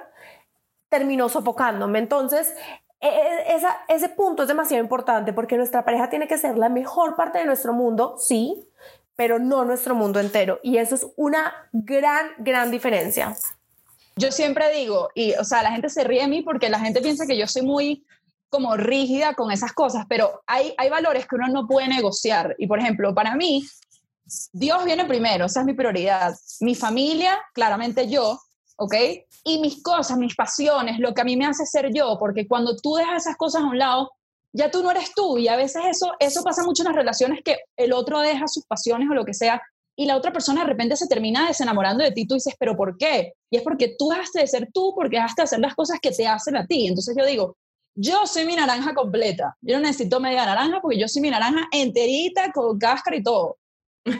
terminó 0.89 1.27
sofocándome. 1.27 1.97
Entonces, 1.97 2.55
e, 3.01 3.07
e, 3.07 3.59
ese 3.87 4.09
punto 4.09 4.43
es 4.43 4.47
demasiado 4.47 4.83
importante 4.83 5.33
porque 5.33 5.57
nuestra 5.57 5.83
pareja 5.83 6.09
tiene 6.09 6.27
que 6.27 6.37
ser 6.37 6.55
la 6.55 6.69
mejor 6.69 7.15
parte 7.15 7.39
de 7.39 7.45
nuestro 7.45 7.73
mundo, 7.73 8.15
sí, 8.19 8.69
pero 9.15 9.39
no 9.39 9.65
nuestro 9.65 9.95
mundo 9.95 10.19
entero. 10.19 10.59
Y 10.61 10.77
eso 10.77 10.93
es 10.93 11.07
una 11.15 11.51
gran, 11.71 12.27
gran 12.37 12.69
diferencia 12.69 13.35
yo 14.19 14.31
siempre 14.31 14.71
digo, 14.73 15.09
y 15.15 15.33
o 15.33 15.43
sea, 15.45 15.63
la 15.63 15.71
gente 15.71 15.89
se 15.89 16.03
ríe 16.03 16.21
de 16.21 16.27
mí 16.27 16.41
porque 16.41 16.69
la 16.69 16.79
gente 16.79 17.01
piensa 17.01 17.25
que 17.25 17.37
yo 17.37 17.47
soy 17.47 17.61
muy 17.61 18.05
como 18.49 18.75
rígida 18.75 19.33
con 19.33 19.51
esas 19.51 19.71
cosas, 19.73 20.05
pero 20.09 20.41
hay, 20.45 20.73
hay 20.77 20.89
valores 20.89 21.25
que 21.25 21.35
uno 21.35 21.47
no 21.47 21.67
puede 21.67 21.87
negociar. 21.87 22.55
Y 22.57 22.67
por 22.67 22.79
ejemplo, 22.79 23.15
para 23.15 23.35
mí, 23.35 23.65
Dios 24.51 24.83
viene 24.83 25.05
primero, 25.05 25.45
esa 25.45 25.61
es 25.61 25.65
mi 25.65 25.73
prioridad. 25.73 26.33
Mi 26.59 26.75
familia, 26.75 27.39
claramente 27.53 28.09
yo, 28.09 28.39
¿ok? 28.75 28.95
Y 29.45 29.61
mis 29.61 29.81
cosas, 29.81 30.17
mis 30.17 30.35
pasiones, 30.35 30.99
lo 30.99 31.13
que 31.13 31.21
a 31.21 31.25
mí 31.25 31.37
me 31.37 31.45
hace 31.45 31.65
ser 31.65 31.93
yo, 31.93 32.17
porque 32.19 32.47
cuando 32.47 32.75
tú 32.75 32.95
dejas 32.95 33.23
esas 33.23 33.37
cosas 33.37 33.61
a 33.61 33.67
un 33.67 33.77
lado, 33.77 34.11
ya 34.51 34.69
tú 34.69 34.83
no 34.83 34.91
eres 34.91 35.13
tú. 35.15 35.37
Y 35.37 35.47
a 35.47 35.55
veces 35.55 35.83
eso, 35.87 36.11
eso 36.19 36.43
pasa 36.43 36.63
mucho 36.63 36.83
en 36.83 36.87
las 36.87 36.95
relaciones 36.95 37.39
que 37.45 37.57
el 37.77 37.93
otro 37.93 38.19
deja 38.19 38.47
sus 38.47 38.65
pasiones 38.65 39.07
o 39.09 39.13
lo 39.13 39.23
que 39.23 39.33
sea 39.33 39.61
y 39.99 40.05
la 40.05 40.15
otra 40.15 40.31
persona 40.31 40.61
de 40.61 40.67
repente 40.67 40.95
se 40.95 41.07
termina 41.07 41.45
desenamorando 41.45 42.01
de 42.05 42.13
ti, 42.13 42.25
tú 42.25 42.35
dices, 42.35 42.55
pero 42.57 42.73
¿por 42.77 42.95
qué? 42.95 43.33
Y 43.51 43.57
es 43.57 43.63
porque 43.63 43.95
tú 43.99 44.07
dejaste 44.07 44.39
de 44.39 44.47
ser 44.47 44.69
tú, 44.73 44.93
porque 44.95 45.17
dejaste 45.17 45.41
de 45.41 45.43
hacer 45.43 45.59
las 45.59 45.75
cosas 45.75 45.99
que 46.01 46.11
te 46.11 46.25
hacen 46.25 46.55
a 46.55 46.65
ti. 46.65 46.87
Entonces 46.87 47.13
yo 47.19 47.25
digo, 47.25 47.57
yo 47.95 48.25
soy 48.25 48.45
mi 48.45 48.55
naranja 48.55 48.93
completa, 48.93 49.57
yo 49.59 49.75
no 49.75 49.81
necesito 49.81 50.21
media 50.21 50.45
naranja 50.45 50.79
porque 50.81 50.97
yo 50.97 51.09
soy 51.09 51.21
mi 51.21 51.29
naranja 51.29 51.67
enterita, 51.73 52.49
con 52.53 52.79
cáscara 52.79 53.17
y 53.17 53.23
todo. 53.23 53.57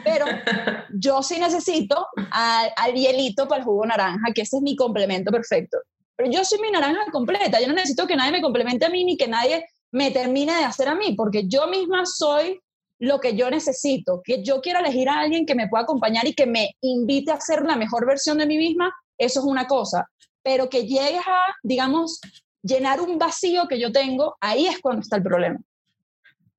Pero 0.04 0.26
yo 1.00 1.22
sí 1.22 1.38
necesito 1.40 2.08
al, 2.30 2.92
hielito 2.92 3.48
para 3.48 3.60
el 3.60 3.64
jugo 3.64 3.86
naranja, 3.86 4.34
que 4.34 4.42
ese 4.42 4.58
es 4.58 4.62
mi 4.62 4.76
complemento 4.76 5.32
perfecto. 5.32 5.78
Pero 6.14 6.30
yo 6.30 6.44
soy 6.44 6.60
mi 6.60 6.70
naranja 6.70 7.06
completa, 7.10 7.58
yo 7.58 7.68
no 7.68 7.72
necesito 7.72 8.06
que 8.06 8.16
nadie 8.16 8.32
me 8.32 8.42
complemente 8.42 8.84
a 8.84 8.90
mí 8.90 9.02
ni 9.02 9.16
que 9.16 9.28
nadie 9.28 9.64
me 9.92 10.10
termine 10.10 10.54
de 10.56 10.64
hacer 10.64 10.88
a 10.88 10.94
mí, 10.94 11.14
porque 11.14 11.48
yo 11.48 11.68
misma 11.68 12.04
soy 12.04 12.60
lo 13.00 13.18
que 13.18 13.34
yo 13.34 13.50
necesito, 13.50 14.20
que 14.22 14.42
yo 14.44 14.60
quiero 14.60 14.78
elegir 14.78 15.08
a 15.08 15.20
alguien 15.20 15.46
que 15.46 15.54
me 15.54 15.68
pueda 15.68 15.84
acompañar 15.84 16.28
y 16.28 16.34
que 16.34 16.46
me 16.46 16.76
invite 16.82 17.32
a 17.32 17.40
ser 17.40 17.62
la 17.62 17.74
mejor 17.74 18.06
versión 18.06 18.38
de 18.38 18.46
mí 18.46 18.58
misma, 18.58 18.94
eso 19.18 19.40
es 19.40 19.46
una 19.46 19.66
cosa. 19.66 20.06
Pero 20.42 20.68
que 20.68 20.86
llegues 20.86 21.22
a, 21.26 21.56
digamos, 21.62 22.20
llenar 22.62 23.00
un 23.00 23.18
vacío 23.18 23.66
que 23.68 23.80
yo 23.80 23.90
tengo, 23.90 24.36
ahí 24.40 24.66
es 24.66 24.78
cuando 24.80 25.00
está 25.00 25.16
el 25.16 25.22
problema. 25.22 25.58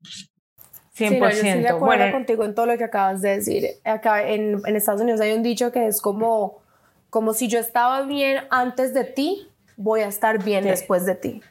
100%. 0.02 0.30
Sí, 0.94 1.20
yo 1.20 1.28
estoy 1.28 1.62
de 1.62 1.70
acuerdo 1.70 2.12
contigo 2.12 2.44
en 2.44 2.56
todo 2.56 2.66
lo 2.66 2.78
que 2.78 2.86
acabas 2.86 3.22
de 3.22 3.38
decir. 3.38 3.68
Acá 3.84 4.28
en, 4.28 4.62
en, 4.66 4.76
Estados 4.76 5.02
Unidos 5.02 5.22
hay 5.22 5.34
un 5.34 5.44
dicho 5.44 5.72
que 5.72 5.86
es 5.86 6.02
como, 6.02 6.62
como 7.12 7.34
si 7.34 7.48
yo 7.48 7.60
estaba 7.60 8.02
bien 8.02 8.46
antes 8.50 8.96
de 8.96 9.04
ti, 9.04 9.48
voy 9.78 10.02
a 10.02 10.08
estar 10.08 10.44
bien 10.44 10.64
después 10.64 11.06
de 11.06 11.16
ti. 11.16 11.42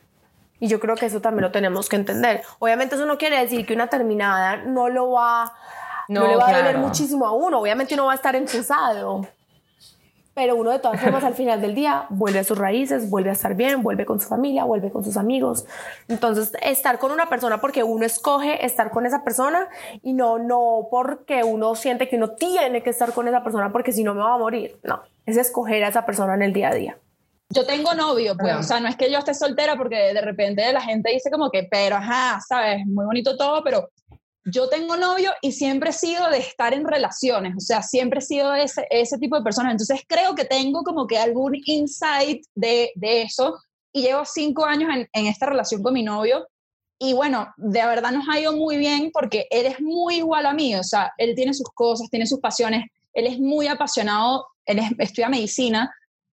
Y 0.61 0.69
yo 0.69 0.79
creo 0.79 0.95
que 0.95 1.07
eso 1.07 1.21
también 1.21 1.43
lo 1.43 1.51
tenemos 1.51 1.89
que 1.89 1.97
entender. 1.97 2.43
Obviamente 2.59 2.95
eso 2.95 3.07
no 3.07 3.19
quiere 3.19 3.41
decir 3.41 3.67
que 3.67 3.73
una 3.73 3.89
terminada 3.89 4.59
no 4.59 4.91
lo 4.91 5.11
va, 5.11 5.55
no, 6.09 6.27
le 6.29 6.37
va 6.37 6.49
a 6.49 6.57
doler 6.59 6.79
muchísimo 6.79 7.27
a 7.27 7.33
uno. 7.33 7.61
Obviamente 7.61 7.95
uno 7.95 8.07
va 8.07 8.13
a 8.13 8.17
estar 8.17 8.37
enfusado. 8.37 9.27
Pero 10.35 10.55
uno 10.55 10.71
de 10.71 10.79
todas 10.79 11.01
formas 11.01 11.25
al 11.25 11.35
final 11.35 11.61
del 11.61 11.75
día 11.75 12.07
vuelve 12.11 12.39
a 12.39 12.45
sus 12.45 12.57
raíces, 12.57 13.11
vuelve 13.11 13.31
a 13.31 13.33
estar 13.33 13.57
bien, 13.57 13.83
vuelve 13.83 14.07
con 14.07 14.21
su 14.21 14.29
familia, 14.29 14.65
vuelve 14.65 14.91
con 14.91 15.03
sus 15.03 15.17
amigos. 15.17 15.67
Entonces, 16.09 16.53
estar 16.63 16.99
con 16.99 17.11
una 17.11 17.29
persona 17.29 17.61
porque 17.61 17.83
uno 17.83 18.07
escoge 18.07 18.65
estar 18.65 18.91
con 18.91 19.07
esa 19.07 19.25
persona 19.25 19.69
y 20.03 20.13
no, 20.13 20.39
no 20.39 20.87
porque 20.91 21.43
uno 21.43 21.75
siente 21.75 22.09
que 22.09 22.17
uno 22.17 22.31
tiene 22.31 22.83
que 22.83 22.91
estar 22.91 23.13
con 23.13 23.27
esa 23.27 23.43
persona 23.43 23.73
porque 23.73 23.93
si 23.93 24.05
no 24.05 24.15
me 24.15 24.21
va 24.21 24.35
a 24.35 24.39
morir. 24.39 24.79
No, 24.85 25.03
es 25.27 25.37
escoger 25.37 25.83
a 25.85 25.89
esa 25.89 26.07
persona 26.07 26.35
en 26.35 26.43
el 26.43 26.53
día 26.53 26.69
a 26.69 26.75
día 26.75 26.99
yo 27.53 27.67
tengo 27.67 27.95
novio, 27.95 28.37
pues, 28.37 28.55
o 28.55 28.63
sea, 28.63 28.79
no 28.79 28.89
es 28.89 28.97
que 28.97 29.11
yo 29.11 29.19
esté 29.19 29.35
soltera 29.35 29.77
porque 29.77 29.97
de 29.97 30.21
repente 30.21 30.73
la 30.73 30.81
gente 30.81 31.11
dice 31.11 31.31
como 31.31 31.51
que, 31.51 31.67
pero, 31.71 31.97
ajá, 31.97 32.41
sabes, 32.47 32.87
muy 32.87 33.05
bonito 33.05 33.37
todo, 33.37 33.63
pero 33.65 33.91
yo 34.45 34.69
tengo 34.69 34.97
novio 34.97 35.33
y 35.43 35.53
siempre 35.53 35.91
he 35.91 35.93
sido 35.93 36.31
de 36.31 36.39
estar 36.39 36.73
en 36.73 36.87
relaciones, 36.87 37.55
o 37.57 37.61
sea, 37.61 37.83
siempre 37.83 38.21
he 38.21 38.23
sido 38.23 38.55
ese, 38.55 38.87
ese 38.91 39.19
tipo 39.19 39.37
de 39.37 39.43
persona, 39.43 39.73
entonces 39.73 40.01
creo 40.07 40.35
que 40.35 40.45
tengo 40.45 40.83
como 40.83 41.07
que 41.07 41.19
algún 41.19 41.61
insight 41.65 42.45
de, 42.55 42.93
de 42.95 43.23
eso 43.23 43.59
y 43.93 44.03
llevo 44.03 44.25
cinco 44.25 44.65
años 44.65 44.89
en, 44.95 45.09
en 45.13 45.27
esta 45.27 45.47
relación 45.47 45.83
con 45.83 45.93
mi 45.93 46.05
novio 46.05 46.47
y 47.01 47.15
bueno, 47.15 47.53
de 47.57 47.85
verdad 47.85 48.13
nos 48.13 48.29
ha 48.29 48.39
ido 48.39 48.53
muy 48.53 48.77
bien 48.77 49.11
porque 49.13 49.49
él 49.51 49.67
es 49.67 49.81
muy 49.81 50.17
igual 50.17 50.47
a 50.47 50.55
mí, 50.55 50.77
o 50.77 50.85
sea, 50.85 51.13
él 51.19 51.35
tiene 51.35 51.53
sus 51.53 51.69
cosas, 51.75 52.09
tiene 52.11 52.27
sus 52.27 52.39
pasiones, 52.39 52.85
él 53.13 53.27
es 53.27 53.41
muy 53.41 53.67
apasionado, 53.67 54.47
él 54.67 54.81
estudia 54.99 55.29
medicina, 55.29 55.93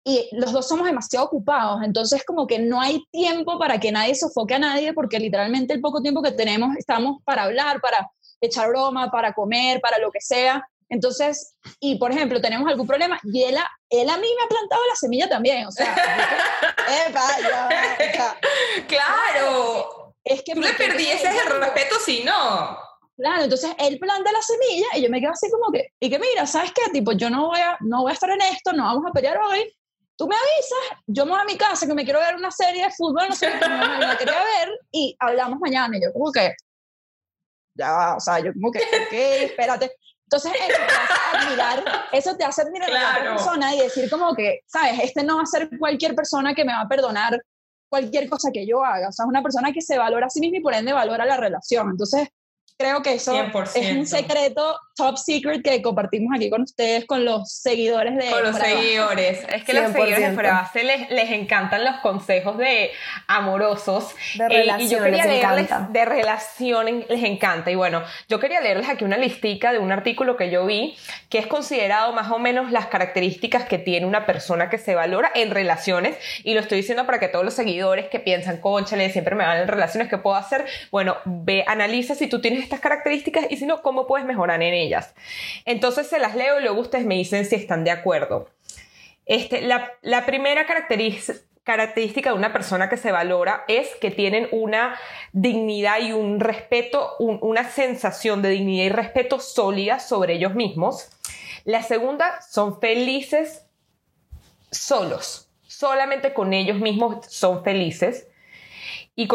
y 0.03 0.29
los 0.31 0.51
dos 0.51 0.67
somos 0.67 0.87
demasiado 0.87 1.25
ocupados, 1.25 1.83
entonces 1.83 2.23
como 2.25 2.47
que 2.47 2.59
no 2.59 2.81
hay 2.81 3.03
tiempo 3.11 3.59
para 3.59 3.79
que 3.79 3.91
nadie 3.91 4.15
sofoque 4.15 4.55
a 4.55 4.59
nadie 4.59 4.93
porque 4.93 5.19
literalmente 5.19 5.73
el 5.73 5.81
poco 5.81 6.01
tiempo 6.01 6.23
que 6.23 6.31
tenemos 6.31 6.75
estamos 6.77 7.21
para 7.23 7.43
hablar, 7.43 7.79
para 7.81 8.09
echar 8.39 8.69
broma, 8.69 9.11
para 9.11 9.33
comer, 9.33 9.79
para 9.79 9.99
lo 9.99 10.11
que 10.11 10.19
sea. 10.19 10.67
Entonces, 10.89 11.55
y 11.79 11.95
por 11.95 12.11
ejemplo, 12.11 12.41
tenemos 12.41 12.67
algún 12.67 12.87
problema 12.87 13.19
y 13.23 13.43
él 13.43 13.57
a, 13.57 13.69
él 13.89 14.09
a 14.09 14.17
mí 14.17 14.27
me 14.37 14.43
ha 14.43 14.47
plantado 14.47 14.81
la 14.89 14.95
semilla 14.95 15.29
también, 15.29 15.67
o 15.67 15.71
sea, 15.71 15.95
epa, 17.07 17.27
ya, 17.39 18.37
claro. 18.87 20.15
Es 20.23 20.43
que 20.43 20.53
me 20.53 20.71
perdí 20.73 21.07
ese 21.07 21.29
el 21.29 21.61
respeto 21.61 21.95
si 22.03 22.23
no. 22.23 22.77
Claro, 23.17 23.43
entonces 23.43 23.71
él 23.77 23.99
planta 23.99 24.31
la 24.31 24.41
semilla 24.41 24.87
y 24.95 25.03
yo 25.03 25.09
me 25.09 25.19
quedo 25.19 25.31
así 25.31 25.49
como 25.51 25.71
que, 25.71 25.93
y 25.99 26.09
que 26.09 26.19
mira, 26.19 26.45
¿sabes 26.45 26.71
qué? 26.73 26.91
Tipo, 26.91 27.11
yo 27.11 27.29
no 27.29 27.47
voy 27.47 27.59
a, 27.59 27.77
no 27.81 28.01
voy 28.01 28.11
a 28.11 28.13
estar 28.13 28.29
en 28.29 28.41
esto, 28.41 28.73
no 28.73 28.83
vamos 28.83 29.03
a 29.07 29.13
pelear 29.13 29.37
hoy, 29.37 29.71
tú 30.21 30.27
me 30.27 30.35
avisas, 30.35 31.03
yo 31.07 31.25
me 31.25 31.31
voy 31.31 31.41
a 31.41 31.45
mi 31.45 31.57
casa 31.57 31.87
que 31.87 31.95
me 31.95 32.03
quiero 32.03 32.19
ver 32.19 32.35
una 32.35 32.51
serie 32.51 32.83
de 32.83 32.91
fútbol, 32.91 33.27
no 33.27 33.35
sé, 33.35 33.49
no 33.59 34.07
me 34.07 34.17
quería 34.17 34.35
ver 34.35 34.69
y 34.91 35.15
hablamos 35.19 35.59
mañana. 35.59 35.97
Y 35.97 36.03
yo 36.03 36.13
como 36.13 36.31
que, 36.31 36.53
ya 37.73 38.17
o 38.17 38.19
sea, 38.19 38.37
yo 38.37 38.53
como 38.53 38.71
que, 38.71 38.81
ok, 38.81 39.13
espérate. 39.49 39.91
Entonces 40.25 40.51
eso 40.53 40.77
te 40.77 40.93
hace 40.93 41.37
admirar, 41.37 41.83
eso 42.11 42.37
te 42.37 42.43
hace 42.43 42.61
admirar 42.61 42.91
a 42.91 42.93
la 42.93 43.09
otra 43.09 43.35
persona 43.35 43.73
y 43.73 43.79
decir 43.79 44.11
como 44.11 44.35
que, 44.35 44.59
sabes, 44.67 44.99
este 44.99 45.23
no 45.23 45.37
va 45.37 45.41
a 45.41 45.47
ser 45.47 45.71
cualquier 45.79 46.13
persona 46.13 46.53
que 46.53 46.65
me 46.65 46.73
va 46.73 46.81
a 46.81 46.87
perdonar 46.87 47.41
cualquier 47.89 48.29
cosa 48.29 48.51
que 48.53 48.67
yo 48.67 48.85
haga. 48.85 49.09
O 49.09 49.11
sea, 49.11 49.25
es 49.25 49.27
una 49.27 49.41
persona 49.41 49.73
que 49.73 49.81
se 49.81 49.97
valora 49.97 50.27
a 50.27 50.29
sí 50.29 50.39
misma 50.39 50.59
y 50.59 50.61
por 50.61 50.75
ende 50.75 50.93
valora 50.93 51.25
la 51.25 51.37
relación. 51.37 51.89
Entonces, 51.89 52.27
creo 52.77 53.01
que 53.01 53.15
eso 53.15 53.33
es 53.73 53.97
un 53.97 54.05
secreto 54.05 54.77
top 55.01 55.17
secret 55.17 55.63
que 55.63 55.81
compartimos 55.81 56.35
aquí 56.35 56.49
con 56.49 56.61
ustedes, 56.61 57.05
con 57.05 57.25
los 57.25 57.51
seguidores 57.51 58.15
de 58.15 58.29
Con 58.29 58.43
los 58.43 58.55
seguidores. 58.55 59.39
Es 59.51 59.63
que 59.63 59.73
los 59.73 59.91
seguidores 59.91 60.29
de 60.29 60.33
Fuera 60.33 60.71
les, 60.75 61.09
les 61.09 61.31
encantan 61.31 61.83
los 61.83 61.95
consejos 61.97 62.57
de 62.57 62.91
amorosos. 63.27 64.13
De 64.35 64.47
relaciones. 64.47 64.81
Eh, 64.81 64.85
y 64.85 64.89
yo 64.89 65.03
quería 65.03 65.25
leerles 65.25 65.69
de 65.91 66.05
relaciones, 66.05 67.09
les 67.09 67.23
encanta. 67.23 67.71
Y 67.71 67.75
bueno, 67.75 68.03
yo 68.29 68.39
quería 68.39 68.61
leerles 68.61 68.89
aquí 68.89 69.03
una 69.03 69.17
listica 69.17 69.73
de 69.73 69.79
un 69.79 69.91
artículo 69.91 70.37
que 70.37 70.51
yo 70.51 70.65
vi 70.65 70.95
que 71.29 71.39
es 71.39 71.47
considerado 71.47 72.13
más 72.13 72.29
o 72.29 72.39
menos 72.39 72.71
las 72.71 72.87
características 72.87 73.63
que 73.63 73.77
tiene 73.77 74.05
una 74.05 74.25
persona 74.25 74.69
que 74.69 74.77
se 74.77 74.93
valora 74.93 75.31
en 75.33 75.49
relaciones. 75.49 76.15
Y 76.43 76.53
lo 76.53 76.59
estoy 76.59 76.77
diciendo 76.77 77.05
para 77.05 77.19
que 77.19 77.27
todos 77.27 77.45
los 77.45 77.53
seguidores 77.53 78.07
que 78.09 78.19
piensan, 78.19 78.57
conchale, 78.57 79.09
siempre 79.09 79.35
me 79.35 79.45
van 79.45 79.57
en 79.57 79.67
relaciones, 79.67 80.09
¿qué 80.09 80.17
puedo 80.17 80.35
hacer? 80.35 80.65
Bueno, 80.91 81.17
ve, 81.25 81.63
analiza 81.67 82.13
si 82.15 82.27
tú 82.27 82.39
tienes 82.41 82.61
estas 82.63 82.81
características 82.81 83.45
y 83.49 83.57
si 83.57 83.65
no, 83.65 83.81
cómo 83.81 84.05
puedes 84.05 84.27
mejorar 84.27 84.61
en 84.61 84.73
ellas. 84.73 84.90
Entonces 85.65 86.07
se 86.07 86.19
las 86.19 86.35
leo 86.35 86.59
y 86.59 86.63
luego 86.63 86.81
ustedes 86.81 87.05
me 87.05 87.15
dicen 87.15 87.45
si 87.45 87.55
están 87.55 87.83
de 87.83 87.91
acuerdo. 87.91 88.49
Este, 89.25 89.61
la, 89.61 90.25
primera 90.25 90.65
característica 90.65 92.31
de 92.31 92.35
una 92.35 92.51
persona 92.51 92.89
que 92.89 92.97
se 92.97 93.11
valora 93.11 93.63
es 93.67 93.87
que 94.01 94.11
tienen 94.11 94.47
una 94.51 94.99
dignidad 95.31 95.99
y 96.01 96.11
un 96.11 96.39
respeto, 96.39 97.15
una 97.19 97.69
sensación 97.69 98.41
de 98.41 98.49
dignidad 98.49 98.85
y 98.85 98.89
respeto 98.89 99.39
sólida 99.39 99.99
sobre 99.99 100.33
ellos 100.33 100.55
mismos. 100.55 101.09
La 101.63 101.83
segunda, 101.83 102.41
son 102.41 102.81
felices 102.81 103.65
solos, 104.71 105.49
solamente 105.61 106.33
con 106.33 106.53
ellos 106.53 106.79
mismos 106.79 107.25
son 107.27 107.63
felices. 107.63 108.27
Y 109.15 109.27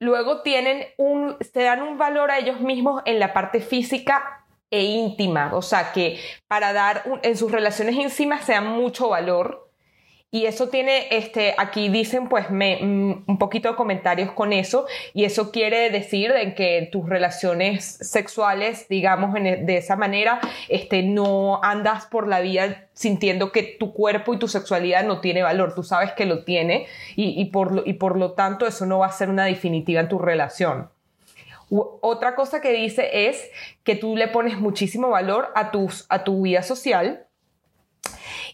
luego 0.00 0.42
tienen 0.42 0.88
un, 0.96 1.36
se 1.40 1.62
dan 1.62 1.82
un 1.82 1.98
valor 1.98 2.30
a 2.30 2.38
ellos 2.38 2.60
mismos 2.60 3.02
en 3.04 3.18
la 3.18 3.32
parte 3.32 3.60
física 3.60 4.37
e 4.70 4.82
íntima, 4.82 5.54
o 5.54 5.62
sea 5.62 5.92
que 5.92 6.20
para 6.46 6.72
dar 6.72 7.04
en 7.22 7.36
sus 7.36 7.50
relaciones 7.50 7.94
íntimas 7.94 8.44
se 8.44 8.52
dan 8.52 8.66
mucho 8.66 9.08
valor. 9.08 9.66
Y 10.30 10.44
eso 10.44 10.68
tiene, 10.68 11.06
este, 11.10 11.54
aquí 11.56 11.88
dicen 11.88 12.28
pues 12.28 12.50
me, 12.50 12.78
mm, 12.82 13.24
un 13.26 13.38
poquito 13.38 13.70
de 13.70 13.76
comentarios 13.76 14.30
con 14.32 14.52
eso. 14.52 14.86
Y 15.14 15.24
eso 15.24 15.50
quiere 15.50 15.88
decir 15.88 16.30
en 16.32 16.54
que 16.54 16.86
tus 16.92 17.08
relaciones 17.08 17.84
sexuales, 18.02 18.86
digamos 18.90 19.34
e, 19.36 19.56
de 19.56 19.76
esa 19.78 19.96
manera, 19.96 20.38
este, 20.68 21.02
no 21.02 21.62
andas 21.64 22.04
por 22.04 22.28
la 22.28 22.40
vida 22.40 22.88
sintiendo 22.92 23.52
que 23.52 23.62
tu 23.62 23.94
cuerpo 23.94 24.34
y 24.34 24.38
tu 24.38 24.48
sexualidad 24.48 25.04
no 25.04 25.20
tiene 25.22 25.42
valor, 25.42 25.74
tú 25.74 25.82
sabes 25.82 26.12
que 26.12 26.26
lo 26.26 26.44
tiene 26.44 26.86
y, 27.16 27.40
y, 27.40 27.46
por, 27.46 27.84
y 27.86 27.94
por 27.94 28.18
lo 28.18 28.32
tanto 28.32 28.66
eso 28.66 28.84
no 28.84 28.98
va 28.98 29.06
a 29.06 29.12
ser 29.12 29.30
una 29.30 29.46
definitiva 29.46 30.02
en 30.02 30.08
tu 30.08 30.18
relación. 30.18 30.90
Otra 31.70 32.34
cosa 32.34 32.60
que 32.60 32.72
dice 32.72 33.28
es 33.28 33.50
que 33.84 33.94
tú 33.94 34.16
le 34.16 34.28
pones 34.28 34.58
muchísimo 34.58 35.10
valor 35.10 35.52
a, 35.54 35.70
tus, 35.70 36.06
a 36.08 36.24
tu 36.24 36.42
vida 36.42 36.62
social. 36.62 37.26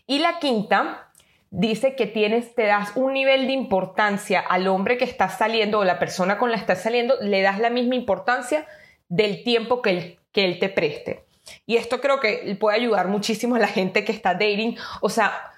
Y 0.06 0.18
la 0.18 0.38
quinta 0.38 1.12
dice 1.50 1.94
que 1.94 2.06
tienes, 2.06 2.54
te 2.54 2.66
das 2.66 2.92
un 2.96 3.12
nivel 3.12 3.46
de 3.46 3.52
importancia 3.52 4.40
al 4.40 4.66
hombre 4.66 4.98
que 4.98 5.04
está 5.04 5.28
saliendo 5.28 5.78
o 5.78 5.84
la 5.84 5.98
persona 5.98 6.36
con 6.36 6.50
la 6.50 6.56
que 6.56 6.62
estás 6.62 6.82
saliendo, 6.82 7.14
le 7.20 7.42
das 7.42 7.60
la 7.60 7.70
misma 7.70 7.94
importancia 7.94 8.66
del 9.08 9.44
tiempo 9.44 9.80
que 9.80 9.90
él, 9.90 10.18
que 10.32 10.44
él 10.44 10.58
te 10.58 10.68
preste. 10.68 11.24
Y 11.66 11.76
esto 11.76 12.00
creo 12.00 12.20
que 12.20 12.56
puede 12.58 12.76
ayudar 12.76 13.08
muchísimo 13.08 13.54
a 13.54 13.60
la 13.60 13.68
gente 13.68 14.04
que 14.04 14.12
está 14.12 14.32
dating. 14.32 14.76
O 15.00 15.08
sea, 15.08 15.52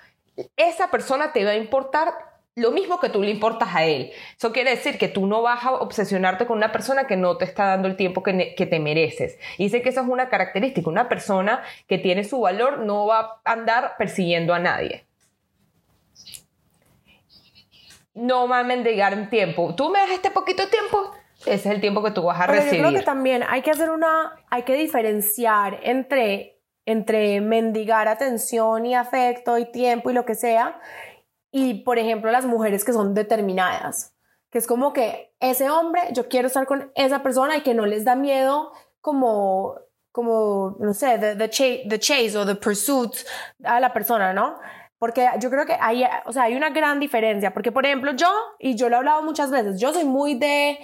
esa 0.56 0.90
persona 0.90 1.32
te 1.32 1.44
va 1.44 1.52
a 1.52 1.56
importar 1.56 2.12
lo 2.56 2.72
mismo 2.72 2.98
que 2.98 3.10
tú 3.10 3.22
le 3.22 3.30
importas 3.30 3.68
a 3.74 3.84
él. 3.84 4.10
Eso 4.36 4.52
quiere 4.52 4.70
decir 4.70 4.98
que 4.98 5.08
tú 5.08 5.26
no 5.26 5.42
vas 5.42 5.64
a 5.64 5.72
obsesionarte 5.72 6.46
con 6.46 6.56
una 6.56 6.72
persona 6.72 7.06
que 7.06 7.16
no 7.16 7.36
te 7.36 7.44
está 7.44 7.66
dando 7.66 7.86
el 7.86 7.96
tiempo 7.96 8.22
que, 8.22 8.54
que, 8.56 8.66
te 8.66 8.80
mereces. 8.80 9.38
Y 9.58 9.64
dice 9.64 9.82
que 9.82 9.90
esa 9.90 10.00
es 10.00 10.08
una 10.08 10.28
característica. 10.28 10.88
Una 10.88 11.08
persona 11.08 11.62
que 11.86 11.98
tiene 11.98 12.24
su 12.24 12.40
valor 12.40 12.78
no 12.78 13.06
va 13.06 13.40
a 13.44 13.52
andar 13.52 13.94
persiguiendo 13.98 14.54
a 14.54 14.58
nadie. 14.58 15.06
no 18.16 18.48
va 18.48 18.60
a 18.60 18.64
mendigar 18.64 19.12
en 19.12 19.28
tiempo. 19.28 19.74
Tú 19.76 19.90
me 19.90 20.00
das 20.00 20.10
este 20.10 20.30
poquito 20.30 20.66
tiempo, 20.68 21.12
ese 21.40 21.54
es 21.54 21.66
el 21.66 21.80
tiempo 21.80 22.02
que 22.02 22.10
tú 22.10 22.22
vas 22.22 22.40
a 22.40 22.46
recibir. 22.46 22.80
Yo 22.80 22.88
creo 22.88 22.98
que 22.98 23.04
también 23.04 23.44
hay 23.46 23.62
que 23.62 23.70
hacer 23.70 23.90
una, 23.90 24.40
hay 24.50 24.62
que 24.62 24.74
diferenciar 24.74 25.80
entre, 25.82 26.58
entre 26.86 27.40
mendigar 27.42 28.08
atención 28.08 28.86
y 28.86 28.94
afecto 28.94 29.58
y 29.58 29.70
tiempo 29.70 30.10
y 30.10 30.14
lo 30.14 30.24
que 30.24 30.34
sea, 30.34 30.80
y 31.56 31.72
por 31.72 31.98
ejemplo 31.98 32.30
las 32.30 32.44
mujeres 32.44 32.84
que 32.84 32.92
son 32.92 33.14
determinadas, 33.14 34.14
que 34.50 34.58
es 34.58 34.66
como 34.66 34.92
que 34.92 35.34
ese 35.40 35.70
hombre, 35.70 36.02
yo 36.12 36.28
quiero 36.28 36.48
estar 36.48 36.66
con 36.66 36.92
esa 36.94 37.22
persona 37.22 37.56
y 37.56 37.62
que 37.62 37.72
no 37.72 37.86
les 37.86 38.04
da 38.04 38.14
miedo 38.14 38.72
como 39.00 39.74
como, 40.12 40.76
no 40.78 40.94
sé, 40.94 41.18
the, 41.18 41.36
the, 41.36 41.84
the 41.88 41.98
chase 41.98 42.38
o 42.38 42.46
the 42.46 42.54
pursuit 42.54 43.12
a 43.64 43.80
la 43.80 43.92
persona, 43.92 44.32
¿no? 44.32 44.58
Porque 44.98 45.28
yo 45.40 45.50
creo 45.50 45.66
que 45.66 45.76
hay, 45.78 46.04
o 46.24 46.32
sea, 46.32 46.44
hay 46.44 46.56
una 46.56 46.70
gran 46.70 46.98
diferencia. 47.00 47.52
Porque, 47.52 47.70
por 47.70 47.84
ejemplo, 47.84 48.12
yo, 48.14 48.32
y 48.58 48.76
yo 48.76 48.88
lo 48.88 48.94
he 48.94 48.98
hablado 48.98 49.22
muchas 49.22 49.50
veces, 49.50 49.78
yo 49.78 49.92
soy 49.92 50.04
muy 50.04 50.34
de 50.34 50.78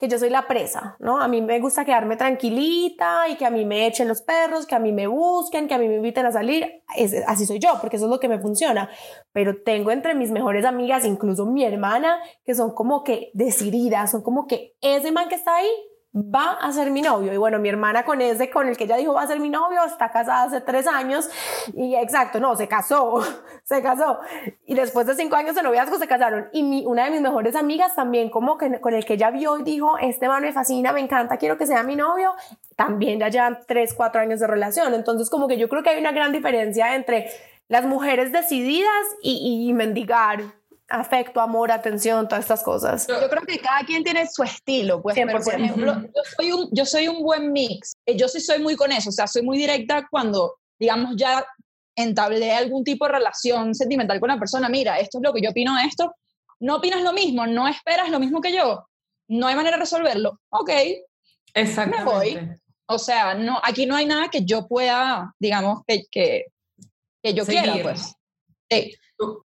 que 0.00 0.08
yo 0.08 0.18
soy 0.18 0.30
la 0.30 0.48
presa, 0.48 0.96
¿no? 0.98 1.20
A 1.20 1.28
mí 1.28 1.42
me 1.42 1.60
gusta 1.60 1.84
quedarme 1.84 2.16
tranquilita 2.16 3.28
y 3.28 3.36
que 3.36 3.44
a 3.44 3.50
mí 3.50 3.66
me 3.66 3.86
echen 3.86 4.08
los 4.08 4.22
perros, 4.22 4.64
que 4.64 4.74
a 4.74 4.78
mí 4.78 4.92
me 4.92 5.06
busquen, 5.06 5.68
que 5.68 5.74
a 5.74 5.78
mí 5.78 5.88
me 5.88 5.96
inviten 5.96 6.24
a 6.24 6.32
salir. 6.32 6.82
así 7.26 7.44
soy 7.44 7.58
yo, 7.58 7.74
porque 7.82 7.96
eso 7.96 8.06
es 8.06 8.10
lo 8.10 8.18
que 8.18 8.28
me 8.28 8.38
funciona. 8.38 8.88
Pero 9.32 9.62
tengo 9.62 9.90
entre 9.90 10.14
mis 10.14 10.30
mejores 10.30 10.64
amigas, 10.64 11.04
incluso 11.04 11.44
mi 11.44 11.64
hermana, 11.64 12.18
que 12.46 12.54
son 12.54 12.74
como 12.74 13.04
que 13.04 13.30
decididas, 13.34 14.10
son 14.10 14.22
como 14.22 14.46
que 14.46 14.74
ese 14.80 15.12
man 15.12 15.28
que 15.28 15.34
está 15.34 15.56
ahí, 15.56 15.68
va 16.14 16.52
a 16.60 16.72
ser 16.72 16.90
mi 16.90 17.02
novio. 17.02 17.32
Y 17.32 17.36
bueno, 17.36 17.58
mi 17.58 17.68
hermana 17.68 18.04
con 18.04 18.20
ese, 18.20 18.50
con 18.50 18.68
el 18.68 18.76
que 18.76 18.84
ella 18.84 18.96
dijo 18.96 19.14
va 19.14 19.22
a 19.22 19.26
ser 19.26 19.38
mi 19.38 19.48
novio, 19.48 19.84
está 19.84 20.10
casada 20.10 20.42
hace 20.42 20.60
tres 20.60 20.86
años 20.86 21.30
y 21.74 21.94
exacto, 21.94 22.40
no, 22.40 22.56
se 22.56 22.66
casó, 22.66 23.22
se 23.64 23.82
casó. 23.82 24.18
Y 24.66 24.74
después 24.74 25.06
de 25.06 25.14
cinco 25.14 25.36
años 25.36 25.54
de 25.54 25.62
noviazgo 25.62 25.98
se 25.98 26.08
casaron. 26.08 26.48
Y 26.52 26.62
mi, 26.62 26.84
una 26.86 27.04
de 27.04 27.12
mis 27.12 27.20
mejores 27.20 27.54
amigas 27.54 27.94
también, 27.94 28.28
como 28.28 28.58
que 28.58 28.80
con 28.80 28.94
el 28.94 29.04
que 29.04 29.14
ella 29.14 29.30
vio 29.30 29.58
y 29.58 29.62
dijo, 29.62 29.98
este 29.98 30.28
man 30.28 30.42
me 30.42 30.52
fascina, 30.52 30.92
me 30.92 31.00
encanta, 31.00 31.36
quiero 31.36 31.56
que 31.56 31.66
sea 31.66 31.82
mi 31.82 31.96
novio, 31.96 32.34
también 32.76 33.20
ya 33.20 33.28
llevan 33.28 33.60
tres, 33.66 33.94
cuatro 33.94 34.20
años 34.20 34.40
de 34.40 34.46
relación. 34.46 34.94
Entonces 34.94 35.30
como 35.30 35.46
que 35.46 35.58
yo 35.58 35.68
creo 35.68 35.82
que 35.82 35.90
hay 35.90 36.00
una 36.00 36.12
gran 36.12 36.32
diferencia 36.32 36.96
entre 36.96 37.30
las 37.68 37.84
mujeres 37.84 38.32
decididas 38.32 38.90
y, 39.22 39.68
y 39.68 39.72
mendigar 39.72 40.59
afecto, 40.90 41.40
amor, 41.40 41.70
atención, 41.70 42.28
todas 42.28 42.44
estas 42.44 42.62
cosas. 42.62 43.06
Yo 43.06 43.28
creo 43.28 43.42
que 43.42 43.58
cada 43.58 43.84
quien 43.84 44.02
tiene 44.02 44.26
su 44.26 44.42
estilo, 44.42 45.00
pues, 45.00 45.16
por 45.16 45.54
ejemplo, 45.54 46.02
yo 46.02 46.22
soy, 46.36 46.52
un, 46.52 46.68
yo 46.72 46.84
soy 46.84 47.08
un 47.08 47.22
buen 47.22 47.52
mix, 47.52 47.96
eh, 48.04 48.16
yo 48.16 48.28
sí 48.28 48.40
soy 48.40 48.58
muy 48.58 48.76
con 48.76 48.92
eso, 48.92 49.08
o 49.08 49.12
sea, 49.12 49.26
soy 49.26 49.42
muy 49.42 49.56
directa 49.56 50.06
cuando, 50.10 50.56
digamos, 50.78 51.14
ya 51.16 51.46
entablé 51.96 52.52
algún 52.52 52.82
tipo 52.84 53.06
de 53.06 53.12
relación 53.12 53.74
sentimental 53.74 54.18
con 54.20 54.28
la 54.28 54.38
persona, 54.38 54.68
mira, 54.68 54.98
esto 54.98 55.18
es 55.18 55.24
lo 55.24 55.32
que 55.32 55.40
yo 55.40 55.50
opino 55.50 55.76
de 55.76 55.84
esto, 55.84 56.14
no 56.58 56.76
opinas 56.76 57.02
lo 57.02 57.12
mismo, 57.12 57.46
no 57.46 57.68
esperas 57.68 58.10
lo 58.10 58.18
mismo 58.18 58.40
que 58.40 58.52
yo, 58.52 58.86
no 59.28 59.46
hay 59.46 59.54
manera 59.54 59.76
de 59.76 59.82
resolverlo, 59.82 60.40
ok, 60.50 60.70
Exactamente. 61.54 62.04
me 62.04 62.04
voy. 62.04 62.60
O 62.86 62.98
sea, 62.98 63.34
no, 63.34 63.60
aquí 63.62 63.86
no 63.86 63.94
hay 63.94 64.04
nada 64.04 64.28
que 64.28 64.44
yo 64.44 64.66
pueda, 64.66 65.32
digamos, 65.38 65.82
que, 65.86 66.02
que, 66.10 66.46
que 67.22 67.34
yo 67.34 67.46
quiera, 67.46 67.76
pues. 67.80 68.16
Sí. 68.68 68.92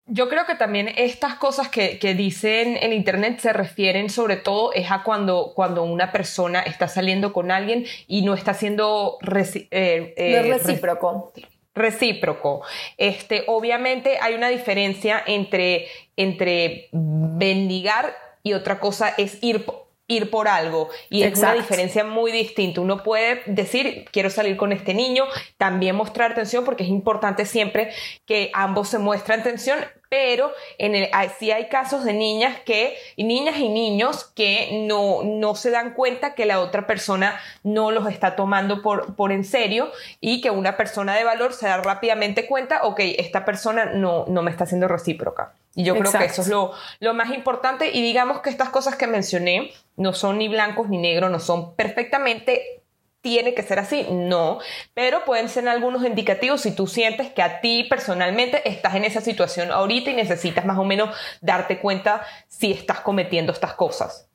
Yo 0.05 0.27
creo 0.27 0.45
que 0.45 0.55
también 0.55 0.89
estas 0.97 1.35
cosas 1.35 1.69
que, 1.69 1.97
que, 1.97 2.13
dicen 2.13 2.77
en 2.81 2.91
internet 2.91 3.39
se 3.39 3.53
refieren 3.53 4.09
sobre 4.09 4.35
todo 4.35 4.73
es 4.73 4.91
a 4.91 5.03
cuando, 5.03 5.53
cuando 5.55 5.83
una 5.83 6.11
persona 6.11 6.61
está 6.61 6.89
saliendo 6.89 7.31
con 7.31 7.51
alguien 7.51 7.85
y 8.07 8.23
no 8.23 8.33
está 8.33 8.53
siendo 8.53 9.17
eh, 9.23 10.13
eh, 10.17 10.41
recíproco. 10.43 11.31
Recíproco. 11.73 12.63
Este, 12.97 13.45
obviamente 13.47 14.17
hay 14.21 14.33
una 14.33 14.49
diferencia 14.49 15.23
entre, 15.25 15.87
entre 16.17 16.89
bendigar 16.91 18.13
y 18.43 18.53
otra 18.53 18.79
cosa 18.79 19.13
es 19.17 19.41
ir 19.41 19.65
ir 20.11 20.29
por 20.29 20.47
algo 20.47 20.89
y 21.09 21.23
es 21.23 21.39
una 21.39 21.53
diferencia 21.53 22.03
muy 22.03 22.31
distinta. 22.31 22.81
Uno 22.81 23.03
puede 23.03 23.41
decir, 23.45 24.05
quiero 24.11 24.29
salir 24.29 24.57
con 24.57 24.71
este 24.71 24.93
niño, 24.93 25.25
también 25.57 25.95
mostrar 25.95 26.31
atención 26.31 26.65
porque 26.65 26.83
es 26.83 26.89
importante 26.89 27.45
siempre 27.45 27.91
que 28.25 28.51
ambos 28.53 28.89
se 28.89 28.99
muestren 28.99 29.39
atención, 29.39 29.79
pero 30.11 30.51
en 30.77 30.93
el, 30.93 31.09
sí 31.39 31.51
hay 31.51 31.69
casos 31.69 32.03
de 32.03 32.11
niñas 32.11 32.59
que, 32.65 32.97
niñas 33.15 33.55
y 33.59 33.69
niños 33.69 34.25
que 34.35 34.83
no, 34.85 35.23
no 35.23 35.55
se 35.55 35.71
dan 35.71 35.93
cuenta 35.93 36.35
que 36.35 36.45
la 36.45 36.59
otra 36.59 36.85
persona 36.85 37.39
no 37.63 37.91
los 37.91 38.05
está 38.07 38.35
tomando 38.35 38.81
por, 38.81 39.15
por 39.15 39.31
en 39.31 39.45
serio 39.45 39.89
y 40.19 40.41
que 40.41 40.51
una 40.51 40.75
persona 40.75 41.15
de 41.15 41.23
valor 41.23 41.53
se 41.53 41.67
da 41.67 41.77
rápidamente 41.77 42.45
cuenta, 42.45 42.81
ok, 42.83 42.99
esta 43.19 43.45
persona 43.45 43.85
no, 43.85 44.25
no 44.27 44.41
me 44.43 44.51
está 44.51 44.65
haciendo 44.65 44.89
recíproca. 44.89 45.53
Y 45.75 45.85
yo 45.85 45.95
creo 45.95 46.11
que 46.11 46.25
eso 46.25 46.41
es 46.41 46.49
lo, 46.49 46.73
lo 46.99 47.13
más 47.13 47.29
importante 47.29 47.91
y 47.93 48.01
digamos 48.01 48.41
que 48.41 48.49
estas 48.49 48.67
cosas 48.67 48.97
que 48.97 49.07
mencioné 49.07 49.71
no 49.95 50.11
son 50.11 50.39
ni 50.39 50.49
blancos 50.49 50.89
ni 50.89 50.97
negros, 50.97 51.31
no 51.31 51.39
son 51.39 51.73
perfectamente 51.75 52.80
tiene 53.21 53.53
que 53.53 53.61
ser 53.61 53.79
así, 53.79 54.07
no, 54.11 54.59
pero 54.93 55.23
pueden 55.25 55.47
ser 55.47 55.67
algunos 55.67 56.03
indicativos 56.05 56.61
si 56.61 56.75
tú 56.75 56.87
sientes 56.87 57.31
que 57.31 57.41
a 57.41 57.61
ti 57.61 57.85
personalmente 57.89 58.67
estás 58.67 58.95
en 58.95 59.05
esa 59.05 59.21
situación 59.21 59.71
ahorita 59.71 60.09
y 60.09 60.15
necesitas 60.15 60.65
más 60.65 60.77
o 60.77 60.83
menos 60.83 61.15
darte 61.39 61.79
cuenta 61.79 62.23
si 62.47 62.71
estás 62.71 63.01
cometiendo 63.01 63.51
estas 63.51 63.73
cosas. 63.73 64.27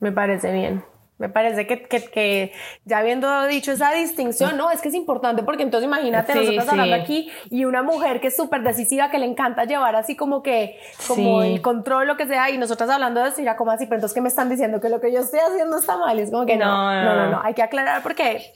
Me 0.00 0.12
parece 0.12 0.52
bien. 0.52 0.84
Me 1.20 1.28
parece 1.28 1.66
que, 1.66 1.82
que, 1.82 2.02
que, 2.02 2.52
ya 2.86 2.96
habiendo 2.96 3.46
dicho 3.46 3.72
esa 3.72 3.92
distinción, 3.92 4.56
no, 4.56 4.70
es 4.70 4.80
que 4.80 4.88
es 4.88 4.94
importante 4.94 5.42
porque 5.42 5.62
entonces 5.62 5.86
imagínate 5.86 6.34
nosotros 6.34 6.66
hablando 6.66 6.94
aquí 6.94 7.30
y 7.50 7.66
una 7.66 7.82
mujer 7.82 8.22
que 8.22 8.28
es 8.28 8.36
súper 8.36 8.62
decisiva, 8.62 9.10
que 9.10 9.18
le 9.18 9.26
encanta 9.26 9.64
llevar 9.64 9.96
así 9.96 10.16
como 10.16 10.42
que, 10.42 10.80
como 11.06 11.42
el 11.42 11.60
control, 11.60 12.06
lo 12.06 12.16
que 12.16 12.26
sea, 12.26 12.48
y 12.48 12.56
nosotras 12.56 12.88
hablando 12.88 13.22
de 13.22 13.28
eso, 13.28 13.42
ya 13.42 13.54
como 13.54 13.70
así, 13.70 13.84
pero 13.84 13.96
entonces 13.96 14.14
que 14.14 14.22
me 14.22 14.30
están 14.30 14.48
diciendo 14.48 14.80
que 14.80 14.88
lo 14.88 14.98
que 14.98 15.12
yo 15.12 15.20
estoy 15.20 15.40
haciendo 15.40 15.78
está 15.78 15.98
mal, 15.98 16.18
y 16.18 16.22
es 16.22 16.30
como 16.30 16.46
que 16.46 16.56
no, 16.56 16.90
no, 16.90 17.14
no, 17.14 17.30
no, 17.32 17.42
hay 17.44 17.52
que 17.52 17.62
aclarar 17.62 18.02
porque... 18.02 18.54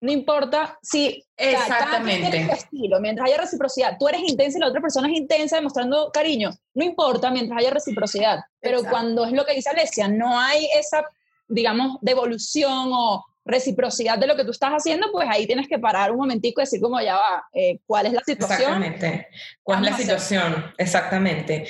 No 0.00 0.12
importa 0.12 0.78
si 0.80 1.24
exactamente. 1.36 2.48
estilo, 2.52 3.00
mientras 3.00 3.26
haya 3.26 3.38
reciprocidad, 3.38 3.96
tú 3.98 4.06
eres 4.06 4.22
intensa 4.22 4.56
y 4.56 4.60
la 4.60 4.68
otra 4.68 4.80
persona 4.80 5.08
es 5.08 5.18
intensa 5.18 5.56
demostrando 5.56 6.10
cariño, 6.12 6.50
no 6.74 6.84
importa 6.84 7.32
mientras 7.32 7.58
haya 7.58 7.70
reciprocidad, 7.70 8.38
pero 8.60 8.84
cuando 8.84 9.24
es 9.24 9.32
lo 9.32 9.44
que 9.44 9.54
dice 9.54 9.70
Alesia, 9.70 10.06
no 10.06 10.38
hay 10.38 10.68
esa 10.78 11.04
digamos, 11.48 11.98
devolución 12.00 12.90
o 12.92 13.24
reciprocidad 13.48 14.18
de 14.18 14.26
lo 14.26 14.36
que 14.36 14.44
tú 14.44 14.50
estás 14.50 14.70
haciendo, 14.72 15.08
pues 15.10 15.26
ahí 15.30 15.46
tienes 15.46 15.66
que 15.66 15.78
parar 15.78 16.12
un 16.12 16.18
momentico 16.18 16.60
y 16.60 16.64
decir 16.64 16.82
como 16.82 17.00
ya 17.00 17.14
va, 17.14 17.48
eh, 17.54 17.80
¿cuál 17.86 18.06
es 18.06 18.12
la 18.12 18.22
situación? 18.22 18.82
Exactamente, 18.82 19.28
¿cuál 19.62 19.84
es 19.84 19.90
la 19.90 19.96
situación? 19.96 20.72
Exactamente. 20.76 21.66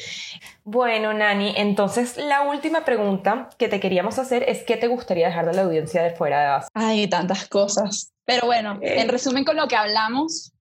Bueno, 0.65 1.15
Nani, 1.15 1.55
entonces 1.57 2.17
la 2.17 2.43
última 2.43 2.85
pregunta 2.85 3.49
que 3.59 3.69
te 3.69 3.79
queríamos 3.79 4.19
hacer 4.19 4.43
es 4.49 4.65
¿qué 4.65 4.77
te 4.77 4.89
gustaría 4.89 5.29
dejar 5.29 5.47
de 5.47 5.55
la 5.55 5.63
audiencia 5.63 6.03
de 6.03 6.11
fuera 6.11 6.41
de 6.41 6.49
base? 6.49 6.69
Hay 6.75 7.09
tantas 7.09 7.49
cosas, 7.49 8.13
pero 8.25 8.47
bueno, 8.47 8.81
eh. 8.83 9.01
en 9.01 9.09
resumen 9.09 9.45
con 9.45 9.57
lo 9.57 9.69
que 9.69 9.77
hablamos, 9.77 10.53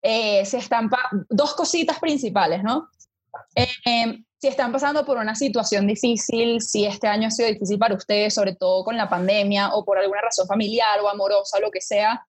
eh, 0.00 0.42
se 0.46 0.56
estampa 0.56 0.98
dos 1.28 1.54
cositas 1.54 1.98
principales, 1.98 2.62
¿no? 2.62 2.88
Si 4.38 4.48
están 4.48 4.70
pasando 4.72 5.04
por 5.04 5.16
una 5.16 5.34
situación 5.34 5.86
difícil, 5.86 6.60
si 6.60 6.84
este 6.84 7.06
año 7.06 7.28
ha 7.28 7.30
sido 7.30 7.48
difícil 7.48 7.78
para 7.78 7.94
ustedes, 7.94 8.34
sobre 8.34 8.54
todo 8.54 8.84
con 8.84 8.96
la 8.96 9.08
pandemia 9.08 9.74
o 9.74 9.84
por 9.84 9.98
alguna 9.98 10.20
razón 10.20 10.46
familiar 10.46 11.00
o 11.00 11.08
amorosa 11.08 11.58
lo 11.58 11.70
que 11.70 11.80
sea, 11.80 12.26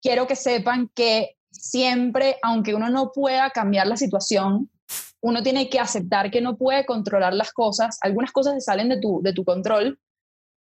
quiero 0.00 0.26
que 0.26 0.36
sepan 0.36 0.90
que 0.94 1.36
siempre, 1.50 2.36
aunque 2.42 2.74
uno 2.74 2.88
no 2.88 3.10
pueda 3.12 3.50
cambiar 3.50 3.86
la 3.86 3.96
situación, 3.96 4.70
uno 5.20 5.42
tiene 5.42 5.68
que 5.68 5.80
aceptar 5.80 6.30
que 6.30 6.40
no 6.40 6.56
puede 6.56 6.84
controlar 6.84 7.34
las 7.34 7.52
cosas, 7.52 7.98
algunas 8.02 8.30
cosas 8.30 8.54
se 8.54 8.60
salen 8.60 8.88
de 8.88 9.00
tu, 9.00 9.20
de 9.22 9.32
tu 9.32 9.44
control 9.44 9.98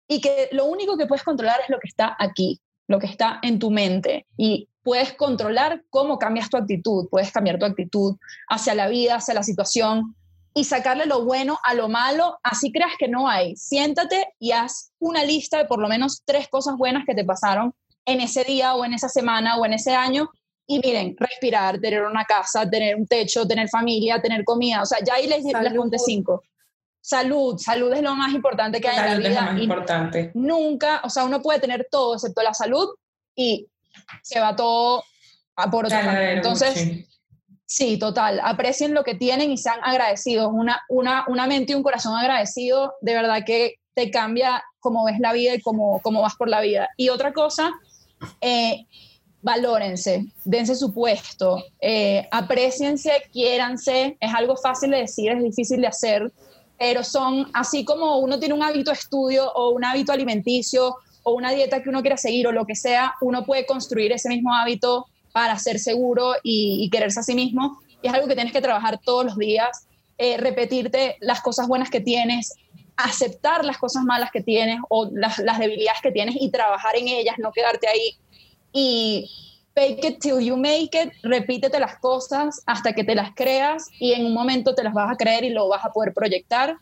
y 0.06 0.20
que 0.20 0.48
lo 0.52 0.66
único 0.66 0.96
que 0.96 1.06
puedes 1.06 1.24
controlar 1.24 1.60
es 1.62 1.70
lo 1.70 1.80
que 1.80 1.88
está 1.88 2.16
aquí, 2.18 2.60
lo 2.86 2.98
que 2.98 3.06
está 3.06 3.38
en 3.42 3.58
tu 3.58 3.70
mente. 3.70 4.26
Y 4.36 4.68
puedes 4.82 5.14
controlar 5.14 5.84
cómo 5.88 6.18
cambias 6.18 6.50
tu 6.50 6.56
actitud, 6.56 7.08
puedes 7.10 7.32
cambiar 7.32 7.58
tu 7.58 7.64
actitud 7.64 8.16
hacia 8.48 8.74
la 8.74 8.88
vida, 8.88 9.16
hacia 9.16 9.34
la 9.34 9.42
situación 9.42 10.16
y 10.55 10.64
sacarle 10.64 11.07
lo 11.07 11.24
bueno 11.24 11.59
a 11.62 11.74
lo 11.74 11.88
malo, 11.88 12.38
así 12.42 12.72
creas 12.72 12.92
que 12.98 13.09
no 13.09 13.28
hay. 13.28 13.57
Siéntate 13.57 14.34
y 14.38 14.53
haz 14.53 14.92
una 14.98 15.24
lista 15.24 15.59
de 15.59 15.64
por 15.66 15.80
lo 15.80 15.88
menos 15.88 16.22
tres 16.24 16.48
cosas 16.48 16.76
buenas 16.76 17.05
que 17.07 17.14
te 17.14 17.24
pasaron 17.24 17.72
en 18.05 18.20
ese 18.20 18.44
día 18.44 18.74
o 18.74 18.84
en 18.84 18.94
esa 18.94 19.09
semana 19.09 19.57
o 19.59 19.66
en 19.66 19.74
ese 19.74 19.94
año 19.94 20.30
y 20.66 20.78
miren, 20.78 21.16
respirar, 21.18 21.80
tener 21.80 22.03
una 22.03 22.24
casa, 22.24 22.68
tener 22.68 22.94
un 22.94 23.05
techo, 23.05 23.44
tener 23.44 23.68
familia, 23.68 24.22
tener 24.22 24.44
comida. 24.44 24.82
O 24.82 24.86
sea, 24.86 24.98
ya 25.05 25.14
ahí 25.14 25.26
les, 25.26 25.42
les 25.42 25.74
conté 25.74 25.98
cinco. 25.98 26.44
Salud, 27.01 27.59
salud 27.59 27.92
es 27.92 28.03
lo 28.03 28.14
más 28.14 28.32
importante 28.32 28.80
que 28.80 28.88
hay 28.88 28.98
en 28.98 29.05
la 29.05 29.16
vida. 29.16 29.28
Es 29.30 29.34
lo 29.34 29.53
más 29.53 29.62
importante. 29.62 30.30
Nunca, 30.34 31.01
o 31.03 31.11
sea, 31.11 31.24
uno 31.24 31.42
puede 31.42 31.59
tener 31.59 31.88
todo 31.90 32.14
excepto 32.14 32.42
la 32.42 32.55
salud 32.55 32.88
y 33.34 33.66
se 34.22 34.38
va 34.38 34.55
todo 34.55 35.03
a 35.57 35.68
por 35.68 35.86
otro 35.86 36.01
lado. 36.01 36.18
Entonces, 36.20 36.74
sí. 36.74 37.07
Total. 37.98 38.40
Aprecien 38.42 38.94
lo 38.94 39.04
que 39.04 39.14
tienen 39.14 39.50
y 39.50 39.56
sean 39.56 39.78
agradecidos. 39.82 40.50
Una, 40.52 40.80
una, 40.88 41.24
una 41.28 41.46
mente 41.46 41.72
y 41.72 41.76
un 41.76 41.82
corazón 41.82 42.16
agradecido, 42.16 42.94
de 43.00 43.14
verdad 43.14 43.44
que 43.46 43.76
te 43.94 44.10
cambia 44.10 44.62
cómo 44.80 45.04
ves 45.04 45.20
la 45.20 45.32
vida 45.32 45.54
y 45.54 45.60
cómo, 45.60 46.00
cómo 46.02 46.22
vas 46.22 46.34
por 46.34 46.48
la 46.48 46.60
vida. 46.60 46.88
Y 46.96 47.10
otra 47.10 47.32
cosa, 47.32 47.70
eh, 48.40 48.86
valórense, 49.42 50.26
dense 50.44 50.74
su 50.74 50.92
puesto, 50.92 51.62
eh, 51.80 52.26
apreciense, 52.30 53.12
quiéranse. 53.32 54.16
Es 54.20 54.34
algo 54.34 54.56
fácil 54.56 54.90
de 54.90 54.98
decir, 54.98 55.30
es 55.30 55.42
difícil 55.42 55.80
de 55.80 55.86
hacer, 55.86 56.32
pero 56.78 57.04
son 57.04 57.50
así 57.52 57.84
como 57.84 58.18
uno 58.18 58.38
tiene 58.38 58.54
un 58.54 58.62
hábito 58.62 58.90
de 58.90 58.96
estudio 58.96 59.50
o 59.52 59.70
un 59.70 59.84
hábito 59.84 60.12
alimenticio 60.12 60.96
o 61.22 61.34
una 61.34 61.52
dieta 61.52 61.82
que 61.82 61.88
uno 61.88 62.00
quiera 62.00 62.16
seguir 62.16 62.46
o 62.46 62.52
lo 62.52 62.64
que 62.64 62.74
sea, 62.74 63.14
uno 63.20 63.44
puede 63.44 63.66
construir 63.66 64.12
ese 64.12 64.28
mismo 64.28 64.54
hábito 64.54 65.06
para 65.33 65.59
ser 65.59 65.78
seguro 65.78 66.35
y, 66.43 66.89
quererse 66.91 67.20
a 67.20 67.22
sí 67.22 67.35
mismo. 67.35 67.81
Y 68.03 68.09
es 68.09 68.14
algo 68.14 68.26
que 68.26 68.35
tienes 68.35 68.53
que 68.53 68.61
trabajar 68.61 68.99
todos 69.05 69.24
los 69.24 69.37
días, 69.37 69.87
eh, 70.18 70.37
repetirte 70.37 71.16
las 71.20 71.41
cosas 71.41 71.68
buenas 71.68 71.91
que 71.91 72.01
tienes, 72.01 72.55
aceptar 72.97 73.64
las 73.64 73.78
cosas 73.78 74.05
malas 74.05 74.31
que 74.31 74.43
tienes 74.43 74.78
o 74.89 75.11
las, 75.12 75.39
las 75.39 75.59
debilidades 75.59 76.01
que 76.03 76.12
tienes 76.12 76.37
y 76.39 76.51
trabajar 76.51 76.97
en 76.97 77.09
ellas, 77.09 77.37
no 77.39 77.53
quedarte 77.53 77.89
ahí 77.89 78.18
y 78.72 79.31
fake 79.74 80.05
it 80.05 80.20
till 80.20 80.41
you 80.41 80.57
make 80.57 80.91
it, 80.93 81.12
repítete 81.22 81.78
las 81.78 81.99
cosas 81.99 82.62
hasta 82.66 82.93
que 82.93 83.05
te 83.05 83.14
las 83.14 83.35
creas 83.35 83.89
y 83.99 84.12
en 84.12 84.26
un 84.26 84.35
momento 84.35 84.74
te 84.74 84.83
las 84.83 84.93
vas 84.93 85.12
a 85.12 85.16
creer 85.16 85.45
y 85.45 85.51
lo 85.51 85.68
vas 85.68 85.85
a 85.85 85.93
poder 85.93 86.12
proyectar. 86.12 86.76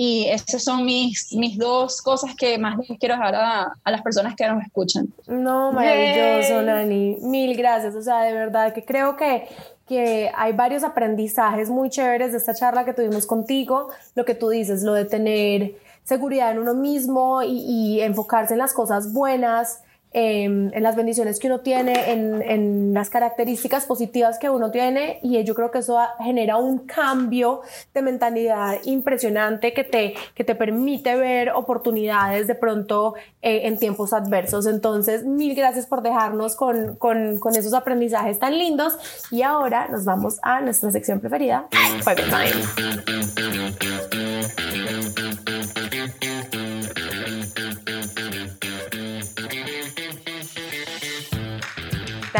Y 0.00 0.28
esas 0.28 0.62
son 0.62 0.84
mis, 0.84 1.34
mis 1.34 1.58
dos 1.58 2.00
cosas 2.02 2.32
que 2.36 2.56
más 2.56 2.78
les 2.78 3.00
quiero 3.00 3.16
dejar 3.16 3.34
a, 3.34 3.72
a 3.82 3.90
las 3.90 4.00
personas 4.00 4.36
que 4.36 4.46
nos 4.46 4.62
escuchan. 4.62 5.08
No, 5.26 5.72
maravilloso, 5.72 6.62
Nani. 6.62 7.16
Mil 7.22 7.56
gracias. 7.56 7.96
O 7.96 8.02
sea, 8.02 8.20
de 8.20 8.32
verdad 8.32 8.72
que 8.72 8.84
creo 8.84 9.16
que, 9.16 9.48
que 9.88 10.30
hay 10.36 10.52
varios 10.52 10.84
aprendizajes 10.84 11.68
muy 11.68 11.90
chéveres 11.90 12.30
de 12.30 12.38
esta 12.38 12.54
charla 12.54 12.84
que 12.84 12.94
tuvimos 12.94 13.26
contigo. 13.26 13.88
Lo 14.14 14.24
que 14.24 14.36
tú 14.36 14.50
dices, 14.50 14.84
lo 14.84 14.92
de 14.92 15.04
tener 15.04 15.74
seguridad 16.04 16.52
en 16.52 16.60
uno 16.60 16.74
mismo 16.74 17.42
y, 17.42 17.58
y 17.58 18.00
enfocarse 18.00 18.54
en 18.54 18.60
las 18.60 18.74
cosas 18.74 19.12
buenas 19.12 19.82
Em, 20.12 20.72
en 20.72 20.82
las 20.82 20.96
bendiciones 20.96 21.38
que 21.38 21.48
uno 21.48 21.60
tiene, 21.60 22.12
en, 22.12 22.40
en, 22.40 22.94
las 22.94 23.10
características 23.10 23.84
positivas 23.84 24.38
que 24.38 24.48
uno 24.48 24.70
tiene 24.70 25.20
y 25.22 25.44
yo 25.44 25.54
creo 25.54 25.70
que 25.70 25.80
eso 25.80 25.98
genera 26.18 26.56
un 26.56 26.78
cambio 26.86 27.60
de 27.92 28.00
mentalidad 28.00 28.78
impresionante 28.84 29.74
que 29.74 29.84
te, 29.84 30.14
que 30.34 30.44
te 30.44 30.54
permite 30.54 31.14
ver 31.14 31.50
oportunidades 31.50 32.46
de 32.46 32.54
pronto 32.54 33.16
eh, 33.42 33.60
en 33.64 33.78
tiempos 33.78 34.14
adversos. 34.14 34.64
Entonces, 34.66 35.24
mil 35.24 35.54
gracias 35.54 35.84
por 35.84 36.00
dejarnos 36.00 36.56
con, 36.56 36.96
con, 36.96 37.38
con, 37.38 37.54
esos 37.54 37.74
aprendizajes 37.74 38.38
tan 38.38 38.56
lindos 38.56 38.96
y 39.30 39.42
ahora 39.42 39.88
nos 39.88 40.06
vamos 40.06 40.38
a 40.40 40.62
nuestra 40.62 40.90
sección 40.90 41.20
preferida, 41.20 41.68
Five 42.02 42.16
Time. 42.16 42.48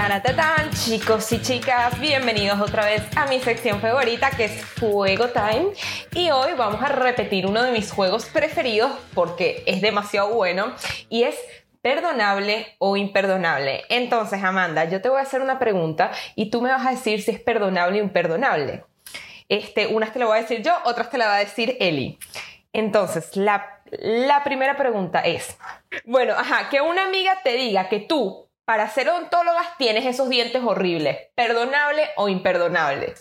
Tan, 0.09 0.71
chicos 0.71 1.31
y 1.33 1.43
chicas, 1.43 2.01
bienvenidos 2.01 2.59
otra 2.63 2.87
vez 2.87 3.03
a 3.15 3.27
mi 3.27 3.41
sección 3.41 3.79
favorita 3.79 4.31
que 4.31 4.47
es 4.47 4.65
Fuego 4.65 5.29
Time. 5.29 5.67
Y 6.15 6.31
hoy 6.31 6.53
vamos 6.57 6.83
a 6.83 6.89
repetir 6.89 7.47
uno 7.47 7.63
de 7.63 7.73
mis 7.73 7.93
juegos 7.93 8.25
preferidos 8.25 8.91
porque 9.13 9.63
es 9.67 9.83
demasiado 9.83 10.33
bueno 10.33 10.73
y 11.11 11.25
es 11.25 11.37
perdonable 11.83 12.75
o 12.79 12.97
imperdonable. 12.97 13.85
Entonces, 13.91 14.43
Amanda, 14.43 14.87
yo 14.87 15.03
te 15.03 15.11
voy 15.11 15.19
a 15.19 15.25
hacer 15.25 15.43
una 15.43 15.59
pregunta 15.59 16.11
y 16.35 16.49
tú 16.49 16.63
me 16.63 16.71
vas 16.71 16.87
a 16.87 16.93
decir 16.93 17.21
si 17.21 17.33
es 17.33 17.41
perdonable 17.41 18.01
o 18.01 18.05
imperdonable. 18.05 18.85
Este, 19.51 19.89
unas 19.89 20.15
te 20.15 20.21
lo 20.21 20.29
voy 20.29 20.39
a 20.39 20.41
decir 20.41 20.63
yo, 20.63 20.73
otras 20.87 21.11
te 21.11 21.19
la 21.19 21.27
va 21.27 21.37
a 21.37 21.41
decir 21.41 21.77
Eli. 21.81 22.19
Entonces, 22.73 23.37
la, 23.37 23.83
la 23.91 24.43
primera 24.43 24.75
pregunta 24.75 25.21
es, 25.21 25.59
bueno, 26.07 26.33
ajá, 26.33 26.71
que 26.71 26.81
una 26.81 27.05
amiga 27.05 27.41
te 27.45 27.53
diga 27.53 27.91
que 27.91 28.01
tú 28.01 28.48
para 28.69 28.87
ser 28.91 29.09
odontólogas 29.09 29.79
tienes 29.79 30.05
esos 30.05 30.29
dientes 30.29 30.63
horribles. 30.63 31.17
¿Perdonable 31.35 32.03
o 32.19 32.29
imperdonable? 32.29 33.15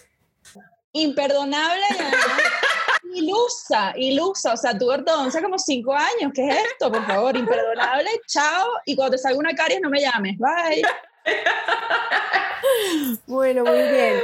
Imperdonable, 0.91 1.85
ilusa, 3.15 3.93
ilusa. 3.95 4.51
O 4.51 4.57
sea, 4.57 4.77
tu 4.77 4.91
ortodoncia 4.91 5.41
como 5.41 5.57
cinco 5.57 5.93
años. 5.93 6.33
¿Qué 6.35 6.49
es 6.49 6.57
esto? 6.73 6.91
Por 6.91 7.07
favor, 7.07 7.37
imperdonable, 7.37 8.09
chao. 8.27 8.67
Y 8.85 8.97
cuando 8.97 9.15
te 9.15 9.19
salga 9.19 9.39
una 9.39 9.55
caries, 9.55 9.79
no 9.79 9.89
me 9.89 10.01
llames. 10.01 10.37
Bye. 10.37 10.81
bueno, 13.27 13.63
muy 13.63 13.83
bien. 13.83 14.19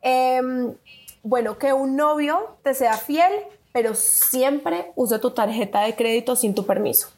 Em, 0.00 0.74
bueno, 1.22 1.58
que 1.58 1.74
un 1.74 1.96
novio 1.96 2.56
te 2.62 2.72
sea 2.72 2.96
fiel, 2.96 3.30
pero 3.74 3.94
siempre 3.94 4.90
use 4.94 5.18
tu 5.18 5.32
tarjeta 5.32 5.82
de 5.82 5.94
crédito 5.94 6.34
sin 6.34 6.54
tu 6.54 6.64
permiso. 6.64 7.10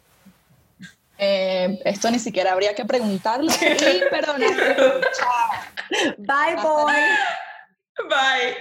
Eh, 1.19 1.81
esto 1.85 2.11
ni 2.11 2.19
siquiera 2.19 2.53
habría 2.53 2.75
que 2.75 2.85
preguntarlo. 2.85 3.51
Y 3.51 4.01
perdón. 4.11 4.41
Bye, 6.19 6.57
boy. 6.63 6.95
Bye. 8.09 8.57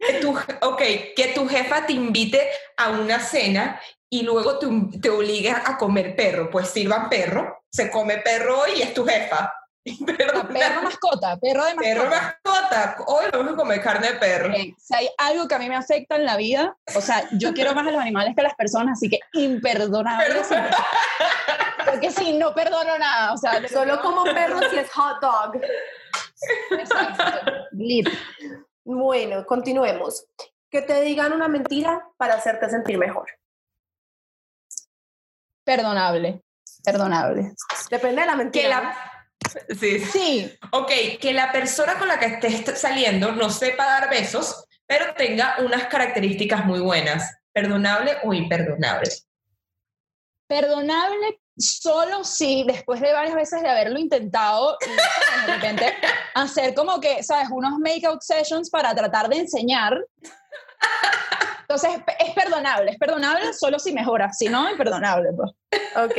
Que 0.00 0.14
tu, 0.14 0.36
ok, 0.62 0.82
que 1.14 1.32
tu 1.34 1.46
jefa 1.48 1.86
te 1.86 1.92
invite 1.92 2.48
a 2.76 2.90
una 2.90 3.20
cena 3.20 3.80
y 4.08 4.22
luego 4.22 4.58
te, 4.58 4.66
te 5.00 5.10
obligue 5.10 5.50
a 5.50 5.76
comer 5.76 6.16
perro. 6.16 6.50
Pues 6.50 6.68
sirvan 6.70 7.08
perro, 7.08 7.64
se 7.70 7.90
come 7.90 8.18
perro 8.18 8.62
y 8.74 8.82
es 8.82 8.94
tu 8.94 9.04
jefa. 9.04 9.52
perro 10.06 10.82
mascota, 10.82 11.36
perro 11.38 11.64
de 11.64 11.74
mascota. 11.74 11.80
Perro 11.80 12.10
mascota. 12.10 12.96
Hoy 13.06 13.26
vamos 13.32 13.52
a 13.52 13.56
comer 13.56 13.80
carne 13.80 14.12
de 14.12 14.18
perro. 14.18 14.52
si 14.54 14.94
hay 14.94 15.08
algo 15.18 15.46
que 15.46 15.54
a 15.54 15.58
mí 15.58 15.68
me 15.68 15.76
afecta 15.76 16.16
en 16.16 16.24
la 16.24 16.36
vida, 16.36 16.76
o 16.94 17.00
sea, 17.00 17.28
yo 17.32 17.54
quiero 17.54 17.74
más 17.74 17.86
a 17.86 17.90
los 17.90 18.00
animales 18.00 18.34
que 18.34 18.40
a 18.40 18.44
las 18.44 18.54
personas, 18.54 18.98
así 18.98 19.08
que 19.08 19.20
imperdonable. 19.34 20.42
Porque 21.84 22.10
si 22.10 22.32
no 22.32 22.52
perdono 22.52 22.98
nada, 22.98 23.32
o 23.32 23.36
sea, 23.36 23.66
solo 23.68 24.00
como 24.02 24.24
perro 24.24 24.58
si 24.70 24.76
es 24.76 24.90
hot 24.90 25.20
dog. 25.20 25.60
Exacto. 26.70 27.52
Bueno, 28.84 29.46
continuemos. 29.46 30.26
Que 30.68 30.82
te 30.82 31.00
digan 31.02 31.32
una 31.32 31.46
mentira 31.46 32.04
para 32.16 32.34
hacerte 32.34 32.68
sentir 32.68 32.98
mejor. 32.98 33.26
Perdonable. 35.64 36.42
Perdonable. 36.84 37.52
Depende 37.88 38.20
de 38.22 38.26
la 38.26 38.36
mentira. 38.36 39.15
Sí. 39.78 40.00
Sí. 40.00 40.58
Ok, 40.72 40.90
que 41.20 41.32
la 41.32 41.52
persona 41.52 41.98
con 41.98 42.08
la 42.08 42.18
que 42.18 42.26
estés 42.26 42.78
saliendo 42.78 43.32
no 43.32 43.50
sepa 43.50 43.84
dar 43.84 44.10
besos, 44.10 44.64
pero 44.86 45.14
tenga 45.14 45.56
unas 45.58 45.86
características 45.86 46.64
muy 46.64 46.80
buenas. 46.80 47.38
¿Perdonable 47.52 48.18
o 48.24 48.34
imperdonable? 48.34 49.10
Perdonable 50.46 51.40
solo 51.58 52.22
si 52.22 52.64
después 52.64 53.00
de 53.00 53.12
varias 53.12 53.34
veces 53.34 53.62
de 53.62 53.68
haberlo 53.68 53.98
intentado, 53.98 54.76
de 55.46 55.52
repente 55.54 55.94
hacer 56.34 56.74
como 56.74 57.00
que, 57.00 57.22
¿sabes? 57.22 57.48
Unos 57.50 57.78
make-out 57.78 58.20
sessions 58.20 58.70
para 58.70 58.94
tratar 58.94 59.28
de 59.28 59.38
enseñar. 59.38 59.98
Entonces, 61.62 61.90
es 62.20 62.34
perdonable, 62.34 62.92
es 62.92 62.98
perdonable 62.98 63.52
solo 63.52 63.78
si 63.78 63.92
mejora, 63.92 64.32
si 64.32 64.48
no, 64.48 64.70
imperdonable. 64.70 65.30
Pues. 65.32 65.50
Ok. 65.96 66.16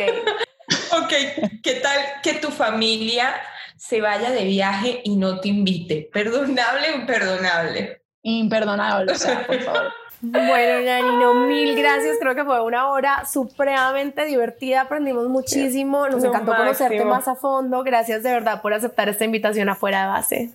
Ok, 0.91 1.61
¿qué 1.63 1.73
tal 1.75 1.99
que 2.23 2.33
tu 2.35 2.49
familia 2.49 3.35
se 3.77 4.01
vaya 4.01 4.31
de 4.31 4.45
viaje 4.45 5.01
y 5.03 5.15
no 5.15 5.39
te 5.39 5.49
invite? 5.49 6.09
¿Perdonable 6.11 6.91
o 6.91 6.95
imperdonable? 6.95 8.01
Imperdonable, 8.23 9.11
o 9.11 9.15
sea, 9.15 9.45
por 9.45 9.61
favor. 9.63 9.93
Bueno, 10.19 10.81
Nani, 10.81 11.47
mil 11.47 11.75
gracias. 11.75 12.17
Creo 12.19 12.33
que 12.33 12.43
fue 12.43 12.61
una 12.63 12.89
hora 12.89 13.23
supremamente 13.25 14.25
divertida. 14.25 14.81
Aprendimos 14.81 15.27
muchísimo. 15.27 16.07
Nos 16.09 16.23
encantó 16.23 16.55
conocerte 16.55 17.05
más 17.05 17.27
a 17.27 17.35
fondo. 17.35 17.83
Gracias 17.83 18.23
de 18.23 18.31
verdad 18.31 18.61
por 18.61 18.73
aceptar 18.73 19.09
esta 19.09 19.25
invitación 19.25 19.69
afuera 19.69 20.01
de 20.01 20.07
base. 20.07 20.49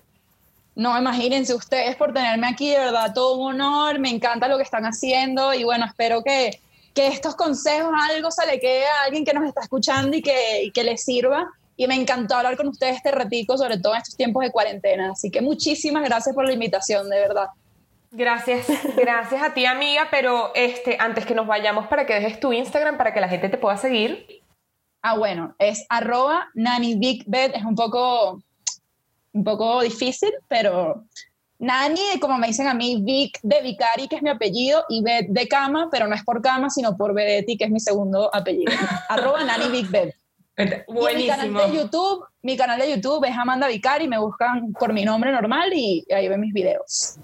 No, 0.74 0.98
imagínense 0.98 1.54
ustedes 1.54 1.96
por 1.96 2.12
tenerme 2.12 2.48
aquí, 2.48 2.70
de 2.70 2.78
verdad, 2.78 3.12
todo 3.14 3.36
un 3.36 3.60
honor. 3.60 3.98
Me 3.98 4.10
encanta 4.10 4.48
lo 4.48 4.56
que 4.56 4.62
están 4.62 4.84
haciendo 4.84 5.54
y 5.54 5.64
bueno, 5.64 5.84
espero 5.84 6.24
que, 6.24 6.60
que 6.94 7.06
estos 7.06 7.34
consejos, 7.36 7.92
algo 8.10 8.30
se 8.30 8.46
le 8.46 8.60
quede 8.60 8.86
a 8.86 9.04
alguien 9.06 9.24
que 9.24 9.32
nos 9.32 9.44
está 9.44 9.62
escuchando 9.62 10.16
y 10.16 10.22
que, 10.22 10.64
y 10.64 10.70
que 10.70 10.84
les 10.84 11.04
sirva. 11.04 11.48
Y 11.76 11.86
me 11.86 11.94
encantó 11.94 12.36
hablar 12.36 12.56
con 12.56 12.68
ustedes 12.68 12.96
este 12.96 13.10
ratico, 13.10 13.56
sobre 13.56 13.78
todo 13.78 13.94
en 13.94 13.98
estos 13.98 14.16
tiempos 14.16 14.44
de 14.44 14.52
cuarentena. 14.52 15.12
Así 15.12 15.30
que 15.30 15.40
muchísimas 15.40 16.04
gracias 16.04 16.34
por 16.34 16.46
la 16.46 16.52
invitación, 16.52 17.08
de 17.08 17.18
verdad. 17.18 17.48
Gracias, 18.14 18.66
gracias 18.94 19.42
a 19.42 19.54
ti 19.54 19.64
amiga, 19.64 20.08
pero 20.10 20.52
este, 20.54 20.98
antes 21.00 21.24
que 21.24 21.34
nos 21.34 21.46
vayamos 21.46 21.86
para 21.86 22.04
que 22.04 22.12
dejes 22.12 22.38
tu 22.40 22.52
Instagram 22.52 22.98
para 22.98 23.14
que 23.14 23.20
la 23.20 23.28
gente 23.28 23.48
te 23.48 23.56
pueda 23.56 23.78
seguir. 23.78 24.42
Ah, 25.00 25.16
bueno, 25.16 25.56
es 25.58 25.86
arroba 25.88 26.50
nannybigbed, 26.54 27.54
es 27.54 27.64
un 27.64 27.74
poco, 27.74 28.42
un 29.32 29.44
poco 29.44 29.80
difícil, 29.80 30.30
pero 30.46 31.06
Nani, 31.62 32.18
como 32.20 32.38
me 32.38 32.48
dicen 32.48 32.66
a 32.66 32.74
mí, 32.74 33.00
Vic 33.02 33.38
de 33.44 33.62
Vicari, 33.62 34.08
que 34.08 34.16
es 34.16 34.22
mi 34.22 34.30
apellido, 34.30 34.84
y 34.88 35.00
Bed 35.00 35.26
de 35.28 35.46
cama, 35.46 35.88
pero 35.92 36.08
no 36.08 36.14
es 36.16 36.24
por 36.24 36.42
cama, 36.42 36.68
sino 36.70 36.96
por 36.96 37.14
Bedetti, 37.14 37.56
que 37.56 37.64
es 37.64 37.70
mi 37.70 37.78
segundo 37.78 38.34
apellido. 38.34 38.72
arroba 39.08 39.44
nannybigbed. 39.44 40.12
Buenísimo. 40.88 41.10
Y 41.10 41.16
mi 41.16 41.26
canal 41.28 41.54
de 41.54 41.76
YouTube, 41.76 42.24
mi 42.42 42.56
canal 42.56 42.80
de 42.80 42.90
YouTube 42.90 43.24
es 43.28 43.38
Amanda 43.38 43.68
Vicari, 43.68 44.08
me 44.08 44.18
buscan 44.18 44.72
por 44.72 44.92
mi 44.92 45.04
nombre 45.04 45.30
normal 45.30 45.72
y 45.72 46.04
ahí 46.12 46.26
ven 46.26 46.40
mis 46.40 46.52
videos. 46.52 47.14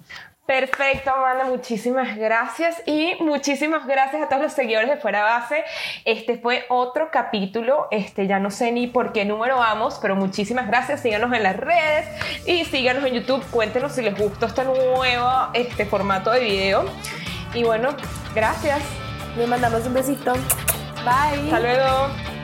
Perfecto, 0.49 1.11
Amanda, 1.11 1.45
muchísimas 1.45 2.17
gracias 2.17 2.83
y 2.87 3.17
muchísimas 3.21 3.87
gracias 3.87 4.23
a 4.23 4.29
todos 4.31 4.45
los 4.45 4.53
seguidores 4.55 4.89
de 4.89 4.97
Fuera 4.97 5.23
Base. 5.23 5.63
Este 6.07 6.39
fue 6.39 6.65
otro 6.71 7.11
capítulo, 7.11 7.87
este 7.91 8.27
ya 8.27 8.39
no 8.39 8.51
sé 8.51 8.73
ni 8.73 8.87
por 8.87 9.13
qué 9.13 9.27
número 9.27 9.59
vamos, 9.59 9.99
pero 10.01 10.17
muchísimas 10.17 10.67
gracias. 10.67 11.03
Síganos 11.03 11.35
en 11.35 11.43
las 11.43 11.55
redes 11.55 12.07
y 12.47 12.65
síganos 12.65 13.05
en 13.05 13.13
YouTube. 13.13 13.45
Cuéntenos 13.51 13.93
si 13.93 14.01
les 14.01 14.19
gustó 14.19 14.47
este 14.47 14.65
nuevo 14.65 15.51
este 15.53 15.85
formato 15.85 16.31
de 16.31 16.41
video. 16.41 16.87
Y 17.53 17.65
bueno, 17.65 17.91
gracias. 18.35 18.81
Le 19.37 19.47
mandamos 19.47 19.87
un 19.87 19.93
besito. 19.93 20.33
Bye. 21.05 21.45
Hasta 21.45 21.61
luego. 21.61 22.38